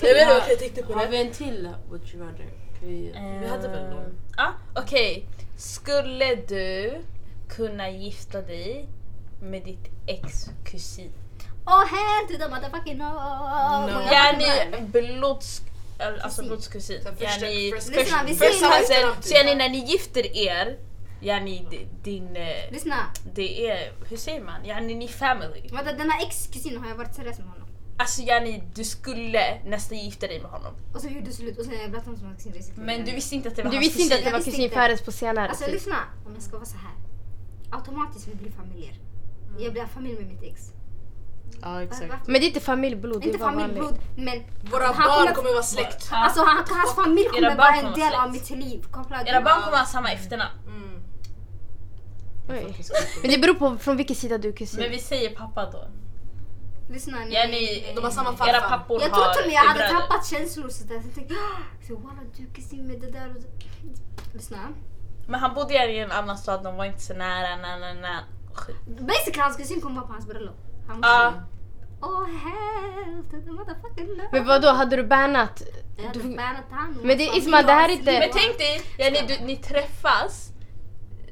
jag 0.01 0.13
vet 0.13 0.21
inte 0.21 0.33
vad 0.39 0.51
jag 0.51 0.59
tänkte 0.59 0.83
på 0.83 0.93
Har 0.93 1.05
det. 1.05 1.11
vi 1.11 1.21
en 1.21 1.31
till 1.31 1.69
Would 1.89 2.13
you 2.13 2.23
rather? 2.23 2.45
Vi, 2.83 3.13
Vi 3.41 3.47
hade 3.47 3.67
väl 3.67 3.89
någon? 3.89 4.15
Ja, 4.37 4.53
okej. 4.75 5.27
Skulle 5.57 6.35
du 6.35 6.93
kunna 7.49 7.89
gifta 7.89 8.41
dig 8.41 8.89
med 9.41 9.63
ditt 9.63 9.89
ex 10.07 10.49
kusin? 10.65 11.11
Oh 11.67 11.85
hell 11.85 12.27
to 12.27 12.37
the 12.43 12.49
motherfucking 12.49 12.97
no! 12.97 13.11
No. 13.87 14.01
Yani 14.11 14.81
blods... 14.91 15.61
Alltså 15.99 16.41
Kusin. 16.41 16.47
blodskusin. 16.47 17.01
Första- 17.01 17.97
Lyssna, 17.99 18.23
vi 18.25 18.35
säger- 18.35 18.51
cousin. 18.51 18.69
Lyssna. 18.79 19.21
Så 19.21 19.33
yani 19.33 19.55
när 19.55 19.69
ni 19.69 19.77
gifter 19.91 20.37
er, 20.37 20.77
yani 21.21 21.67
di- 21.71 21.87
din... 22.03 22.35
eh, 22.35 22.71
Lyssna, 22.71 22.95
Det 23.35 23.67
är, 23.71 23.91
hur 24.09 24.17
säger 24.17 24.41
man? 24.43 24.65
Yani 24.65 24.95
ni 24.95 25.07
family. 25.07 25.61
vänta 25.71 25.93
denna 25.93 26.13
ex-kusin 26.21 26.77
har 26.77 26.89
jag 26.89 26.95
varit 26.95 27.15
seriös 27.15 27.37
med 27.39 27.47
honom. 27.47 27.67
Alltså 27.99 28.21
yani 28.21 28.63
du 28.75 28.83
skulle 28.83 29.59
nästan 29.65 29.97
gifta 29.97 30.27
dig 30.27 30.39
med 30.41 30.51
honom. 30.51 30.73
Och 30.93 31.01
så 31.01 31.07
gjorde 31.07 31.25
det 31.25 31.33
slut 31.33 31.57
och 31.59 31.65
sen 31.65 31.73
jag 31.81 31.91
berättade 31.91 32.11
om 32.11 32.17
som 32.17 32.51
kusin. 32.53 32.73
Men 32.75 33.05
du 33.05 33.11
visste 33.11 33.35
inte 33.35 33.49
att 33.49 33.55
det 33.55 33.63
var 33.63 33.71
Du 33.71 33.77
hans 33.77 33.87
visste 33.87 34.01
inte 34.03 34.15
att 34.15 34.21
kusin. 34.21 34.31
det 34.31 34.37
var 34.37 34.45
kusin 34.45 34.69
förrän 34.69 34.97
på 35.05 35.11
senare 35.11 35.49
Alltså 35.49 35.71
lyssna, 35.71 35.95
om 36.25 36.33
jag 36.33 36.43
ska 36.43 36.55
vara 36.55 36.65
så 36.65 36.77
här. 36.77 36.95
Automatiskt 37.77 38.27
vi 38.27 38.35
blir 38.35 38.51
familjer. 38.51 38.93
Jag 39.59 39.73
blir 39.73 39.85
familj 39.85 40.15
med 40.19 40.27
mitt 40.27 40.43
ex. 40.43 40.61
Ja 41.61 41.83
exakt. 41.83 42.09
va- 42.09 42.19
Men 42.25 42.33
det 42.41 42.45
är 42.45 42.47
inte 42.47 42.59
familjeblod, 42.59 43.21
det 43.21 43.25
är 43.25 43.27
Inte 43.27 43.37
bara 43.39 43.51
vanligt. 43.51 43.77
familjeblod 43.77 43.99
men 44.17 44.43
Våra 44.71 44.85
han 44.85 45.07
barn 45.25 45.33
kommer 45.35 45.51
vara 45.53 45.63
släkt. 45.63 46.07
Ja. 46.11 46.17
Alltså 46.17 46.43
han, 46.43 46.57
hans 46.69 46.95
familj 46.95 47.25
Era 47.27 47.31
kommer 47.33 47.55
vara 47.57 47.75
en 47.75 47.93
del 47.93 48.13
av 48.13 48.31
mitt 48.31 48.49
liv. 48.49 48.85
Era 49.25 49.41
barn 49.41 49.61
kommer 49.61 49.77
ha 49.77 49.85
samma 49.85 50.11
efternamn. 50.11 50.51
Mm. 50.67 51.01
Oj. 52.49 52.75
Men 53.21 53.31
det 53.31 53.37
beror 53.37 53.53
på 53.53 53.77
från 53.77 53.97
vilken 53.97 54.15
sida 54.15 54.37
du 54.37 54.47
är 54.49 54.55
kusin. 54.55 54.79
Men 54.79 54.89
vi 54.91 54.99
säger 54.99 55.35
pappa 55.35 55.71
då. 55.71 55.87
Lyssna 56.89 57.17
ni. 57.19 57.33
Yani, 57.33 57.85
De 57.95 58.01
har 58.03 58.11
samma 58.11 58.29
era 58.29 58.37
farfar. 58.37 58.69
pappor 58.69 59.01
jag 59.01 59.13
tror 59.13 59.33
till 59.33 59.41
och 59.43 59.47
med 59.47 59.55
jag 59.55 59.61
hade 59.63 59.79
bröder. 59.79 59.95
tappat 59.99 60.25
känslor 60.25 60.69
så 60.69 60.83
där. 60.83 60.99
Så 61.01 61.07
jag 61.07 61.15
tänkte 61.15 61.35
så 61.87 61.95
walla 61.95 62.21
du 62.37 62.43
är 62.43 62.53
kusin 62.53 62.87
med 62.87 63.01
det 63.01 63.11
där 63.11 63.27
och 63.29 63.33
det. 63.41 64.33
Lyssna. 64.33 64.57
Men 65.27 65.39
han 65.39 65.53
bodde 65.53 65.73
i 65.91 65.99
en 65.99 66.11
annan 66.11 66.37
stad, 66.37 66.63
de 66.63 66.75
var 66.75 66.85
inte 66.85 67.01
så 67.01 67.13
nära. 67.13 67.55
Na, 67.55 67.77
na, 67.77 67.93
na. 67.93 68.19
Basically 69.01 69.41
hans 69.41 69.57
kusin 69.57 69.81
kommer 69.81 69.95
vara 69.95 70.07
på 70.07 70.13
hans 70.13 70.27
bröllop. 70.27 70.55
Han 70.87 70.99
Ja. 71.01 71.33
Oh 72.01 72.25
hell 72.25 73.23
to 73.31 73.37
the 73.45 73.51
motherfucking 73.51 74.07
love. 74.07 74.29
Men 74.31 74.45
vad 74.45 74.61
då 74.61 74.67
hade 74.69 74.95
du 74.95 75.03
bannat? 75.03 75.61
Jag 75.97 76.03
hade 76.05 76.19
Du, 76.19 76.35
bannat 76.35 76.63
han 76.71 76.93
Men 77.03 77.17
det- 77.17 77.23
Ismail, 77.37 77.65
det 77.65 77.71
här 77.73 77.89
är 77.89 77.93
inte- 77.93 78.19
Men 78.19 78.29
tänk 78.33 78.57
dig, 78.57 78.81
yani, 78.97 79.17
du, 79.27 79.45
ni 79.45 79.55
träffas 79.57 80.49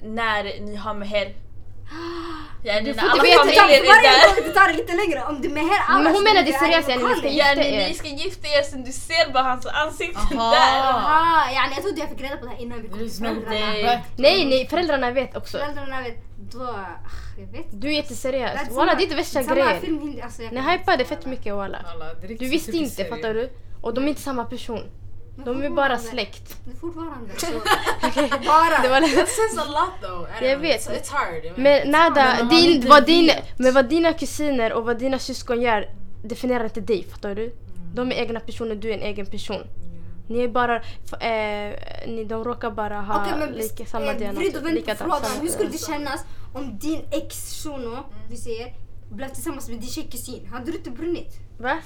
när 0.03 0.43
ni 0.62 0.76
har 0.76 0.93
meher. 0.93 1.34
Yani, 2.66 2.82
när 2.94 2.94
får 2.94 3.10
alla 3.10 3.26
inte 3.26 3.30
veta- 3.30 3.44
är 3.70 3.88
Varje 3.88 4.36
gång 4.36 4.46
du 4.48 4.52
tar 4.54 4.68
det 4.68 4.74
lite 4.74 4.94
längre. 4.96 5.24
Om 5.30 5.42
du 5.42 5.48
är 5.50 5.54
med 5.54 5.64
här 5.64 5.82
Men 5.88 5.96
annars 5.98 6.14
hon 6.14 6.24
det 6.24 6.52
här 6.52 6.60
seriöst, 6.60 6.90
yani, 6.90 7.04
ni 7.04 7.16
ska 7.16 7.28
gifta 7.30 7.62
Yani, 7.62 7.76
er. 7.84 7.88
ni 7.88 7.94
ska 7.94 8.08
gifta 8.08 8.48
er 8.48 8.62
sen 8.64 8.84
du 8.84 8.92
ser 8.92 9.32
bara 9.34 9.44
hans 9.44 9.66
ansikte 9.66 10.20
där. 10.32 10.80
Aha, 10.92 11.52
yani 11.52 11.72
jag 11.76 11.84
trodde 11.84 12.00
jag 12.00 12.10
fick 12.10 12.22
reda 12.22 12.38
på 12.38 12.46
det 12.46 12.52
här 12.52 12.62
innan 12.62 12.82
vi 12.82 12.88
kom 12.90 13.00
till 13.00 13.10
föräldrarna. 13.12 13.50
Nej. 13.50 14.04
nej, 14.18 14.46
nej, 14.46 14.68
föräldrarna 14.68 15.12
vet 15.12 15.36
också. 15.38 15.58
Föräldrarna 15.58 16.02
vet, 16.02 16.18
då... 16.54 16.64
ah, 16.64 16.86
Jag 17.38 17.48
vet 17.48 17.66
inte. 17.66 17.78
Du 17.78 17.88
är 17.88 17.92
jätteseriös. 17.92 18.52
Det 18.68 18.72
är 18.74 18.76
Walla 18.76 18.94
det 18.96 19.02
är 19.02 19.04
inte 19.04 19.16
värsta 19.16 19.44
grejen. 19.44 20.22
alltså, 20.24 20.42
Ni 20.42 20.62
hypade 20.72 21.06
fett 21.06 21.20
alla. 21.22 21.30
mycket 21.30 21.54
walla. 21.56 21.78
Alla, 21.94 22.06
det 22.14 22.28
Du 22.40 22.48
visste 22.50 22.78
inte, 22.78 23.06
fattar 23.06 23.34
du? 23.34 23.50
Och 23.82 23.94
de 23.94 24.04
är 24.04 24.08
inte 24.08 24.22
samma 24.22 24.46
person. 24.46 24.84
Men 25.36 25.46
De 25.46 25.64
är 25.64 25.70
bara 25.70 25.98
släkt. 25.98 26.58
Det 26.66 26.72
är 26.72 26.76
fortfarande 26.76 27.34
så. 27.38 27.46
Bara. 28.46 28.82
Det 28.82 28.90
var 28.90 29.02
That 29.02 29.30
says 29.30 29.58
a 29.58 29.66
lot 29.68 30.10
though. 30.10 30.44
I 30.44 30.50
Jag 30.50 30.58
vet. 30.58 30.88
It's, 30.90 31.02
it's 31.02 31.12
hard. 31.12 31.58
Men 31.58 31.92
nada, 31.92 32.36
Men 32.40 32.50
din, 32.50 32.90
vad 32.90 33.06
din, 33.06 33.32
men 33.58 33.74
vad 33.74 33.90
dina 33.90 34.14
kusiner 34.14 34.74
och 34.74 34.86
vad 34.86 35.00
dina 35.00 35.20
syskon 35.20 35.62
gör 35.62 35.90
definierar 36.24 36.64
inte 36.64 36.82
dig, 36.82 37.04
fattar 37.12 37.36
du? 37.36 37.56
De 37.94 38.12
är 38.12 38.16
egna 38.16 38.40
personer, 38.40 38.76
du 38.76 38.90
är 38.90 38.94
en 38.94 39.02
egen 39.04 39.26
person. 39.26 39.62
Ni 40.28 40.44
är 40.44 40.48
bara, 40.48 40.76
eh, 40.76 41.74
ni, 42.08 42.26
de 42.30 42.44
råkar 42.44 42.72
bara 42.72 43.02
ha 43.02 43.22
Okej 43.22 43.34
men 43.40 43.50
lika, 43.52 43.86
samma 43.86 44.06
eh, 44.06 44.18
DNA. 44.18 44.32
vrid 44.32 44.58
och 44.58 44.66
vänd 44.66 44.86
på 44.86 44.96
frågan. 44.96 45.22
Hur 45.42 45.48
skulle 45.48 45.70
det 45.70 45.78
kännas 45.86 46.22
om 46.54 46.78
din 46.78 47.02
ex 47.12 47.64
shuno, 47.64 47.98
vi 48.30 48.38
säger, 48.38 48.74
blev 49.12 49.30
tillsammans 49.30 49.70
med 49.70 49.80
din 49.80 49.90
tjejkusin? 49.90 50.48
Hade 50.52 50.72
du 50.72 50.78
inte 50.78 50.90
brunnit? 50.90 51.34
Va? 51.58 51.78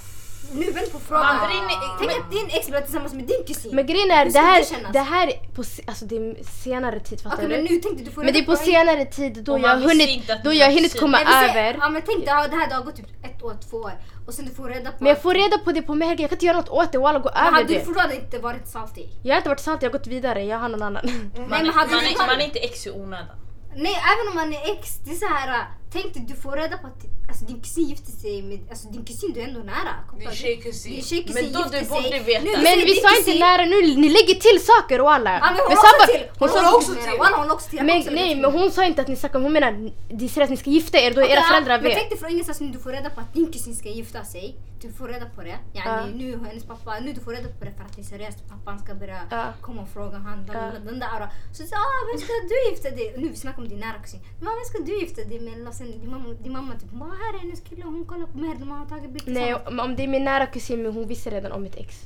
Nu 0.51 0.71
vänd 0.71 0.91
på 0.91 0.97
Man 0.97 1.01
frågan. 1.07 1.37
brinner- 1.47 1.97
Tänk 1.99 2.11
men- 2.11 2.21
att 2.21 2.31
din 2.31 2.47
ex 2.57 2.67
blev 2.69 2.81
tillsammans 2.81 3.13
med 3.13 3.25
din 3.25 3.43
kusin. 3.47 3.75
Men 3.75 3.85
grejen 3.87 4.11
är, 4.11 4.17
Hur 4.17 4.25
det 4.25 4.31
skulle 4.31 4.45
här, 4.45 4.59
det 4.59 4.65
kännas? 4.65 4.93
det 4.93 4.99
här 4.99 5.27
är 5.27 5.55
på 5.55 5.63
se- 5.63 5.83
alltså 5.87 6.05
det 6.05 6.15
är 6.15 6.43
senare 6.63 6.99
tid, 6.99 7.21
fattar 7.21 7.37
Okej 7.37 7.49
du? 7.49 7.55
men 7.55 7.63
nu 7.63 7.75
tänkte 7.79 8.03
du 8.03 8.11
få 8.11 8.23
Men 8.23 8.33
det 8.33 8.39
är 8.39 8.45
på 8.45 8.55
senare 8.55 9.05
tid 9.05 9.43
då 9.43 9.53
Och 9.53 9.59
jag 9.59 9.67
man 9.67 9.77
visste 9.77 9.91
hunnit, 9.93 10.09
inte 10.09 10.33
att 10.33 10.43
då 10.43 10.53
jag 10.53 10.65
har 10.65 10.71
var 10.71 10.75
hunnit 10.75 10.93
kusiner. 10.93 11.01
komma 11.19 11.43
över. 11.49 11.77
Ja 11.81 11.89
men 11.89 12.01
tänk 12.05 12.17
dig, 12.25 12.27
ja, 12.27 12.47
det 12.47 12.55
här 12.55 12.67
det 12.69 12.75
har 12.75 12.83
gått 12.83 12.95
typ 12.95 13.25
ett 13.25 13.43
år, 13.43 13.55
två 13.69 13.77
år. 13.77 13.93
Och 14.27 14.33
sen 14.33 14.45
du 14.45 14.51
får 14.51 14.69
reda 14.69 14.89
på 14.91 14.97
Men 15.03 15.07
jag 15.09 15.21
får 15.21 15.33
reda 15.33 15.57
på 15.57 15.71
det 15.71 15.81
på 15.81 15.95
Merga, 15.95 16.21
jag 16.21 16.29
kan 16.29 16.35
inte 16.35 16.45
göra 16.45 16.57
något 16.57 16.69
åt 16.69 16.91
det 16.91 16.97
walla 16.97 17.19
gå 17.19 17.29
Men 17.33 17.41
över 17.43 17.51
hade 17.51 17.67
du 17.67 17.73
det. 17.73 17.85
fortfarande 17.85 18.15
inte 18.15 18.39
varit 18.39 18.67
salty? 18.67 19.03
Jag 19.23 19.33
har 19.33 19.37
inte 19.37 19.49
varit 19.49 19.59
sant, 19.59 19.81
jag 19.81 19.89
har 19.89 19.97
gått 19.97 20.07
vidare, 20.07 20.43
jag 20.43 20.57
har 20.59 20.69
någon 20.69 20.81
annan. 20.81 21.01
Nej 21.05 21.13
Man, 21.37 21.49
men 21.49 21.69
hade 21.69 21.91
man, 21.91 21.99
du 22.03 22.09
är, 22.09 22.27
man 22.27 22.41
är 22.41 22.45
inte 22.45 22.59
ex 22.59 22.87
i 22.87 22.91
onödan. 22.91 23.37
Nej 23.75 23.95
även 24.11 24.27
om 24.29 24.35
man 24.35 24.53
är 24.53 24.71
ex, 24.71 24.97
det 25.05 25.11
är 25.11 25.15
så 25.15 25.25
här. 25.33 25.65
Tänk 25.91 26.13
dig 26.13 26.25
du 26.27 26.35
får 26.35 26.51
reda 26.51 26.77
på 26.77 26.87
att 26.87 27.01
alltså, 27.29 27.45
din 27.45 27.61
kusin 27.61 27.83
gifte 27.89 28.11
sig 28.11 28.41
med, 28.41 28.59
alltså 28.69 28.87
din 28.89 29.05
kusin 29.05 29.33
du 29.33 29.39
är 29.41 29.47
ändå 29.47 29.59
nära. 29.59 29.93
Din 30.19 30.31
tjejkusin. 30.31 30.91
Din 30.91 31.03
tjejkusin 31.03 31.43
Men 31.43 31.53
då 31.53 31.63
du 31.63 31.77
sig. 31.77 31.87
borde 31.89 32.19
veta. 32.19 32.43
Nu, 32.43 32.51
Men 32.51 32.65
säger 32.65 32.85
vi 32.85 32.95
sa 32.95 33.09
inte 33.17 33.31
kusin- 33.31 33.39
nära 33.39 33.65
nu, 33.65 33.77
ni 34.03 34.09
lägger 34.09 34.35
till 34.47 34.59
saker 34.65 35.01
och 35.01 35.11
alla. 35.13 35.31
Ja, 35.33 35.39
men 35.45 35.49
hon 35.59 35.67
Men 35.69 35.75
la 35.75 35.81
sa 35.81 35.87
också 35.87 36.07
bara- 36.07 36.17
till. 36.17 36.25
hon 36.39 36.49
Hon 36.49 36.49
sa 36.49 36.75
också 36.75 36.75
också 36.91 36.93
till. 36.93 37.03
till. 37.11 37.19
Walla 37.19 37.37
hon 37.37 37.51
också 37.51 37.69
till. 37.69 37.83
Men, 37.83 37.97
också 37.99 38.11
nej 38.11 38.29
till. 38.33 38.41
men 38.41 38.51
hon 38.51 38.71
sa 38.71 38.85
inte 38.85 39.01
att 39.01 39.07
ni 39.07 39.15
snackar, 39.15 39.39
hon 39.39 39.53
menar 39.53 39.71
det 40.17 40.25
är 40.25 40.29
seriöst, 40.29 40.51
ni 40.51 40.57
ska 40.57 40.69
gifta 40.69 40.97
er, 41.05 41.11
då 41.13 41.21
era 41.21 41.25
Okej, 41.27 41.43
föräldrar 41.51 41.75
Men 41.77 41.83
vet. 41.83 41.97
tänk 41.97 42.09
dig 42.09 42.19
från 42.19 42.29
ingenstans 42.31 42.59
nu 42.61 42.67
du 42.67 42.79
får 42.79 42.91
reda 42.91 43.09
på 43.09 43.19
att 43.21 43.33
din 43.33 43.51
kusin 43.51 43.75
ska 43.75 43.89
gifta 43.89 44.23
sig. 44.23 44.45
Du 44.81 44.91
får 44.91 45.07
reda 45.07 45.25
på 45.35 45.41
det. 45.41 45.57
Yani, 45.73 45.85
Ja. 45.85 46.05
nu 46.21 46.37
har 46.37 46.45
hennes 46.45 46.63
pappa, 46.65 46.99
nu 46.99 47.13
du 47.13 47.21
får 47.21 47.31
reda 47.31 47.49
på 47.59 47.65
det 47.65 47.71
för 47.77 47.83
att 47.83 47.95
det 47.95 48.01
är 48.01 48.09
seriöst. 48.15 48.39
Pappan 48.49 48.79
ska 48.79 48.95
börja 48.95 49.19
Ja. 49.31 49.43
komma 49.61 49.81
och 49.81 49.89
fråga 49.89 50.17
han, 50.17 50.45
den, 50.45 50.55
Ja. 50.55 50.71
den 50.89 50.99
där. 50.99 51.19
Så 51.53 51.63
du 51.63 51.67
säger 51.69 51.75
ah, 51.89 52.01
vem 52.11 52.19
ska 52.21 52.33
du 52.51 52.57
gifta 52.69 52.89
dig 52.89 53.13
Nu 53.17 53.27
vi 53.29 53.35
snackar 53.35 53.61
om 53.61 53.69
din 53.69 53.79
nära 53.79 53.99
kusin. 54.03 54.19
Men 54.41 54.49
vem 54.57 54.65
ska 54.71 54.77
du 54.87 54.99
gifta 54.99 55.21
dig 55.23 55.39
med? 55.39 55.59
Och 55.79 55.85
sen 55.85 55.99
din 56.01 56.11
mamma, 56.11 56.33
din 56.43 56.53
mamma 56.53 56.73
typ, 56.75 56.91
bara 56.91 57.09
här 57.09 57.33
är 57.35 57.39
hennes 57.39 57.61
kille, 57.61 57.83
hon 57.85 58.05
kollar 58.05 58.27
på 58.27 58.37
mig, 58.37 58.55
de 58.59 58.71
har 58.71 58.85
tagit 58.85 59.11
bild 59.11 59.27
Nej, 59.27 59.55
om 59.55 59.79
om 59.79 59.95
det 59.95 60.03
är 60.03 60.07
min 60.07 60.23
nära 60.23 60.45
kusin, 60.45 60.83
men 60.83 60.93
hon 60.93 61.07
visste 61.07 61.29
redan 61.29 61.51
om 61.51 61.61
mitt 61.63 61.75
ex. 61.75 62.03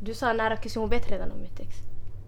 Du 0.00 0.14
sa 0.14 0.32
nära 0.32 0.56
kusin, 0.56 0.80
hon 0.80 0.90
vet 0.90 1.10
redan 1.10 1.32
om 1.32 1.40
mitt 1.40 1.60
ex. 1.60 1.68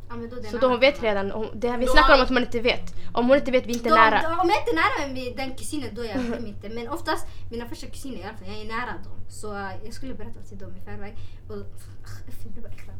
Ja, 0.08 0.16
men 0.16 0.30
då 0.30 0.36
Så 0.42 0.58
då 0.58 0.68
hon 0.68 0.80
vet 0.80 1.02
redan, 1.02 1.30
hon, 1.30 1.46
det, 1.54 1.76
vi 1.76 1.86
Då 1.86 1.92
snackar 1.92 2.14
om 2.14 2.20
att 2.20 2.30
man 2.30 2.42
inte 2.42 2.60
vet. 2.60 2.94
Om 3.12 3.28
hon 3.28 3.36
inte 3.36 3.50
vet, 3.50 3.66
vi 3.66 3.72
är 3.72 3.76
inte 3.76 3.88
Då- 3.88 3.94
nära. 3.94 4.20
då- 4.22 4.42
Om 4.42 4.48
jag 4.50 4.58
inte 4.60 4.70
är 4.70 4.80
nära 4.84 5.12
med 5.12 5.36
den 5.36 5.54
kusinen 5.56 5.94
då 5.94 6.04
jag 6.04 6.16
mig 6.30 6.48
inte. 6.48 6.68
Men 6.68 6.88
oftast 6.88 7.26
mina 7.50 7.66
första 7.68 7.86
kusiner 7.86 8.18
i 8.18 8.22
alla 8.22 8.36
fall, 8.36 8.48
jag 8.48 8.60
är 8.60 8.64
nära 8.64 8.92
dem. 9.04 9.18
Så 9.28 9.56
äh, 9.56 9.84
jag 9.84 9.94
skulle 9.94 10.14
berätta 10.14 10.40
till 10.40 10.58
dem 10.58 10.72
i 10.76 10.80
förväg. 10.80 11.14
Och 11.48 11.56
jag 12.44 12.52
blir 12.52 12.62
bara 12.62 12.72
äcklad. 12.72 12.96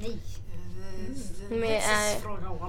Nej. 0.00 0.18
Men, 1.50 1.60
Men, 1.60 1.70
äh. 1.70 1.80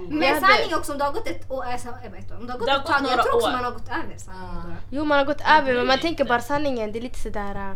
Men 0.09 0.21
Jag 0.21 0.39
sanning 0.39 0.75
också 0.75 0.91
om 0.91 0.97
det 0.97 1.03
har 1.03 1.11
gått 1.11 1.27
ett 1.27 1.51
år, 1.51 1.63
alltså, 1.63 1.87
jag 2.03 2.11
vet 2.11 2.21
inte, 2.23 2.35
om 2.35 2.45
det 2.47 2.51
har 2.53 2.59
gått 2.59 2.67
Det 2.67 2.71
har 2.73 2.79
ett 2.79 2.85
tag, 2.85 3.01
jag 3.03 3.23
tror 3.25 3.35
också 3.35 3.47
år. 3.47 3.51
man 3.51 3.63
har 3.63 3.71
gått 3.71 3.87
över 3.89 4.17
sanningen 4.17 4.55
då. 4.67 4.75
Jo 4.89 5.05
man 5.05 5.17
har 5.17 5.25
gått 5.25 5.41
över 5.57 5.73
men 5.73 5.87
man 5.87 5.99
tänker 5.99 6.25
bara 6.25 6.41
sanningen, 6.41 6.91
det 6.91 6.99
är 6.99 7.01
lite 7.01 7.19
sådär... 7.19 7.55
äh, 7.55 7.75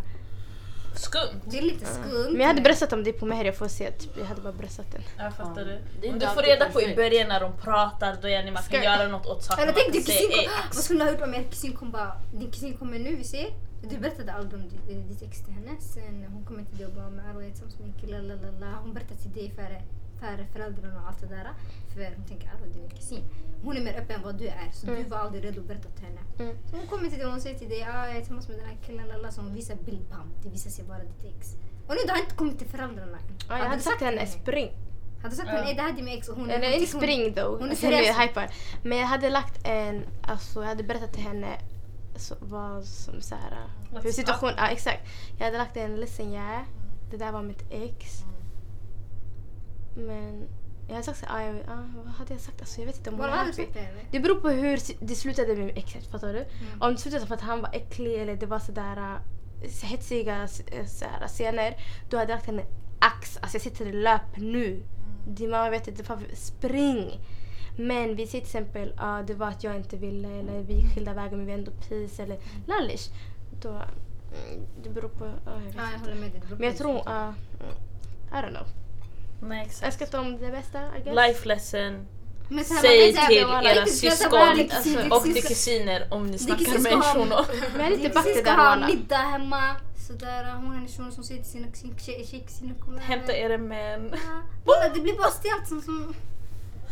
Skumt. 0.95 1.41
Det 1.45 1.57
är 1.57 1.61
lite 1.61 1.85
skumt. 1.85 2.29
Men 2.31 2.39
jag 2.41 2.47
hade 2.47 2.61
berättat 2.61 2.93
om 2.93 3.03
det 3.03 3.13
på 3.13 3.25
Meher, 3.25 3.45
jag 3.45 3.57
får 3.57 3.67
se. 3.67 3.91
Typ. 3.91 4.17
Jag 4.17 4.25
hade 4.25 4.41
bara 4.41 4.53
berättat 4.53 4.91
den. 4.91 5.01
Jag 5.17 5.33
fattar 5.33 5.61
Ja. 5.61 5.65
du. 5.67 5.81
Det 6.01 6.09
Om 6.13 6.19
du 6.19 6.27
får 6.27 6.41
reda 6.41 6.69
på 6.69 6.81
i 6.81 6.95
början 6.95 7.27
när 7.27 7.39
de 7.39 7.53
pratar, 7.57 8.17
då 8.21 8.27
är 8.29 8.51
man 8.51 8.63
kan 8.63 8.83
göra 8.83 9.07
något 9.07 9.25
åt 9.25 9.43
saken. 9.43 9.73
Tänk 9.75 9.93
kom, 10.05 10.13
"Ey, 10.13 10.47
vad 10.73 10.83
skulle 10.83 10.99
du 10.99 11.05
ha 11.05 11.11
gjort 11.11 11.21
om 11.21 11.33
er 11.33 11.43
kusin 11.43 11.73
kom 11.75 11.91
bara, 11.91 12.11
din 12.33 12.51
kusin 12.51 12.77
kommer 12.77 12.99
nu, 12.99 13.15
vi 13.15 13.23
ser. 13.23 13.47
Du 13.89 13.97
berättade 13.99 14.33
aldrig 14.33 14.61
om 14.61 14.69
di- 14.69 14.93
ditt 15.09 15.21
ex 15.21 15.41
till 15.43 15.53
henne. 15.53 15.71
Sen 15.79 16.25
hon 16.33 16.65
till 16.65 16.77
dig 16.77 16.87
och 16.87 16.93
bara, 16.93 17.09
men 17.09 17.25
Arwa 17.25 17.43
är 17.43 17.49
tillsammans 17.49 17.79
med 17.79 17.87
en 17.87 17.93
kille, 17.93 18.21
lalala. 18.21 18.79
Hon 18.81 18.93
berättar 18.93 19.15
till 19.15 19.31
dig 19.31 19.51
före, 19.55 19.81
före 20.19 20.45
föräldrarna 20.53 21.01
och 21.01 21.07
allt 21.07 21.19
det 21.21 21.27
där. 21.27 21.49
För 21.93 22.15
hon 22.15 22.25
tänker 22.25 22.47
Arwa 22.47 22.65
du 22.73 22.79
är 22.79 22.81
min 22.81 22.89
kusin. 22.89 23.23
Hon 23.63 23.77
är 23.77 23.81
mer 23.81 23.93
öppen 24.01 24.15
än 24.15 24.21
vad 24.23 24.35
du 24.37 24.47
är, 24.47 24.69
så 24.73 24.85
du 24.85 24.95
Mm. 24.95 25.09
var 25.09 25.17
aldrig 25.17 25.43
redo 25.43 25.61
att 25.61 25.67
berätta 25.67 25.89
till 25.89 26.05
henne. 26.05 26.21
Mm. 26.39 26.55
Så 26.71 26.77
hon 26.77 26.87
kommer 26.87 27.09
till 27.09 27.17
dig 27.17 27.25
och 27.25 27.31
hon 27.31 27.41
säger 27.41 27.59
till 27.59 27.69
dig, 27.69 27.83
ah, 27.83 28.07
jag 28.07 28.11
är 28.15 28.19
tillsammans 28.19 28.47
med 28.49 28.57
den 28.57 28.65
här 28.67 28.77
killen, 28.85 29.07
lalala. 29.07 29.31
Så 29.31 29.41
hon 29.41 29.53
visar 29.53 29.75
bild, 29.75 30.05
bam, 30.09 30.27
det 30.43 30.49
visar 30.49 30.69
sig 30.69 30.85
vara 30.85 30.99
ditt 30.99 31.25
ex. 31.37 31.55
Och 31.87 31.93
nu 31.95 32.01
det 32.05 32.11
har 32.11 32.19
inte 32.19 32.35
kommit 32.35 32.57
till 32.57 32.67
föräldrarna 32.67 33.17
än. 33.17 33.23
Ja, 33.49 33.57
jag 33.57 33.65
du 33.65 33.69
hade 33.69 33.81
sagt 33.81 33.97
till 33.97 34.07
henne, 34.07 34.27
spring. 34.27 34.71
Hade 35.23 35.35
sagt 35.35 35.49
Ja. 35.53 35.61
nej 35.63 35.75
det 35.75 35.81
här 35.81 35.89
är 35.89 35.93
min 35.93 36.07
ex 36.07 36.27
och 36.29 36.35
hon 36.35 36.49
Eller 36.49 36.67
hon- 36.71 36.79
inte 36.81 36.93
hon- 36.93 37.01
spring 37.01 37.33
då. 37.35 37.41
hon 37.41 37.61
är 37.65 37.69
Alltså, 37.69 37.85
nu 37.87 37.91
seriös. 37.95 38.17
hypar. 38.19 38.49
Men 38.83 38.97
jag 38.97 39.05
hade 39.07 39.29
lagt 39.29 39.67
en, 39.67 40.03
alltså 40.21 40.59
jag 40.61 40.67
hade 40.67 40.83
berättat 40.83 41.13
till 41.13 41.23
henne 41.23 41.47
så, 42.15 42.35
vad 42.39 42.85
som 42.85 43.21
så 43.21 43.35
här, 43.35 43.69
hur 44.03 44.11
situation, 44.11 44.51
ja 44.57 44.67
exakt. 44.67 45.07
Jag 45.37 45.45
hade 45.45 45.57
lagt 45.57 45.77
en 45.77 45.95
listen 45.95 46.33
yeah, 46.33 46.61
det 47.11 47.17
där 47.17 47.31
var 47.31 47.41
mitt 47.41 47.63
ex. 47.69 48.23
Men 49.95 50.47
jag 50.87 50.93
hade 50.93 51.03
sagt 51.05 51.19
så 51.19 51.25
här, 51.25 51.63
ah, 51.67 51.73
ah, 51.73 51.83
vad 51.95 52.13
hade 52.13 52.33
jag 52.33 52.41
sagt? 52.41 52.61
Alltså 52.61 52.81
jag 52.81 52.85
vet 52.85 52.97
inte 52.97 53.09
om 53.09 53.15
hon 53.15 53.25
du 53.25 53.31
happy. 53.31 53.67
Det 54.11 54.19
beror 54.19 54.35
på 54.35 54.49
hur 54.49 54.79
det 54.99 55.15
slutade 55.15 55.55
med 55.55 55.77
exet, 55.77 56.07
fattar 56.07 56.33
du? 56.33 56.39
Mm. 56.39 56.81
Om 56.81 56.91
det 56.91 56.97
slutade 56.97 57.25
för 57.25 57.35
att 57.35 57.41
han 57.41 57.61
var 57.61 57.69
äcklig 57.73 58.13
eller 58.21 58.35
det 58.35 58.45
var 58.45 58.59
sådär 58.59 58.97
uh, 58.97 59.69
hetsiga 59.83 60.41
uh, 60.41 60.47
sådär, 60.47 61.27
scener, 61.27 61.77
då 62.09 62.17
hade 62.17 62.31
jag 62.31 62.37
lagt 62.37 62.45
henne 62.45 62.65
ax. 62.99 63.37
Alltså 63.37 63.55
jag 63.55 63.61
sitter 63.61 63.85
i 63.85 63.91
löp 63.91 64.37
nu. 64.37 64.83
Din 65.27 65.49
mamma 65.49 65.69
vet 65.69 65.87
inte, 65.87 66.03
spring! 66.33 67.19
Men 67.75 68.15
vi 68.15 68.27
säger 68.27 68.45
till 68.45 68.57
exempel 68.57 68.93
ah, 68.97 69.21
det 69.21 69.33
var 69.33 69.47
att 69.47 69.63
jag 69.63 69.75
inte 69.75 69.97
ville 69.97 70.27
eller 70.27 70.59
vi 70.63 70.73
gick 70.73 70.93
skilda 70.93 71.13
vägar 71.13 71.37
men 71.37 71.45
vi 71.45 71.51
är 71.51 71.57
ändå 71.57 71.71
peace 71.71 72.23
eller 72.23 72.37
lallish. 72.67 73.09
Då, 73.61 73.69
mm, 73.69 73.85
det 74.83 74.89
beror 74.89 75.09
på, 75.09 75.25
ah, 75.25 75.29
jag 75.45 75.59
vet 75.65 75.75
Ja, 75.75 75.81
jag 75.83 75.93
inte. 75.93 75.99
håller 76.09 76.21
med 76.21 76.31
dig. 76.31 76.41
Men 76.49 76.67
jag 76.67 76.77
tror, 76.77 77.09
mm, 77.09 77.33
I 78.31 78.35
don't 78.35 78.49
know. 78.49 78.67
Nej 79.41 79.57
Jag 79.57 79.67
exakt. 79.67 79.93
ska 79.95 80.05
inte 80.05 80.17
om 80.19 80.37
det 80.37 80.51
bästa 80.51 80.79
I 80.97 81.01
guess. 81.03 81.15
Life 81.15 81.47
lesson. 81.47 82.07
Men 82.49 82.65
så 82.65 82.73
här, 82.73 82.81
Säg 82.81 83.13
till 83.13 83.37
era 83.37 83.71
inte 83.81 83.91
syskon 83.91 85.11
och 85.11 85.23
till 85.23 85.43
kusiner 85.43 86.07
om 86.11 86.27
ni 86.27 86.37
snackar 86.37 86.71
med 86.71 86.81
ska 86.81 86.91
en 86.91 87.01
ha- 87.01 87.13
shuno. 87.13 87.35
Men 87.71 87.79
jag 87.81 87.85
är 87.85 87.89
lite 87.89 88.03
Ditt 88.03 88.13
back 88.13 88.23
kusin 88.23 88.35
det 88.37 88.41
ska 88.41 88.51
där 88.51 88.57
ha 88.57 88.69
walla. 88.69 88.87
middag 88.87 89.17
hemma. 89.17 89.75
Sådär, 90.07 90.53
hon 90.55 90.73
är 90.75 90.77
en 90.77 90.87
shuno 90.87 91.11
som 91.11 91.23
säger 91.23 91.41
till 91.41 91.51
sina 91.51 91.67
sin 91.73 91.95
tjej- 91.97 92.25
tjejkusiner 92.31 92.75
Hämta 92.99 93.33
era 93.37 93.57
män. 93.57 94.13
Ja. 94.65 94.89
Det 94.93 94.99
blir 95.01 95.17
bara 95.17 95.31
stelt 95.31 95.67
som... 95.67 95.81
som 95.81 96.13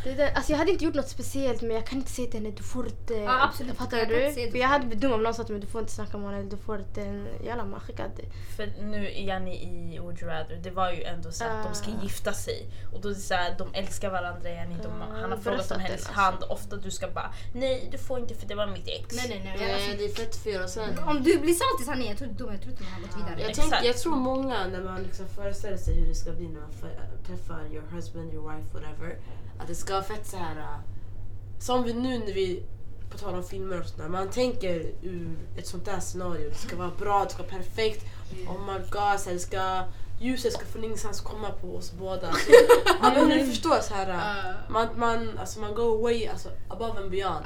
Det 0.03 0.13
där, 0.13 0.31
alltså 0.35 0.51
jag 0.51 0.57
hade 0.59 0.71
inte 0.71 0.85
gjort 0.85 0.93
något 0.95 1.09
speciellt 1.09 1.61
men 1.61 1.71
jag 1.71 1.85
kan 1.87 1.97
inte 1.97 2.11
säga 2.11 2.31
till 2.31 2.39
henne 2.43 2.55
du 2.57 2.63
får 2.63 2.85
inte... 2.87 3.13
Ja, 3.13 3.43
absolut. 3.43 3.77
Fattar 3.77 3.97
Jag 3.97 4.07
du? 4.09 4.27
inte 4.29 4.51
För 4.51 4.57
jag 4.57 4.67
hade 4.67 4.85
blivit 4.85 5.01
dum 5.01 5.11
om 5.13 5.23
någon 5.23 5.33
sa 5.33 5.43
till 5.43 5.53
mig 5.53 5.61
du 5.61 5.67
får 5.67 5.81
inte 5.81 5.93
snacka 5.93 6.17
med 6.17 6.25
honom 6.25 6.39
eller 6.39 6.49
du 6.51 6.57
får 6.57 6.79
inte... 6.79 7.25
Jalla 7.45 7.65
man 7.65 7.79
skickad. 7.79 8.11
För 8.57 8.65
nu 8.81 9.11
är 9.15 9.39
ni 9.39 9.55
i 9.95 9.99
Would 9.99 10.21
you 10.21 10.31
rather, 10.31 10.55
det 10.63 10.71
var 10.71 10.91
ju 10.91 11.03
ändå 11.03 11.31
så 11.31 11.43
att 11.43 11.63
de 11.63 11.75
ska 11.75 11.91
Ah. 11.91 12.03
gifta 12.03 12.33
sig. 12.33 12.65
Och 12.93 13.01
då 13.01 13.09
är 13.09 13.13
det 13.13 13.19
så 13.19 13.33
här, 13.33 13.55
de 13.57 13.73
älskar 13.73 14.09
varandra 14.11 14.49
igen. 14.49 14.79
De, 14.83 14.87
Ah, 15.01 15.21
han 15.21 15.31
har 15.31 15.37
frågat 15.37 15.71
om 15.71 15.79
hennes 15.79 16.05
den, 16.05 16.15
hand. 16.15 16.43
Ofta 16.49 16.75
du 16.75 16.91
ska 16.91 17.07
bara 17.07 17.33
nej 17.53 17.87
du 17.91 17.97
får 17.97 18.19
inte 18.19 18.35
för 18.35 18.47
det 18.47 18.55
var 18.55 18.67
mitt 18.67 18.87
ex. 18.87 19.15
Nej 19.15 19.25
nej 19.29 19.41
nej. 19.43 19.55
Nej, 19.59 19.73
Alltså, 19.73 19.97
det 19.97 20.05
är 20.05 20.09
fett 20.09 20.35
fel. 20.35 20.63
Och 20.63 20.69
sen, 20.69 20.99
om 21.07 21.23
du 21.23 21.39
blir 21.39 21.53
saltis 21.53 21.87
han 21.87 22.01
är, 22.01 22.07
jag 22.09 22.17
tror 22.17 22.29
inte 22.29 22.43
jag 22.43 22.61
tror 22.61 22.71
inte 22.71 22.83
man 22.83 22.93
har 22.93 23.01
gått 23.01 23.17
vidare. 23.17 23.41
jag, 23.41 23.53
tänker, 23.53 23.83
jag 23.83 23.97
tror 23.97 24.15
många 24.15 24.67
när 24.67 24.81
man 24.83 25.03
liksom 25.03 25.27
föreställer 25.27 25.77
sig 25.77 25.93
hur 25.99 26.07
det 26.07 26.15
ska 26.15 26.31
bli 26.31 26.47
när 26.47 26.59
man 26.61 26.71
träffar 27.27 27.65
your 27.73 27.83
husband, 27.95 28.33
your 28.33 28.51
wife, 28.51 28.73
whatever. 28.73 29.17
Att 29.59 29.67
det 29.67 29.75
ska 29.75 29.92
vara 29.93 30.03
fett 30.03 30.27
så 30.27 30.37
här. 30.37 30.55
äh, 30.59 30.79
Som 31.59 31.83
vi 31.83 31.93
nu 31.93 32.19
när 32.19 32.33
vi, 32.33 32.63
på 33.11 33.17
tal 33.17 33.35
om 33.35 33.43
filmer 33.43 33.79
och 33.81 33.85
sådär. 33.87 34.07
Man 34.09 34.29
tänker 34.29 34.91
ur 35.01 35.37
ett 35.57 35.67
sånt 35.67 35.85
där 35.85 35.99
scenario. 35.99 36.49
Det 36.49 36.55
ska 36.55 36.75
vara 36.75 36.91
bra, 36.99 37.23
det 37.23 37.29
ska 37.29 37.43
vara 37.43 37.51
perfekt. 37.51 38.05
Oh 38.47 38.65
my 38.73 38.79
god, 38.79 39.19
så 39.19 39.29
här, 39.29 39.33
det 39.33 39.39
ska, 39.39 39.83
ljuset 40.21 40.53
ska 40.53 40.65
från 40.65 40.83
ingenstans 40.83 41.21
komma 41.21 41.49
på 41.51 41.75
oss 41.75 41.91
båda. 41.99 42.31
Så, 42.33 42.51
ja, 43.01 43.11
men 43.15 43.29
du 43.29 43.45
förstår 43.47 43.79
så 43.81 43.93
här. 43.93 44.09
äh, 44.09 44.55
Man, 44.69 44.87
man, 44.97 45.37
alltså, 45.37 45.59
man 45.59 45.75
go 45.75 46.01
way 46.01 46.27
alltså, 46.27 46.49
above 46.69 46.99
and 47.01 47.11
beyond. 47.11 47.45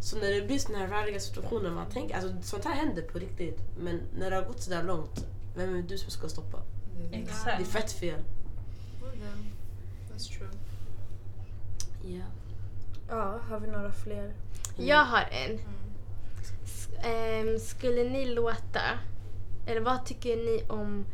Så 0.00 0.16
när 0.18 0.30
det 0.30 0.46
blir 0.46 0.58
såna 0.58 0.78
här 0.78 0.88
rariga 0.88 1.20
situationer, 1.20 1.70
man 1.70 1.90
tänker, 1.90 2.14
alltså 2.14 2.30
sånt 2.42 2.64
här 2.64 2.74
händer 2.74 3.02
på 3.02 3.18
riktigt. 3.18 3.58
Men 3.78 4.00
när 4.18 4.30
det 4.30 4.36
har 4.36 4.42
gått 4.44 4.62
sådär 4.62 4.82
långt, 4.82 5.26
vem 5.56 5.74
är 5.76 5.82
du 5.82 5.98
som 5.98 6.10
ska 6.10 6.28
stoppa? 6.28 6.58
Det 7.10 7.16
är 7.16 7.22
Exakt. 7.22 7.68
fett 7.68 7.92
fel. 7.92 8.20
That's 10.14 10.28
true. 10.38 10.48
Ja. 12.08 12.24
Ja, 13.08 13.38
har 13.48 13.60
vi 13.60 13.66
några 13.66 13.92
fler? 13.92 14.34
Jag 14.76 15.04
har 15.04 15.20
en. 15.30 15.58
S- 16.64 16.88
ehm, 17.04 17.58
skulle 17.58 18.04
ni 18.10 18.24
låta, 18.24 18.80
eller 19.66 19.80
vad 19.80 20.06
tycker 20.06 20.36
ni 20.36 20.62
om 20.68 21.06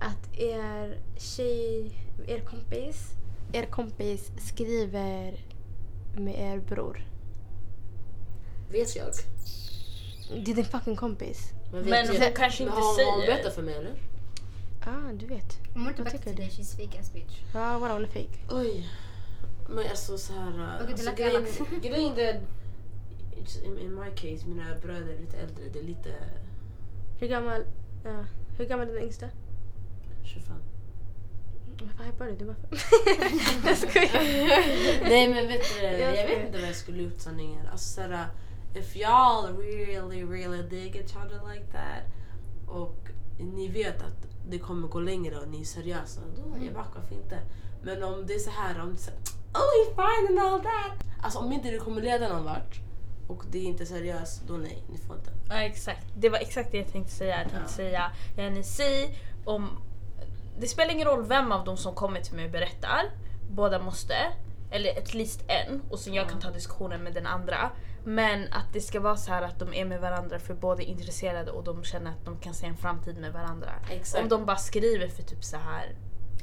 att 0.00 0.38
er 0.38 0.98
tjej, 1.18 1.90
er 2.26 2.40
kompis, 2.40 3.10
er 3.52 3.66
kompis 3.66 4.30
skriver 4.38 5.44
med 6.16 6.34
er 6.38 6.58
bror? 6.58 7.04
Vet 8.70 8.96
jag? 8.96 9.08
Det 10.44 10.50
är 10.50 10.54
din 10.56 10.64
fucking 10.64 10.96
kompis. 10.96 11.52
Men 11.72 11.88
jag? 11.88 12.06
hon 12.06 12.32
kanske 12.36 12.62
inte 12.62 12.74
har, 12.74 12.80
Har 12.80 12.86
hon 12.86 12.96
säger. 13.20 13.26
berättat 13.26 13.54
för 13.54 13.62
mig 13.62 13.74
eller? 13.74 13.94
Ah, 14.86 15.12
du 15.12 15.26
vet. 15.26 15.58
Om 15.74 15.80
hon 15.80 15.88
inte 15.88 16.02
Jag 16.02 16.04
berättar 16.04 16.10
tycker 16.18 16.24
till 16.30 16.36
dig, 16.36 16.48
she's 16.48 16.76
fake 16.86 17.00
ass 17.00 17.12
bitch. 17.12 17.38
Ja, 17.54 17.78
vadå 17.78 17.94
hon 17.94 18.02
är 18.04 18.08
fake? 18.08 18.38
Oj. 18.50 18.88
Men 19.68 19.86
alltså 19.90 20.18
så 20.18 20.32
här. 20.32 20.52
Det 20.86 20.92
alltså, 20.92 21.64
grejen, 21.82 22.18
är, 22.18 22.40
in, 23.64 23.78
in 23.78 23.94
my 23.94 24.10
case, 24.10 24.46
mina 24.48 24.64
bröder 24.82 25.14
är 25.14 25.18
lite 25.20 25.36
äldre. 25.36 25.64
Det 25.72 25.78
är 25.78 25.82
lite 25.84 26.14
Hur 27.20 27.28
gammal, 27.28 27.64
ja, 28.04 28.24
hur 28.58 28.64
gammal 28.66 28.88
är 28.88 28.92
den 28.94 29.02
yngsta? 29.02 29.26
25. 30.24 30.56
Varför 31.82 32.04
hypar 32.04 32.26
du? 32.26 32.36
Du 32.36 32.44
bara... 32.44 32.56
jag 33.68 33.78
skojar. 33.78 34.22
Nej 35.02 35.28
men 35.28 35.48
vet 35.48 35.62
du, 35.80 35.84
Jag 35.86 36.12
vet 36.12 36.46
inte 36.46 36.58
vad 36.58 36.68
jag 36.68 36.76
skulle 36.76 37.02
gjort 37.02 37.20
sanningen. 37.20 37.66
Alltså 37.66 37.94
såhär, 37.94 38.26
if 38.74 38.96
y'all 38.96 39.56
really 39.56 40.24
really 40.24 40.62
dig 40.62 40.86
each 40.96 41.16
other 41.16 41.40
like 41.54 41.66
that 41.72 42.02
och 42.66 43.08
ni 43.38 43.68
vet 43.68 44.02
att 44.02 44.26
det 44.48 44.58
kommer 44.58 44.88
gå 44.88 45.00
längre 45.00 45.38
och 45.38 45.48
ni 45.48 45.60
är 45.60 45.64
seriösa, 45.64 46.20
då 46.36 46.42
Mm. 46.42 46.64
jag 46.64 46.74
backar 46.74 47.02
inte. 47.12 47.38
Men 47.82 48.02
om 48.02 48.26
det 48.26 48.34
är 48.34 48.38
så 48.38 48.50
här, 48.50 48.80
om 48.80 48.96
oh 49.54 49.70
he's 49.76 49.94
fine 49.96 50.38
and 50.38 50.52
all 50.52 50.60
that. 50.62 51.06
Alltså 51.22 51.38
om 51.38 51.52
inte 51.52 51.70
det 51.70 51.78
kommer 51.78 52.02
leda 52.02 52.28
någon 52.28 52.44
vart 52.44 52.80
och 53.28 53.44
det 53.50 53.58
är 53.58 53.62
inte 53.62 53.86
seriöst, 53.86 54.42
då 54.48 54.54
nej, 54.54 54.82
ni 54.92 54.98
får 54.98 55.16
inte. 55.16 55.30
Ja 55.48 55.54
exakt, 55.62 56.06
det 56.16 56.28
var 56.28 56.38
exakt 56.38 56.72
det 56.72 56.78
jag 56.78 56.92
tänkte 56.92 57.12
säga. 57.12 57.38
Jag 57.42 57.50
tänkte 57.50 57.60
Ja. 57.62 57.68
säga, 57.68 58.10
yani 58.36 58.62
säg 58.64 59.18
om... 59.44 59.68
Det 60.58 60.66
spelar 60.66 60.92
ingen 60.92 61.08
roll 61.08 61.24
vem 61.26 61.52
av 61.52 61.64
dem 61.64 61.76
som 61.76 61.94
kommer 61.94 62.20
till 62.20 62.34
mig 62.34 62.44
och 62.44 62.50
berättar. 62.50 63.00
Båda 63.50 63.78
måste. 63.82 64.14
Eller 64.70 64.98
at 64.98 65.14
least 65.14 65.40
en. 65.48 65.82
Och 65.90 65.98
sen 65.98 66.14
jag 66.14 66.28
kan 66.28 66.40
ta 66.40 66.50
diskussionen 66.50 67.02
med 67.02 67.14
den 67.14 67.26
andra. 67.26 67.70
Men 68.04 68.52
att 68.52 68.72
det 68.72 68.80
ska 68.80 69.00
vara 69.00 69.16
så 69.16 69.30
här 69.32 69.42
att 69.42 69.58
de 69.58 69.74
är 69.74 69.84
med 69.84 70.00
varandra 70.00 70.38
för 70.38 70.54
båda 70.54 70.82
är 70.82 70.86
intresserade 70.86 71.50
och 71.50 71.64
de 71.64 71.84
känner 71.84 72.10
att 72.10 72.24
de 72.24 72.36
kan 72.40 72.54
se 72.54 72.66
en 72.66 72.76
framtid 72.76 73.18
med 73.18 73.32
varandra. 73.32 73.70
Exakt. 73.90 74.22
Om 74.22 74.28
de 74.28 74.46
bara 74.46 74.56
skriver 74.56 75.08
för 75.08 75.22
typ 75.22 75.44
så 75.44 75.56
här 75.56 75.94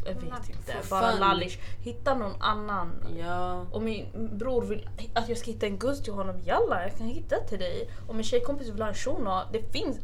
jag 0.05 0.13
vet 0.13 0.49
inte, 0.49 0.89
bara 0.89 1.11
fun. 1.11 1.19
lallish. 1.19 1.57
Hitta 1.81 2.15
någon 2.15 2.41
annan. 2.41 2.91
Ja. 3.19 3.65
Om 3.71 3.85
min 3.85 4.05
bror 4.37 4.61
vill 4.61 4.89
att 5.13 5.29
jag 5.29 5.37
ska 5.37 5.51
hitta 5.51 5.65
en 5.65 5.77
guzz 5.77 6.03
till 6.03 6.13
honom, 6.13 6.35
jalla 6.45 6.83
jag 6.83 6.97
kan 6.97 7.07
hitta 7.07 7.35
till 7.35 7.59
dig. 7.59 7.89
Om 8.07 8.15
min 8.15 8.23
tjejkompis 8.23 8.67
vill 8.67 8.81
ha 8.81 8.89
en 8.89 8.95
shuno, 8.95 9.41
det 9.51 9.71
finns 9.71 9.97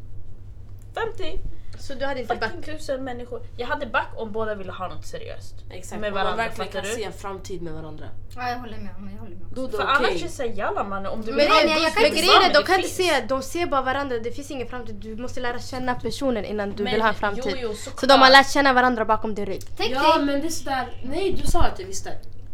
50 0.93 1.39
Så 1.80 1.93
du 1.93 2.05
hade 2.05 2.21
inte 2.21 2.36
back... 2.36 2.51
tusen 2.65 3.03
människor. 3.03 3.41
Jag 3.57 3.67
hade 3.67 3.86
back 3.86 4.07
om 4.15 4.32
båda 4.32 4.55
ville 4.55 4.71
ha 4.71 4.88
något 4.88 5.05
seriöst. 5.05 5.55
Exakt, 5.71 6.01
Med 6.01 6.07
om 6.07 6.13
man 6.13 6.23
varandra, 6.23 6.43
verkligen 6.43 6.71
kan 6.71 6.84
du? 6.84 6.89
se 6.89 7.03
en 7.03 7.13
framtid 7.13 7.61
med 7.61 7.73
varandra. 7.73 8.05
Ja, 8.36 8.49
jag 8.49 8.59
håller 8.59 8.78
med. 8.78 8.89
men 8.99 9.13
Jag 9.13 9.19
håller 9.21 9.36
med. 9.36 9.45
Då 9.55 9.67
det 9.67 9.71
För 9.78 9.84
okej. 9.84 9.95
annars 9.97 10.21
är 10.21 10.26
det 10.26 10.30
såhär 10.30 10.49
jalla 10.49 10.84
mannen 10.84 11.11
om 11.11 11.21
du 11.21 11.28
Men, 11.32 11.38
vill 11.39 11.47
ha 11.49 11.61
en 11.61 11.69
inte 11.69 11.99
dig, 11.99 12.09
grejen 12.11 12.41
är, 12.49 12.53
de 12.53 12.63
kan 12.63 12.76
inte 12.76 12.89
se, 12.89 13.21
de 13.21 13.41
ser 13.41 13.65
bara 13.65 13.82
varandra, 13.82 14.19
det 14.19 14.32
finns 14.32 14.51
ingen 14.51 14.67
framtid. 14.67 14.95
Du 14.95 15.15
måste 15.15 15.39
lära 15.39 15.59
känna 15.59 15.95
personen 15.95 16.45
innan 16.45 16.71
du 16.76 16.84
Men, 16.84 16.93
vill 16.93 17.01
ha 17.01 17.13
framtid. 17.13 17.43
Jo, 17.45 17.57
jo, 17.61 17.73
Så 17.73 17.89
såklart. 17.89 18.09
de 18.09 18.21
har 18.21 18.32
lärt 18.32 18.51
känna 18.51 18.73
varandra 18.73 19.05
bakom 19.05 19.36
din 19.36 19.45
rygg. 19.45 19.61
Ja 19.91 20.17
men 20.19 20.41
det 20.41 20.47
är 20.47 20.49
sådär, 20.49 21.01
nej 21.05 21.38
du 21.41 21.47
sa 21.47 21.61
att 21.63 21.80
jag 21.80 21.88
visste. 21.88 22.09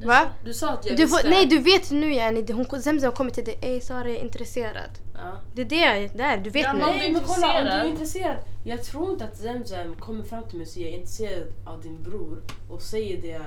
Va? 0.08 0.22
Du 0.44 0.54
sa 0.54 0.70
att 0.70 0.86
jag 0.86 0.98
Du 0.98 1.04
visste. 1.06 1.22
får, 1.22 1.30
nej 1.30 1.46
du 1.46 1.60
vet 1.60 1.92
nu 1.92 2.14
yani, 2.14 2.52
hon 2.52 2.82
Zemzem 2.82 3.12
kommer 3.12 3.32
till 3.32 3.44
dig, 3.46 3.58
ey 3.62 3.82
Sara 3.82 4.10
jag 4.10 4.18
är 4.18 4.24
intresserad. 4.24 4.90
Ja. 5.14 5.32
Det 5.56 5.62
är 5.62 5.66
det, 5.66 6.08
det 6.18 6.24
är, 6.24 6.38
du 6.38 6.50
vet 6.50 6.64
Ja, 6.64 6.74
nu. 6.74 6.80
men 6.80 6.88
om 6.90 6.94
du 6.94 7.00
är 7.06 7.10
Nej 7.10 7.12
men 7.12 7.22
kolla 7.26 7.60
om 7.60 7.66
du 7.66 7.72
är 7.72 7.86
intresserad. 7.86 8.38
Jag 8.64 8.84
tror 8.84 9.12
inte 9.12 9.24
att 9.26 9.38
Zemzem 9.38 9.96
kommer 9.96 10.24
fram 10.24 10.44
till 10.44 10.58
mig 10.58 10.64
och 10.66 10.70
säger 10.72 10.88
jag 10.88 10.94
är 10.94 10.98
intresserad 11.00 11.44
av 11.66 11.82
din 11.82 12.04
bror 12.04 12.42
och 12.70 12.82
säger 12.82 13.22
det 13.22 13.42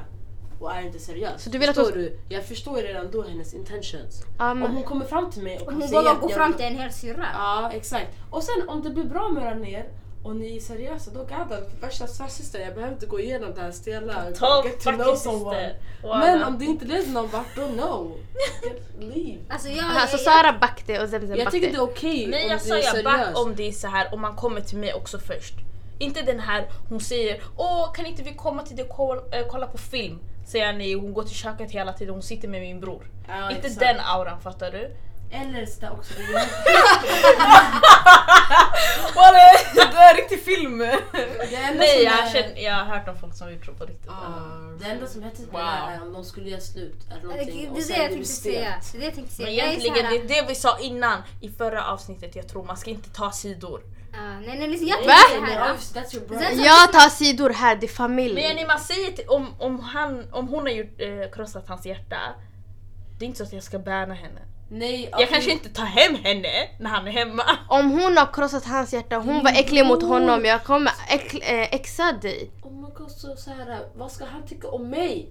och 0.61 0.72
är 0.72 0.82
inte 0.82 0.98
seriös. 0.98 1.42
Så 1.42 1.50
du 1.50 1.59
vill 1.59 1.68
att 1.68 1.74
förstår 1.76 1.92
hon- 1.92 2.00
du? 2.02 2.18
Jag 2.28 2.44
förstår 2.44 2.76
redan 2.76 3.11
då 3.11 3.22
hennes 3.22 3.55
intentions. 3.55 4.22
Ja, 4.38 4.50
Om 4.50 4.61
hon 4.62 4.82
kommer 4.82 5.05
fram 5.05 5.30
till 5.30 5.42
mig 5.42 5.59
och 5.59 5.72
hon 5.72 5.82
säger 5.82 5.94
vågar 5.96 6.12
att 6.12 6.20
gå 6.20 6.28
jag 6.30 6.36
fram 6.36 6.52
till 6.52 6.64
en 6.64 6.76
hel 6.78 6.92
syrra. 6.92 7.26
Ja 7.34 7.70
exakt. 7.74 8.07
Och 8.30 8.42
sen 8.42 8.68
om 8.68 8.82
det 8.82 8.90
blir 8.90 9.05
bra 9.05 9.28
mellan 9.28 9.64
er 9.64 9.88
och 10.25 10.37
ni 10.37 10.57
är 10.57 10.61
seriösa 10.61 11.11
då 11.14 11.25
gadda 11.25 11.57
värsta 11.81 12.07
svärsyster 12.07 12.61
jag 12.61 12.75
behöver 12.75 12.95
inte 12.95 13.07
gå 13.07 13.20
igenom 13.20 13.55
det 13.55 13.61
här 13.61 13.72
stela 13.72 14.25
Ta 14.39 14.64
get 14.64 14.81
to 14.81 14.91
know 14.91 15.14
someone. 15.14 15.75
Men 16.03 16.43
om 16.43 16.59
det 16.59 16.64
inte 16.64 16.85
leder 16.85 17.12
någon 17.12 17.29
vart 17.29 17.57
då 17.57 17.62
no. 17.62 18.16
Leave. 18.99 19.39
Alltså 19.49 19.68
jag... 19.68 20.20
Sara 20.20 20.59
backade 20.61 21.03
och 21.03 21.09
Zemzem 21.09 21.39
Jag 21.39 21.51
tycker 21.51 21.70
det 21.70 21.77
är 21.77 21.83
okej 21.83 22.27
Nej 22.27 22.45
om 22.45 22.51
jag 22.51 22.61
sa 22.61 22.79
jag 22.79 23.05
back 23.05 23.39
om 23.39 23.55
det 23.57 23.68
är 23.68 23.72
så 23.72 23.89
här 23.89 24.14
om 24.14 24.20
man 24.20 24.37
kommer 24.37 24.61
till 24.61 24.79
mig 24.79 24.95
också 24.95 25.18
först. 25.18 25.55
Inte 25.99 26.22
den 26.22 26.41
här 26.41 26.68
hon 26.89 27.01
säger 27.01 27.43
åh 27.57 27.93
kan 27.93 28.07
inte 28.07 28.22
vi 28.22 28.35
komma 28.35 28.62
till 28.62 28.77
dig 28.77 28.85
och 28.85 28.97
koll- 28.97 29.25
eh, 29.33 29.47
kolla 29.51 29.66
på 29.66 29.79
film? 29.79 30.18
Säger 30.47 30.66
jag 30.66 30.77
nej, 30.77 30.95
hon 30.95 31.14
går 31.14 31.22
till 31.22 31.37
köket 31.37 31.70
hela 31.70 31.93
tiden 31.93 32.14
hon 32.14 32.22
sitter 32.22 32.49
med 32.49 32.61
min 32.61 32.81
bror. 32.81 33.11
Ja, 33.29 33.51
inte 33.51 33.66
exakt. 33.66 33.81
den 33.81 33.97
auran 34.01 34.41
fattar 34.41 34.70
du? 34.70 34.97
Eller 35.35 35.66
så 35.66 35.80
där 35.80 35.91
också, 35.93 36.14
det 36.14 36.24
det 39.74 39.80
är 39.99 40.11
en 40.11 40.16
riktig 40.16 40.41
film! 40.45 40.78
det 40.78 40.95
Nej 41.74 42.03
jag, 42.05 42.18
är, 42.26 42.32
känner, 42.32 42.59
jag 42.64 42.72
har 42.74 42.85
hört 42.85 43.09
om 43.09 43.18
folk 43.18 43.35
som 43.35 43.53
gjort 43.53 43.66
så 43.66 43.72
på 43.72 43.85
riktigt. 43.85 44.11
det 44.80 44.87
enda 44.91 45.07
som 45.07 45.22
hette 45.22 45.43
Wow. 45.51 45.61
är 45.61 46.03
om 46.03 46.12
de 46.12 46.24
skulle 46.24 46.51
göra 46.51 46.61
slut 46.61 47.07
eller 47.11 47.20
Det 47.20 47.26
någonting 47.26 47.70
och 47.70 47.76
det 47.76 47.82
sen 47.82 47.97
jag 47.97 48.11
det 48.11 48.14
tänkte 48.14 48.28
säga. 48.32 48.74
Det 48.93 48.97
är 48.97 49.01
det 49.01 49.05
jag 49.05 49.14
tänkte 49.14 49.35
säga. 49.35 49.47
Men 49.47 49.57
Jag 49.57 49.66
är 49.66 49.70
egentligen, 49.70 50.26
det 50.28 50.35
är 50.37 50.43
det 50.43 50.49
vi 50.49 50.55
sa 50.55 50.78
innan 50.78 51.22
i 51.41 51.49
förra 51.49 51.87
avsnittet, 51.87 52.37
jag 52.37 52.49
tror 52.49 52.64
man 52.64 52.76
ska 52.76 52.91
inte 52.91 53.11
ta 53.11 53.30
sidor. 53.32 53.80
Ah, 54.16 54.41
nej, 54.47 54.59
nej, 54.59 54.68
liksom, 54.68 54.89
jag 54.89 54.99
Nej, 55.07 55.41
här. 55.41 56.64
Jag 56.64 56.93
tar 56.93 57.09
sidor 57.09 57.51
här, 57.51 57.76
det 57.76 57.87
är 57.87 57.89
Men 57.89 57.95
familj. 57.97 58.41
Jenny, 58.41 58.66
man 58.66 58.80
säger 58.80 59.12
till, 59.12 59.28
om, 59.28 59.55
om, 59.59 59.80
han, 59.80 60.26
om 60.32 60.49
hon 60.49 60.62
har 60.62 60.72
gjort, 60.72 61.01
eh, 61.01 61.30
krossat 61.32 61.68
hans 61.68 61.87
hjärta, 61.87 62.18
det 63.18 63.24
är 63.24 63.26
inte 63.26 63.39
så 63.39 63.45
att 63.45 63.53
jag 63.53 63.62
ska 63.62 63.78
bärna 63.78 64.14
henne. 64.14 64.41
Nej, 64.69 65.09
Jag 65.19 65.29
kanske 65.29 65.51
inte 65.53 65.69
tar 65.69 65.85
hem 65.85 66.15
henne 66.15 66.49
när 66.81 66.91
han 66.91 67.07
är 67.07 67.11
hemma. 67.12 67.43
Om 67.69 67.91
hon 67.91 68.17
har 68.17 68.33
krossat 68.33 68.65
hans 68.65 68.93
hjärta, 68.93 69.17
hon 69.17 69.45
var 69.45 69.51
äcklig 69.51 69.87
mot 69.87 70.03
honom, 70.03 70.45
jag 70.45 70.65
kommer 70.65 70.93
äckl, 71.09 71.37
eh, 71.43 71.75
äxa 71.75 72.12
dig. 72.12 72.51
Oh 72.62 72.73
my 72.73 72.89
god, 72.95 73.11
så, 73.11 73.37
så 73.37 73.51
här, 73.51 73.79
vad 73.97 74.12
ska 74.12 74.25
han 74.25 74.47
tycka 74.47 74.69
om 74.69 74.91
mig? 74.91 75.29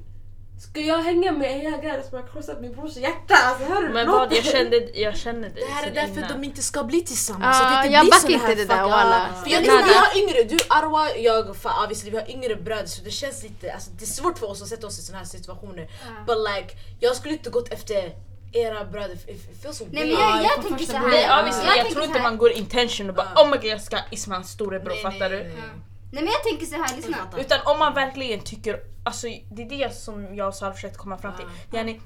Ska 0.71 0.81
jag 0.81 0.97
hänga 1.03 1.31
med 1.31 1.51
en 1.51 1.59
jägare 1.59 2.03
som 2.09 2.17
har 2.17 2.27
krossat 2.27 2.61
min 2.61 2.73
brors 2.73 2.95
hjärta? 2.97 3.35
Alltså, 3.45 3.65
hör 3.73 3.81
du? 3.81 3.89
Men 3.93 4.05
Låt 4.07 4.15
vad, 4.15 4.33
jag 4.33 4.43
det- 4.43 4.49
kände, 4.51 4.77
jag 4.93 5.17
kände 5.17 5.49
dig 5.49 5.63
Det 5.67 5.73
här 5.73 5.87
är 5.87 5.93
därför 5.93 6.17
innan. 6.17 6.41
de 6.41 6.43
inte 6.43 6.61
ska 6.61 6.83
bli 6.83 7.01
tillsammans. 7.01 7.57
Ah, 7.57 7.59
så 7.59 7.63
att 7.65 7.71
det 7.83 7.87
inte 7.87 7.93
jag 7.93 8.01
blir 8.03 8.11
backar 8.11 8.45
här 8.45 8.51
inte 8.51 8.61
det 8.63 8.65
där, 8.75 8.81
fuck- 8.83 8.89
walla. 8.89 9.29
För 9.43 9.51
jag 9.51 9.63
tror 9.65 9.77
vi 9.77 9.93
har 9.93 10.17
yngre, 10.21 10.43
du 10.43 10.57
Arwa, 10.69 11.15
jag 11.17 11.55
fa- 11.55 11.83
obviously 11.83 12.09
vi 12.11 12.17
har 12.17 12.31
yngre 12.31 12.55
bröder 12.55 12.85
så 12.85 13.03
det 13.03 13.11
känns 13.11 13.43
lite, 13.43 13.73
alltså 13.73 13.91
det 13.97 14.03
är 14.03 14.07
svårt 14.07 14.37
för 14.39 14.49
oss 14.49 14.61
att 14.61 14.67
sätta 14.67 14.87
oss 14.87 14.99
i 14.99 15.01
såna 15.01 15.17
här 15.17 15.25
situationer. 15.25 15.87
But 16.27 16.37
like, 16.37 16.75
jag 16.99 17.15
skulle 17.15 17.33
inte 17.33 17.49
gått 17.49 17.73
efter 17.73 18.11
era 18.53 18.85
bröder, 18.85 19.13
it 19.13 19.61
feels 19.61 19.77
so 19.77 19.85
Nej 19.91 20.03
men 20.03 20.09
jag, 20.09 20.19
Ja, 20.19 20.41
jag 20.41 20.61
tänker 20.61 20.77
första 20.77 20.91
så 20.91 20.97
här. 20.97 21.07
Nej, 21.07 21.39
obviously, 21.39 21.67
jag 21.67 21.77
jag, 21.77 21.89
tror 21.91 22.05
inte 22.05 22.21
man 22.21 22.37
går 22.37 22.51
intention 22.51 23.09
och 23.09 23.15
bara 23.15 23.27
oh 23.35 23.49
my 23.49 23.57
god 23.57 23.65
jag 23.65 23.81
ska 23.81 23.97
Isma 24.11 24.35
hans 24.35 24.51
storebror, 24.51 24.95
fattar 24.95 25.29
nej, 25.29 25.29
du? 25.29 25.35
nej, 25.37 25.53
nej. 25.55 25.63
Nej 26.11 26.23
men 26.23 26.31
jag 26.31 26.43
tänker 26.43 26.65
så 26.65 26.75
här, 26.75 26.95
lyssna. 26.95 27.17
Utan 27.37 27.59
om 27.65 27.79
man 27.79 27.93
verkligen 27.93 28.39
tycker, 28.39 28.79
alltså 29.03 29.27
det 29.51 29.61
är 29.61 29.69
det 29.69 29.95
som 29.95 30.35
jag 30.35 30.47
och 30.47 30.55
Sara 30.55 30.73
försökte 30.73 30.97
komma 30.97 31.17
fram 31.17 31.33
till. 31.35 31.45
Yani, 31.79 32.01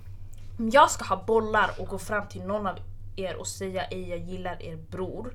om 0.60 0.70
jag 0.70 0.92
ska 0.92 1.06
ha 1.06 1.24
bollar 1.24 1.72
och 1.78 1.88
gå 1.88 2.00
fram 2.00 2.28
till 2.28 2.42
någon 2.42 2.68
av 2.68 2.80
er 3.16 3.36
och 3.36 3.48
säga 3.48 3.84
ej 3.84 4.10
jag 4.10 4.20
gillar 4.20 4.64
er 4.64 4.76
bror. 4.76 5.34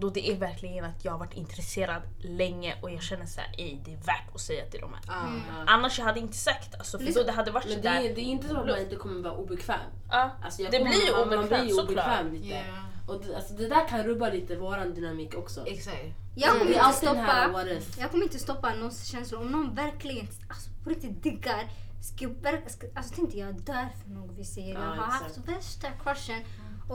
Då 0.00 0.10
det 0.10 0.30
är 0.30 0.36
verkligen 0.36 0.84
att 0.84 1.04
jag 1.04 1.12
har 1.12 1.18
varit 1.18 1.34
intresserad 1.34 2.02
länge 2.20 2.74
och 2.82 2.90
jag 2.90 3.02
känner 3.02 3.26
såhär 3.26 3.50
ej 3.58 3.80
det 3.84 3.92
är 3.92 3.96
värt 3.96 4.34
att 4.34 4.40
säga 4.40 4.64
till 4.66 4.80
de 4.80 4.90
här. 4.94 5.02
Ah. 5.08 5.64
Annars 5.66 5.98
jag 5.98 6.06
hade 6.06 6.20
inte 6.20 6.36
sagt 6.36 6.74
alltså 6.74 6.98
för 6.98 7.12
då 7.14 7.22
det 7.22 7.32
hade 7.32 7.50
varit 7.50 7.64
Men 7.64 7.76
det 7.76 7.82
sådär. 7.82 8.00
är, 8.10 8.14
det 8.14 8.20
är 8.20 8.24
inte 8.24 8.48
så 8.48 8.56
att 8.56 8.66
man 8.66 8.80
inte 8.80 8.96
kommer 8.96 9.22
vara 9.22 9.34
obekväm. 9.34 9.80
Ja, 10.10 10.30
Alltså, 10.44 10.62
jag 10.62 10.72
det 10.72 10.78
kommer- 10.78 10.90
blir 10.90 11.06
ju 11.06 11.12
man- 11.12 11.28
Man 11.28 11.48
blir 11.66 11.84
obekväm 11.84 12.32
lite. 12.32 12.46
Yeah. 12.46 13.08
Och 13.08 13.20
det, 13.24 13.36
alltså, 13.36 13.54
det 13.54 13.68
där 13.68 13.88
kan 13.88 14.02
rubba 14.02 14.28
lite 14.30 14.56
våran 14.56 14.94
dynamik 14.94 15.34
också. 15.34 15.66
Exakt. 15.66 15.96
Jag 16.34 16.48
Mm, 16.50 16.58
kommer 16.58 16.72
det 16.72 16.78
är 16.78 16.86
inte 16.86 16.96
stoppa, 16.98 17.50
jag 17.98 18.10
kommer 18.10 18.24
inte 18.24 18.38
stoppa 18.38 18.74
någons 18.74 19.04
känslor. 19.06 19.40
Om 19.40 19.46
någon 19.52 19.74
verkligen 19.74 20.28
alltså, 20.48 20.70
på 20.84 20.90
riktigt 20.90 21.22
diggar, 21.22 21.66
ska, 22.02 22.24
jag 22.24 22.62
alltså 22.94 23.14
tänkte 23.14 23.38
jag 23.38 23.54
dör 23.60 23.88
för 24.02 24.10
något 24.10 24.30
vi 24.38 24.44
säger. 24.44 24.74
Jag 24.74 24.82
Ja, 24.82 24.86
har 24.88 24.96
haft 24.96 25.26
exakt. 25.26 25.48
värsta 25.48 25.88
crushen 26.04 26.40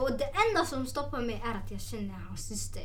och 0.02 0.18
det 0.18 0.30
enda 0.48 0.66
som 0.66 0.86
stoppar 0.86 1.20
mig 1.20 1.42
är 1.44 1.54
att 1.54 1.70
jag 1.70 1.80
känner 1.80 2.14
hans 2.28 2.48
syster. 2.48 2.82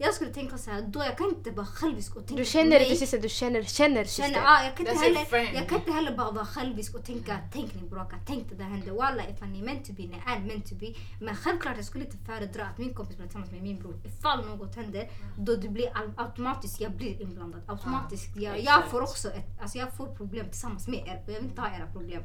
Jag 0.00 0.14
skulle 0.14 0.30
tänka 0.30 0.58
så 0.58 0.70
här, 0.70 0.82
då 0.82 1.00
jag 1.00 1.18
kan 1.18 1.28
inte 1.28 1.50
vara 1.50 1.66
självisk 1.66 2.16
och 2.16 2.26
tänka 2.26 2.42
Du 2.42 2.44
känner 2.44 2.80
inte 2.80 2.96
syster, 2.96 3.18
du 3.18 3.28
känner, 3.28 3.62
känner 3.62 4.04
Känner, 4.04 4.28
syster. 4.28 4.42
ah, 4.44 4.64
jag, 4.64 4.76
kan 4.76 4.86
inte 4.86 4.98
heller, 5.04 5.54
jag 5.54 5.68
kan 5.68 5.78
inte 5.78 5.92
heller 5.92 6.16
bara 6.16 6.30
vara 6.30 6.46
självisk 6.46 6.94
och 6.94 7.04
tänka 7.04 7.38
tänk 7.52 7.74
ni 7.74 7.82
bråkar, 7.88 8.18
tänk 8.26 8.48
det 8.48 8.54
där 8.54 8.64
hände. 8.64 8.92
Walla 8.92 9.28
ifall 9.28 9.48
ni 9.48 9.58
är 9.58 9.64
meant 9.64 9.86
to 9.86 9.92
be, 9.92 10.02
ni 10.02 10.22
är 10.26 10.40
meant 10.40 10.68
to 10.68 10.74
be. 10.74 10.86
Men 11.20 11.36
självklart 11.36 11.76
jag 11.76 11.84
skulle 11.84 12.04
inte 12.04 12.16
föredra 12.16 12.66
att 12.66 12.78
min 12.78 12.94
kompis 12.94 13.16
blir 13.16 13.26
tillsammans 13.26 13.50
med 13.52 13.62
min 13.62 13.78
bror. 13.78 13.94
Ifall 14.04 14.46
något 14.46 14.76
händer, 14.76 15.10
då 15.38 15.56
det 15.56 15.68
blir 15.68 15.92
automatiskt 16.16 16.80
jag 16.80 16.92
blir 16.92 17.22
inblandad. 17.22 17.62
Automatiskt. 17.66 18.36
Jag, 18.36 18.42
jag 18.42 18.58
exakt. 18.58 18.90
får 18.90 19.00
också 19.02 19.28
ett, 19.28 19.60
alltså 19.60 19.78
jag 19.78 19.96
får 19.96 20.06
problem 20.06 20.46
tillsammans 20.50 20.88
med 20.88 20.98
er 21.06 21.22
och 21.26 21.32
jag 21.32 21.40
vill 21.40 21.44
inte 21.50 21.60
ha 21.60 21.68
era 21.76 21.86
problem. 21.86 22.22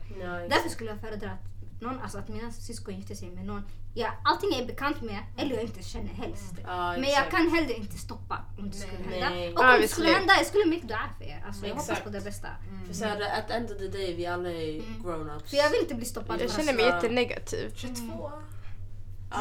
Därför 0.50 0.70
skulle 0.70 0.90
jag 0.90 1.00
föredra 1.00 1.32
att 1.32 1.54
någon, 1.80 1.99
alltså 1.99 2.17
att 2.17 2.30
mina 2.30 2.51
syskon 2.51 2.95
gifter 2.95 3.15
sig 3.15 3.30
med 3.30 3.45
någon 3.45 3.63
jag 3.95 4.11
antingen 4.24 4.63
är 4.63 4.67
bekant 4.67 5.01
med 5.01 5.19
eller 5.38 5.55
jag 5.55 5.63
inte 5.63 5.84
känner 5.84 6.13
helst. 6.13 6.53
Ja, 6.63 6.91
Men 6.91 7.09
jag 7.09 7.32
kan 7.32 7.51
heller 7.51 7.76
inte 7.76 7.97
stoppa 7.97 8.45
om 8.57 8.69
det 8.69 8.78
skulle 8.78 8.99
Nej. 9.09 9.19
hända. 9.19 9.30
Nej. 9.30 9.53
Och 9.53 9.63
om 9.63 9.82
det 9.82 9.88
skulle 9.88 10.09
hända, 10.09 10.34
jag 10.38 10.45
skulle 10.45 10.65
make 10.65 10.88
dua 10.88 11.09
för 11.17 11.26
er. 11.26 11.43
Alltså, 11.47 11.67
jag 11.67 11.76
hoppas 11.76 11.99
på 11.99 12.09
det 12.09 12.21
bästa. 12.21 12.47
För 12.88 12.93
så 12.93 13.05
här, 13.05 13.39
at 13.39 13.47
the 13.47 13.53
end 13.53 13.71
of 13.71 13.78
the 13.78 13.88
day, 13.88 14.15
vi 14.15 14.26
alla 14.26 14.49
är 14.49 14.82
grown-ups. 15.03 15.49
För 15.49 15.57
jag 15.57 15.69
vill 15.69 15.80
inte 15.80 15.95
bli 15.95 16.05
stoppad. 16.05 16.41
Jag 16.41 16.51
känner 16.51 16.71
så. 16.71 16.76
mig 16.76 16.86
jättenegativ. 16.86 17.71
22. 17.76 18.01
Ja, 18.07 18.41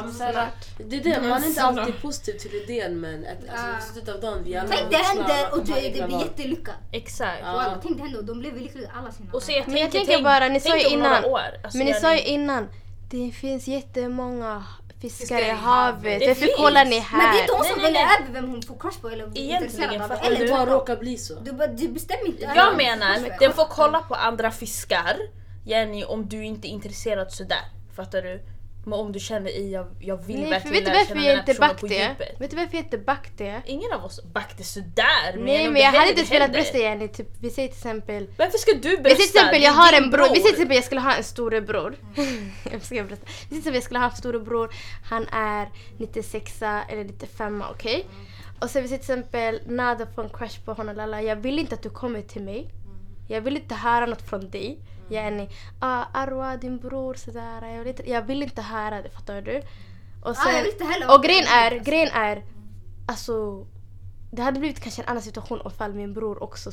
men 0.05 0.13
så 0.13 0.25
här, 0.25 0.49
det 0.79 0.97
är 0.97 1.01
det, 1.01 1.29
man 1.29 1.43
är 1.43 1.47
inte 1.47 1.63
alltid 1.63 2.03
positiv 2.03 2.33
till 2.33 2.55
idén 2.55 3.01
men 3.01 3.25
ett, 3.25 3.39
alltså, 3.51 3.67
i 3.91 3.93
slutet 3.93 4.15
av 4.15 4.21
dagen, 4.21 4.39
vi 4.45 4.57
alla 4.57 4.69
Tänk 4.69 4.91
det 4.91 4.97
händer 4.97 5.47
och 5.53 5.59
det, 5.65 5.93
blir 5.93 6.07
val. 6.09 6.21
jättelyckat. 6.23 6.75
Exakt. 6.93 7.43
Tänk 7.83 7.97
det 7.97 8.03
händer 8.03 8.19
och 8.19 8.25
de 8.25 8.43
lever 8.43 8.61
lyckligt 8.61 8.89
alla 8.99 9.13
sina 9.13 9.29
Och 9.33 9.43
så 9.43 9.51
dagar. 9.51 9.61
jag 9.61 9.69
Men 9.69 9.77
jag 9.83 9.91
tänker, 9.91 10.07
tänker 10.07 10.25
bara, 10.25 10.49
ni 10.49 10.61
sa 10.61 10.71
tänk 10.71 10.83
ju 10.83 10.89
innan. 10.89 11.13
Alltså, 11.15 11.79
Men 11.79 11.87
ni 11.87 11.93
jag- 11.93 12.01
sa 12.01 12.15
ju 12.15 12.21
innan, 12.23 12.69
det 13.11 13.31
finns 13.31 13.69
jättemånga 13.69 14.65
fiskar 15.01 15.39
i 15.39 15.47
i 15.47 15.51
havet. 15.51 16.21
Det 16.21 16.35
finns. 16.35 16.57
kollar 16.57 16.85
ni 16.85 16.91
Men 16.91 16.91
det 16.91 16.97
är 16.97 17.01
här. 17.01 17.41
inte 17.41 17.53
hon 17.53 17.65
som 17.65 17.83
väljer 17.83 18.01
över 18.03 18.33
vem 18.33 18.51
hon 18.51 18.63
får 18.63 18.79
crush 18.79 19.01
på 19.01 19.09
eller 19.11 19.39
Egentligen, 19.39 19.91
Eller 20.23 20.39
du? 20.39 20.49
bara 20.51 20.67
råkar 20.67 20.97
bli 20.97 21.17
så. 21.17 21.35
Du, 21.41 21.53
bara- 21.53 21.67
du 21.67 21.89
bestämmer 21.89 22.27
inte. 22.27 22.43
Jag 22.55 22.71
får 22.71 22.77
menar, 22.77 23.39
den 23.41 23.53
får 23.53 23.65
kolla 23.65 23.99
på 24.01 24.15
andra 24.15 24.51
fiskar. 24.51 25.17
Jenny, 25.65 26.05
om 26.05 26.29
du 26.29 26.45
inte 26.45 26.69
är 26.69 26.71
intresserad 26.71 27.33
sådär. 27.33 27.59
Fattar 27.97 28.23
du? 28.23 28.43
Men 28.85 28.93
om 28.93 29.13
du 29.13 29.19
känner 29.19 29.51
i 29.51 29.73
jag, 29.73 29.87
jag 30.01 30.17
vill 30.27 30.41
Nej, 30.41 30.51
verkligen 30.51 30.75
vet 30.75 30.85
du 30.85 30.93
varför 30.93 31.15
känna 31.15 31.27
jag 31.27 31.39
inte 31.39 31.55
back 31.61 31.81
det? 31.81 32.17
Vet 32.39 32.51
du 32.51 32.57
varför 32.57 32.77
jag 32.77 32.85
inte 32.85 32.99
back 32.99 33.31
det? 33.37 33.63
Ingen 33.67 33.93
av 33.93 34.05
oss 34.05 34.23
backade 34.25 34.65
sådär. 34.65 35.37
Nej 35.39 35.67
om 35.67 35.73
men 35.73 35.83
jag 35.83 35.93
det 35.93 35.99
hade 35.99 36.11
inte 36.11 36.23
det 36.23 36.39
händer. 36.39 36.59
brösta 36.59 36.79
Jenny. 36.79 37.09
Typ, 37.09 37.29
vi 37.41 37.51
säger 37.51 37.69
till 37.69 37.77
exempel 37.77 38.27
Varför 38.39 38.59
ska 38.59 38.73
du 38.73 38.89
Vi 38.89 38.97
brösta? 38.97 39.03
säger 39.03 39.17
till 39.17 39.37
exempel 39.37 39.61
Det 39.61 39.65
jag 39.67 39.73
har 39.73 39.93
en 39.93 40.11
bror, 40.11 40.23
vi 40.23 40.29
säger 40.29 40.41
till 40.43 40.51
exempel 40.53 40.75
jag 40.77 40.85
skulle 40.85 41.01
ha 41.01 41.15
en 41.15 41.25
storebror. 41.25 41.95
jag 42.73 42.83
ska 42.83 42.95
berätta. 43.05 43.27
Vi 43.27 43.33
säger 43.33 43.49
till 43.49 43.59
exempel 43.59 43.75
jag 43.75 43.83
skulle 43.83 43.99
ha 43.99 44.11
en 44.11 44.17
storebror, 44.17 44.75
han 45.05 45.27
är 45.33 45.69
96 45.99 46.63
eller 46.63 47.05
95 47.05 47.63
okej? 47.71 48.07
Och 48.61 48.71
så 48.71 48.81
vi 48.81 48.89
säger 48.89 49.03
till 49.03 49.13
exempel 49.13 49.61
Nada 49.67 50.07
får 50.15 50.23
en 50.25 50.31
crush 50.31 50.65
på 50.65 50.73
honom, 50.73 50.97
lala. 50.97 51.23
jag 51.23 51.37
vill 51.37 51.59
inte 51.59 51.75
att 51.75 51.83
du 51.83 51.91
kommer 51.91 52.23
till 52.23 52.43
mig. 52.43 52.71
Jag 53.29 53.41
vill 53.41 53.57
inte 53.57 53.75
höra 53.75 54.07
något 54.07 54.29
från 54.29 54.51
dig. 54.51 54.79
Yani, 55.09 55.49
ah, 55.81 56.05
Arwa 56.13 56.57
din 56.57 56.79
bror 56.79 57.15
sådär. 57.15 57.63
Jag 57.67 57.79
vill, 57.79 57.89
inte, 57.89 58.11
jag 58.11 58.23
vill 58.23 58.43
inte 58.43 58.63
höra 58.63 59.03
det, 59.03 59.11
fattar 59.11 59.43
du? 59.43 59.63
Och, 60.23 60.37
Ah, 60.39 60.53
jag 60.53 60.63
vill 60.63 60.73
inte 60.73 60.85
heller 60.85 61.15
och 61.17 61.23
grejen 61.23 61.47
är, 61.47 61.79
grejen 61.85 62.09
är, 62.13 62.43
alltså 63.09 63.67
det 64.31 64.43
hade 64.43 64.61
blivit 64.61 64.81
kanske 64.81 65.03
en 65.03 65.09
annan 65.09 65.23
situation 65.23 65.61
ifall 65.67 65.95
min 65.95 66.13
bror 66.15 66.43
också 66.43 66.71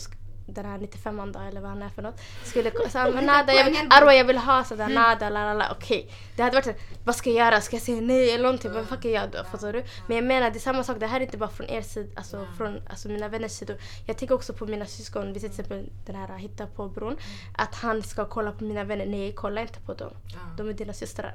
den 0.54 0.66
här 0.66 0.78
95 0.78 1.32
då 1.32 1.39
eller 1.39 1.62
vad 1.62 1.70
han 1.70 1.82
är 1.82 1.89
för 1.89 2.02
något 2.02 2.22
skulle 2.43 2.72
han, 2.93 3.12
men 3.12 3.26
nada, 3.26 3.54
jag 3.54 3.66
vill, 3.66 3.78
Arwa 3.89 4.14
jag 4.14 4.26
vill 4.26 4.38
ha 4.38 4.64
sådär 4.64 4.88
nada 4.88 5.30
la 5.30 5.45
la 5.45 5.54
la 5.54 5.72
okej. 5.72 6.12
Det 6.36 6.43
hade 6.43 6.56
varit 6.56 6.66
så, 6.66 6.74
vad 7.04 7.16
ska 7.16 7.30
jag 7.30 7.45
göra? 7.45 7.62
Ska 7.62 7.76
jag 7.76 7.84
säga 7.84 8.02
nej 8.02 8.32
eller 8.32 8.43
någonting? 8.43 8.74
Vad 8.74 8.88
fuck 8.88 9.06
är 9.06 9.10
jag 9.10 9.32
då? 9.32 9.43
Fattar 9.52 9.74
du? 9.74 9.84
Men 10.08 10.18
jag 10.18 10.26
menar 10.26 10.50
det 10.50 10.58
är 10.58 10.60
samma 10.60 10.84
sak, 10.84 11.00
det 11.00 11.08
här 11.08 11.20
är 11.20 11.26
inte 11.26 11.38
bara 11.38 11.50
från 11.50 11.70
er 11.70 11.82
sida, 11.82 12.10
alltså 12.16 12.47
från 12.58 12.82
alltså, 12.89 13.08
mina 13.08 13.28
vänners 13.28 13.52
sida. 13.52 13.74
Jag 14.06 14.18
tänker 14.18 14.36
också 14.36 14.54
på 14.54 14.66
mina 14.66 14.86
syskon, 14.86 15.34
vi 15.34 15.39
till 15.39 15.50
exempel 15.50 15.89
den 16.06 16.16
här 16.16 16.38
hitta 16.38 16.68
på 16.68 16.88
bron. 16.88 17.18
Att 17.58 17.76
han 17.76 18.04
ska 18.04 18.26
kolla 18.26 18.52
på 18.52 18.64
mina 18.64 18.84
vänner, 18.84 19.06
nej 19.06 19.34
kolla 19.36 19.62
inte 19.62 19.80
på 19.80 19.93
dem. 19.93 20.12
De 20.58 20.70
är 20.70 20.74
dina 20.74 20.93
systrar. 20.93 21.34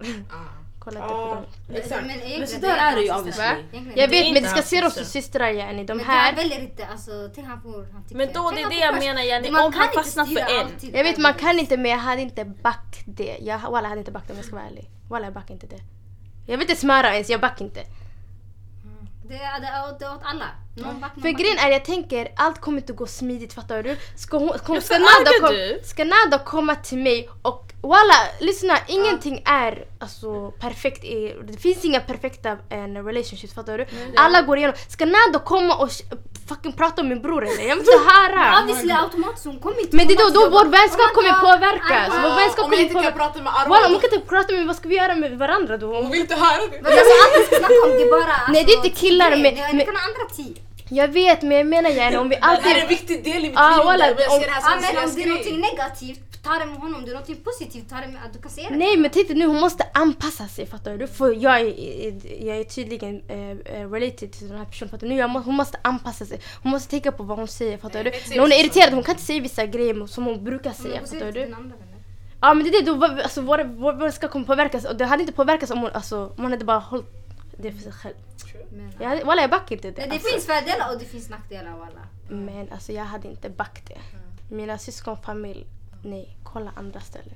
Ah. 0.85 0.91
kolla 0.91 1.01
inte 1.01 1.15
på 1.15 1.35
dem. 1.35 1.77
Exakt. 1.77 2.07
Men 2.07 2.47
så 2.49 2.55
det 2.61 2.67
där 2.67 2.77
är 2.77 2.97
det 2.97 3.03
ju 3.03 3.15
obviously. 3.15 3.45
Jag 3.73 3.95
Det 3.95 4.07
vet 4.07 4.33
men 4.35 4.43
du 4.43 4.49
ska 4.49 4.63
se 4.63 4.81
dem 4.81 4.91
som 4.91 5.05
systrar 5.05 5.49
yani. 5.49 5.85
De 5.85 5.97
Men 5.97 6.07
här 6.07 6.27
han 6.27 6.35
väljer 6.35 6.61
inte, 6.61 6.87
alltså 6.87 7.11
tänk 7.35 7.47
han 7.47 7.63
får 7.63 7.93
han 7.93 8.03
tycker. 8.03 8.17
Men 8.17 8.33
då, 8.33 8.51
det 8.51 8.63
är 8.63 8.69
det 8.69 8.77
jag 8.77 8.95
menar, 8.99 9.23
Jenny. 9.23 9.51
Man 9.51 9.65
Om 9.65 9.73
kan 9.73 9.81
han 9.81 9.89
inte 9.91 10.03
fastnar 10.03 10.25
för 10.25 10.41
en. 10.41 10.95
Jag 10.95 11.05
vet 11.05 11.19
man 11.19 11.35
kan 11.35 11.59
inte 11.59 11.77
men 11.77 11.91
jag 11.91 11.99
hade 11.99 12.23
inte 12.23 12.45
back 12.45 13.03
det. 13.07 13.37
Jag, 13.41 13.59
walla, 13.59 13.89
hade 13.89 13.99
inte 14.01 14.13
back 14.13 14.25
det 14.27 14.33
om 14.33 14.37
jag 14.37 14.47
ska 14.47 14.55
vara 14.57 14.67
ärlig. 14.67 14.91
Walla 15.09 15.27
jag 15.27 15.35
backar 15.35 15.55
inte 15.55 15.67
det. 15.67 15.81
Jag 16.47 16.59
vill 16.59 16.71
inte 16.71 16.81
smöra 16.81 17.15
ens, 17.15 17.31
jag 17.31 17.41
backar 17.41 17.65
inte. 17.65 17.81
Det 19.29 19.35
det 19.35 19.89
åt, 19.89 19.99
det 19.99 20.05
är 20.05 20.15
åt 20.15 20.21
alla. 20.25 20.47
Någon 20.77 21.01
back, 21.01 21.11
någon 21.17 21.23
För 21.23 21.33
back. 21.33 21.41
grejen 21.41 21.59
är 21.59 21.71
jag 21.71 21.85
tänker 21.85 22.29
allt 22.37 22.61
kommer 22.61 22.79
inte 22.79 22.93
gå 22.93 23.07
smidigt 23.07 23.53
fattar 23.53 23.83
du? 23.83 23.97
Ska, 24.17 24.37
hon, 24.39 24.49
kom, 24.67 24.81
ska, 24.81 24.99
Nada, 24.99 25.31
kom, 25.41 25.57
ska 25.85 26.05
Nada 26.05 26.39
komma 26.45 26.75
till 26.75 26.99
mig 26.99 27.29
och 27.43 27.73
walla 27.83 28.15
lyssna 28.41 28.79
ingenting 28.87 29.43
är 29.47 29.85
alltså, 30.01 30.51
perfekt. 30.51 31.05
I, 31.05 31.35
det 31.45 31.57
finns 31.59 31.85
inga 31.85 32.01
perfekta 32.01 32.57
en, 32.71 33.05
relationships 33.05 33.55
fattar 33.55 33.79
du? 33.79 33.87
Alla 34.17 34.43
går 34.43 34.57
igenom. 34.59 34.77
Ska 34.89 35.05
Nada 35.07 35.39
komma 35.45 35.75
och 35.77 35.89
fucking 36.49 36.73
prata 36.73 37.03
om 37.03 37.09
min 37.09 37.23
bror 37.23 37.43
eller? 37.47 37.63
Jag 37.69 37.77
vill 37.77 37.79
inte 37.79 37.99
höra. 38.13 38.61
Obviously 38.63 38.93
automatiskt 38.93 39.45
hon 39.47 39.59
kommer 39.61 39.81
inte 39.81 39.97
Men 39.97 40.07
det 40.07 40.15
är 40.15 40.19
då, 40.19 40.41
då 40.41 40.51
vår 40.51 40.65
vänskap 40.65 41.11
kommer 41.15 41.33
påverkas. 41.47 42.09
Vår 42.25 42.35
vänskap 42.43 42.65
Om 42.65 42.73
jag 42.73 42.79
kommer 42.79 42.79
inte 42.83 42.95
kan 42.95 43.03
påverkas. 43.03 43.19
prata 43.23 43.43
med 43.43 43.53
Arwa, 43.59 43.69
Walla 43.69 43.87
om 43.87 43.93
då- 43.93 43.99
hon 43.99 44.01
kan 44.11 44.15
inte 44.15 44.29
prata 44.29 44.49
med 44.53 44.59
mig, 44.61 44.67
vad 44.67 44.77
ska 44.77 44.89
vi 44.89 44.97
göra 44.97 45.15
med 45.15 45.39
varandra 45.39 45.77
då? 45.79 45.87
hon 46.03 46.11
vill 46.11 46.21
inte 46.21 46.35
höra 46.35 46.61
det. 46.71 46.79
Men 46.83 46.93
alltså 46.93 47.15
allt 47.23 47.33
vi 47.39 47.43
ska 47.47 47.57
snacka 47.63 47.81
om 47.87 47.91
det 47.99 48.03
är 48.03 48.11
bara 48.11 48.33
alltså, 48.35 48.53
Nej, 48.53 48.65
det 48.65 48.73
är 48.73 48.77
inte 48.77 48.91
killar, 49.03 49.31
men- 49.31 49.43
Det- 49.43 49.61
men- 49.71 49.79
Det 49.79 49.85
kan 49.85 49.97
ha 49.97 50.03
andra 50.11 50.25
tid. 50.37 50.57
Jag 50.95 51.09
vet 51.09 51.43
men 51.43 51.57
jag 51.57 51.67
menar 51.67 51.91
gärna 51.91 52.21
om 52.21 52.29
vi 52.29 52.35
Det 52.37 52.45
här 52.45 52.57
är 52.57 52.75
en 52.75 52.83
alltid... 52.83 52.89
viktig 52.99 53.25
del 53.25 53.45
i 53.45 53.49
mitt 53.49 53.59
Ah, 53.59 53.77
liv. 53.77 53.85
walla, 53.85 54.07
jag 54.07 54.33
om- 54.33 54.41
ser 54.41 54.47
det 54.47 54.53
här 54.53 54.61
som 54.61 54.73
en 54.73 54.95
men 54.95 55.05
om 55.09 55.15
det 55.17 55.23
är 55.23 55.27
någonting 55.29 55.61
negativt, 55.61 56.21
ta 56.45 56.53
det 56.53 56.67
med 56.67 56.77
honom, 56.77 57.05
det 57.05 57.11
är 57.11 57.15
något 57.15 57.45
positivt, 57.45 57.91
ta 57.91 57.97
det 57.97 58.07
med 58.09 58.21
att 58.27 58.33
du 58.33 58.39
kan 58.39 58.51
se 58.51 58.63
det. 58.71 58.77
Nej 58.77 58.97
men 58.97 59.11
titta 59.11 59.35
nu 59.35 59.47
hon 59.47 59.61
måste 59.61 59.87
anpassa 59.95 60.49
sig 60.49 60.67
fattar 60.67 60.97
du? 60.99 61.07
För 61.07 61.33
jag 61.45 61.61
är, 61.61 62.45
jag 62.47 62.57
är 62.57 62.65
tydligen 62.65 63.15
uh, 63.31 63.91
related 63.93 64.33
till 64.33 64.49
den 64.49 64.59
här 64.59 64.65
personen 64.65 64.91
fattar 64.91 65.07
du? 65.07 65.13
Nu 65.13 65.19
jag 65.21 65.31
må, 65.31 65.39
hon 65.39 65.55
måste 65.55 65.79
anpassa 65.83 66.25
sig. 66.25 66.41
Hon 66.63 66.73
måste 66.73 66.91
tänka 66.91 67.13
på 67.13 67.23
vad 67.23 67.39
hon 67.39 67.49
säger 67.49 67.79
fattar 67.79 68.05
du? 68.05 68.11
När 68.31 68.39
hon 68.41 68.53
är 68.53 68.61
irriterad 68.61 68.93
hon 68.95 69.03
kan 69.03 69.13
inte 69.15 69.25
säga 69.25 69.41
vissa 69.43 69.67
grejer 69.67 70.07
som 70.07 70.25
hon 70.25 70.45
brukar 70.45 70.71
säga 70.73 71.01
Men 71.01 71.11
fattar 71.11 71.33
du? 71.33 71.55
Ja 72.41 72.55
men 72.55 72.65
det 72.65 72.71
är 72.79 72.83
det, 72.83 72.91
då, 72.93 73.05
alltså, 73.23 73.41
våra, 73.41 73.65
våra, 73.65 73.97
våra 73.97 74.13
ska 74.13 74.29
kommer 74.29 74.47
påverkas 74.47 74.85
och 74.85 74.97
det 74.97 75.05
hade 75.05 75.23
inte 75.23 75.33
påverkats 75.33 75.73
om 75.73 75.79
hon, 75.79 75.91
alltså, 75.91 76.19
om 76.37 76.43
hon 76.43 76.51
hade 76.51 76.65
bara 76.65 76.79
hållit 76.79 77.24
det 77.59 77.73
för 77.73 77.81
sig 77.83 77.93
själv. 77.93 78.15
Jag 79.01 79.09
hade, 79.09 79.25
walla 79.25 79.41
jag 79.43 79.51
backar 79.51 79.77
inte 79.77 79.91
det. 79.91 79.97
Nej, 79.99 80.07
det 80.09 80.15
alltså. 80.15 80.29
finns 80.29 80.47
fördelar 80.47 80.93
och 80.93 80.99
det 80.99 81.05
finns 81.05 81.31
nackdelar 81.31 81.73
av 81.73 81.83
alla. 81.83 82.09
Men 82.29 82.73
alltså 82.73 82.93
jag 82.93 83.05
hade 83.05 83.29
inte 83.29 83.51
backat 83.51 83.87
det. 83.87 83.99
Mina 84.55 84.79
syskon, 84.79 85.17
familj, 85.17 85.67
nej. 86.03 86.37
Kolla 86.43 86.73
andra 86.77 87.01
ställen. 87.01 87.35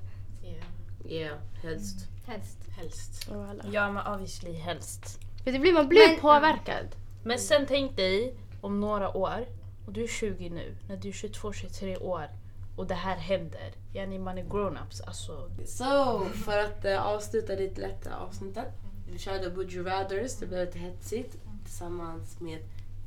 Yeah, 1.05 1.39
helst. 1.63 2.09
Helst. 2.27 2.59
Helst. 2.77 3.29
Walla. 3.29 3.65
Ja 3.73 3.93
men 3.93 4.07
obviously 4.15 4.53
helst. 4.53 5.19
För 5.45 5.53
det 5.53 5.59
blir, 5.59 5.73
man 5.73 5.89
blir 5.89 6.09
Men- 6.09 6.21
påverkad. 6.21 6.87
Men 7.25 7.39
sen 7.39 7.65
tänk 7.69 7.97
dig 7.97 8.35
om 8.61 8.81
några 8.81 9.17
år, 9.17 9.47
och 9.87 9.93
du 9.93 10.03
är 10.05 10.09
20 10.09 10.51
nu, 10.51 10.77
när 10.89 10.97
du 10.97 11.09
är 11.09 11.13
22-23 11.13 11.97
år 12.03 12.29
och 12.77 12.87
det 12.87 12.95
här 12.95 13.17
händer. 13.17 13.73
Yani 13.95 14.19
man 14.19 14.39
är 14.39 14.45
grown-ups. 14.45 15.03
Alltså, 15.07 15.51
Så, 15.67 16.25
för 16.45 16.59
att 16.59 16.85
uh, 16.85 17.07
avsluta 17.07 17.53
lite 17.55 17.81
lätta 17.81 18.17
avsnittet. 18.17 18.67
Vi 19.13 19.19
körde 19.19 19.49
Would 19.49 19.73
You 19.73 19.85
Rathers, 19.89 20.35
det 20.37 20.47
blev 20.47 20.67
lite 20.67 20.79
hetsigt 20.79 21.37
tillsammans 21.65 22.41
med 22.41 22.59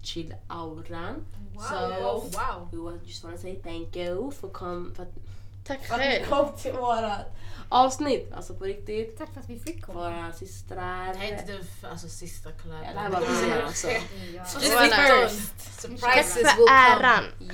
Chill 0.03 0.35
Auran. 0.47 1.15
So, 1.69 1.75
Oh, 1.75 2.23
wow. 2.23 2.69
we 2.71 2.77
wa- 2.77 2.99
just 3.05 3.23
wanna 3.23 3.37
say 3.37 3.55
thank 3.55 3.95
you 3.95 4.31
för, 4.31 4.47
kom, 4.47 4.93
för 4.95 5.03
att 5.03 5.09
Tack 5.67 5.85
för 5.87 5.93
att 5.95 5.99
ni 5.99 6.25
kom 6.29 6.47
till 6.57 6.73
våra 6.73 7.17
avsnitt. 7.69 8.33
Alltså 8.33 8.53
på 8.53 8.63
riktigt. 8.63 9.17
Tack 9.17 9.33
för 9.33 9.39
att 9.41 9.49
vi 9.49 9.59
fick 9.59 9.85
komma. 9.85 9.99
Våra 10.09 10.33
systrar. 10.33 11.13
Det 11.13 11.19
här 11.19 11.31
är 11.33 11.39
inte 11.39 11.53
f- 11.61 11.85
alltså, 11.91 12.09
sista 12.09 12.49
Ja, 12.49 12.55
collaben. 12.63 12.93
det 12.93 12.99
här 12.99 13.09
var 13.09 13.19
början 13.19 13.65
alltså. 13.67 13.87
Ja. 14.35 14.45
Surprises 14.45 16.33
Tack 16.43 16.57
will 16.57 16.67
för 16.67 16.95
come. 16.95 17.53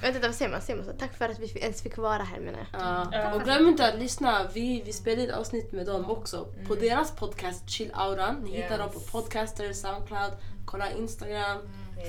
Vänta, 0.00 0.26
vad 0.26 0.34
säger 0.34 0.50
man? 0.50 0.60
Säger 0.60 0.76
man 0.76 0.86
så? 0.86 0.92
Tack 0.98 1.16
för 1.16 1.28
att 1.28 1.38
vi 1.38 1.58
ens 1.58 1.82
fick 1.82 1.96
vara 1.96 2.22
här 2.22 2.40
menar 2.40 2.66
jag. 2.72 2.80
Ja. 3.12 3.34
Och 3.34 3.42
glöm 3.42 3.68
inte 3.68 3.88
att 3.88 3.98
lyssna, 3.98 4.46
vi, 4.54 4.82
vi 4.86 4.92
spelar 4.92 5.24
ett 5.24 5.34
avsnitt 5.34 5.72
med 5.72 5.86
dem 5.86 6.10
också. 6.10 6.46
På 6.68 6.74
deras 6.74 7.12
podcast 7.12 7.70
Chill 7.70 7.90
Auran. 7.94 8.36
Ni 8.36 8.56
hittar 8.62 8.78
dem 8.78 8.90
på 8.90 9.00
Podcaster, 9.00 9.72
Soundcloud. 9.72 10.32
Kolla 10.64 10.90
Instagram. 10.90 11.58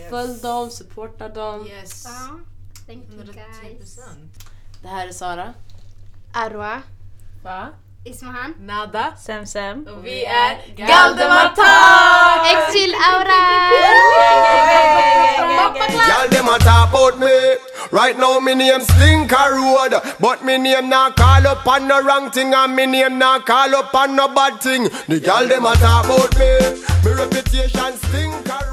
Följ 0.10 0.42
dem, 0.42 0.70
supporta 0.70 1.30
dem. 1.30 1.68
Yes. 1.68 2.04
Ja. 2.06 2.40
Thank 2.86 3.04
you 3.14 3.24
guys. 3.24 4.00
110%. 4.00 4.02
Det 4.82 4.88
här 4.88 5.08
är 5.08 5.12
Sara. 5.12 5.54
Arwa. 6.34 6.82
va? 7.44 7.68
Ismahan. 8.04 8.56
Nada. 8.60 9.14
Sem 9.18 9.46
Sem. 9.46 9.88
Och 9.88 10.06
vi 10.06 10.26
är 10.26 10.58
Galdematar! 10.76 12.46
Ex-chill 12.52 12.94
aura! 12.96 13.42
Y'all 16.10 16.30
them 16.30 16.48
a 16.50 16.58
talk 16.60 16.90
about 16.90 17.20
me. 17.20 17.56
Right 17.92 18.18
now 18.18 18.40
me 18.40 18.56
name 18.56 18.82
Slinker 18.82 19.52
Road, 19.52 19.94
but 20.20 20.44
me 20.44 20.58
name 20.58 20.90
not 20.90 21.16
call 21.16 21.46
up 21.46 21.68
on 21.68 21.88
no 21.88 22.02
wrong 22.02 22.32
thing, 22.32 22.54
and 22.54 22.76
me 22.76 22.88
name 22.88 23.20
not 23.20 23.46
call 23.46 23.76
up 23.76 23.94
on 23.94 24.16
no 24.16 24.28
bad 24.30 24.60
thing. 24.62 24.90
The 25.08 25.20
y'all 25.20 25.48
them 25.48 25.66
a 25.66 25.76
talk 25.76 26.06
about 26.06 26.36
me. 26.40 26.52
Me 27.04 27.12
reputation 27.14 27.98
stinker. 27.98 28.71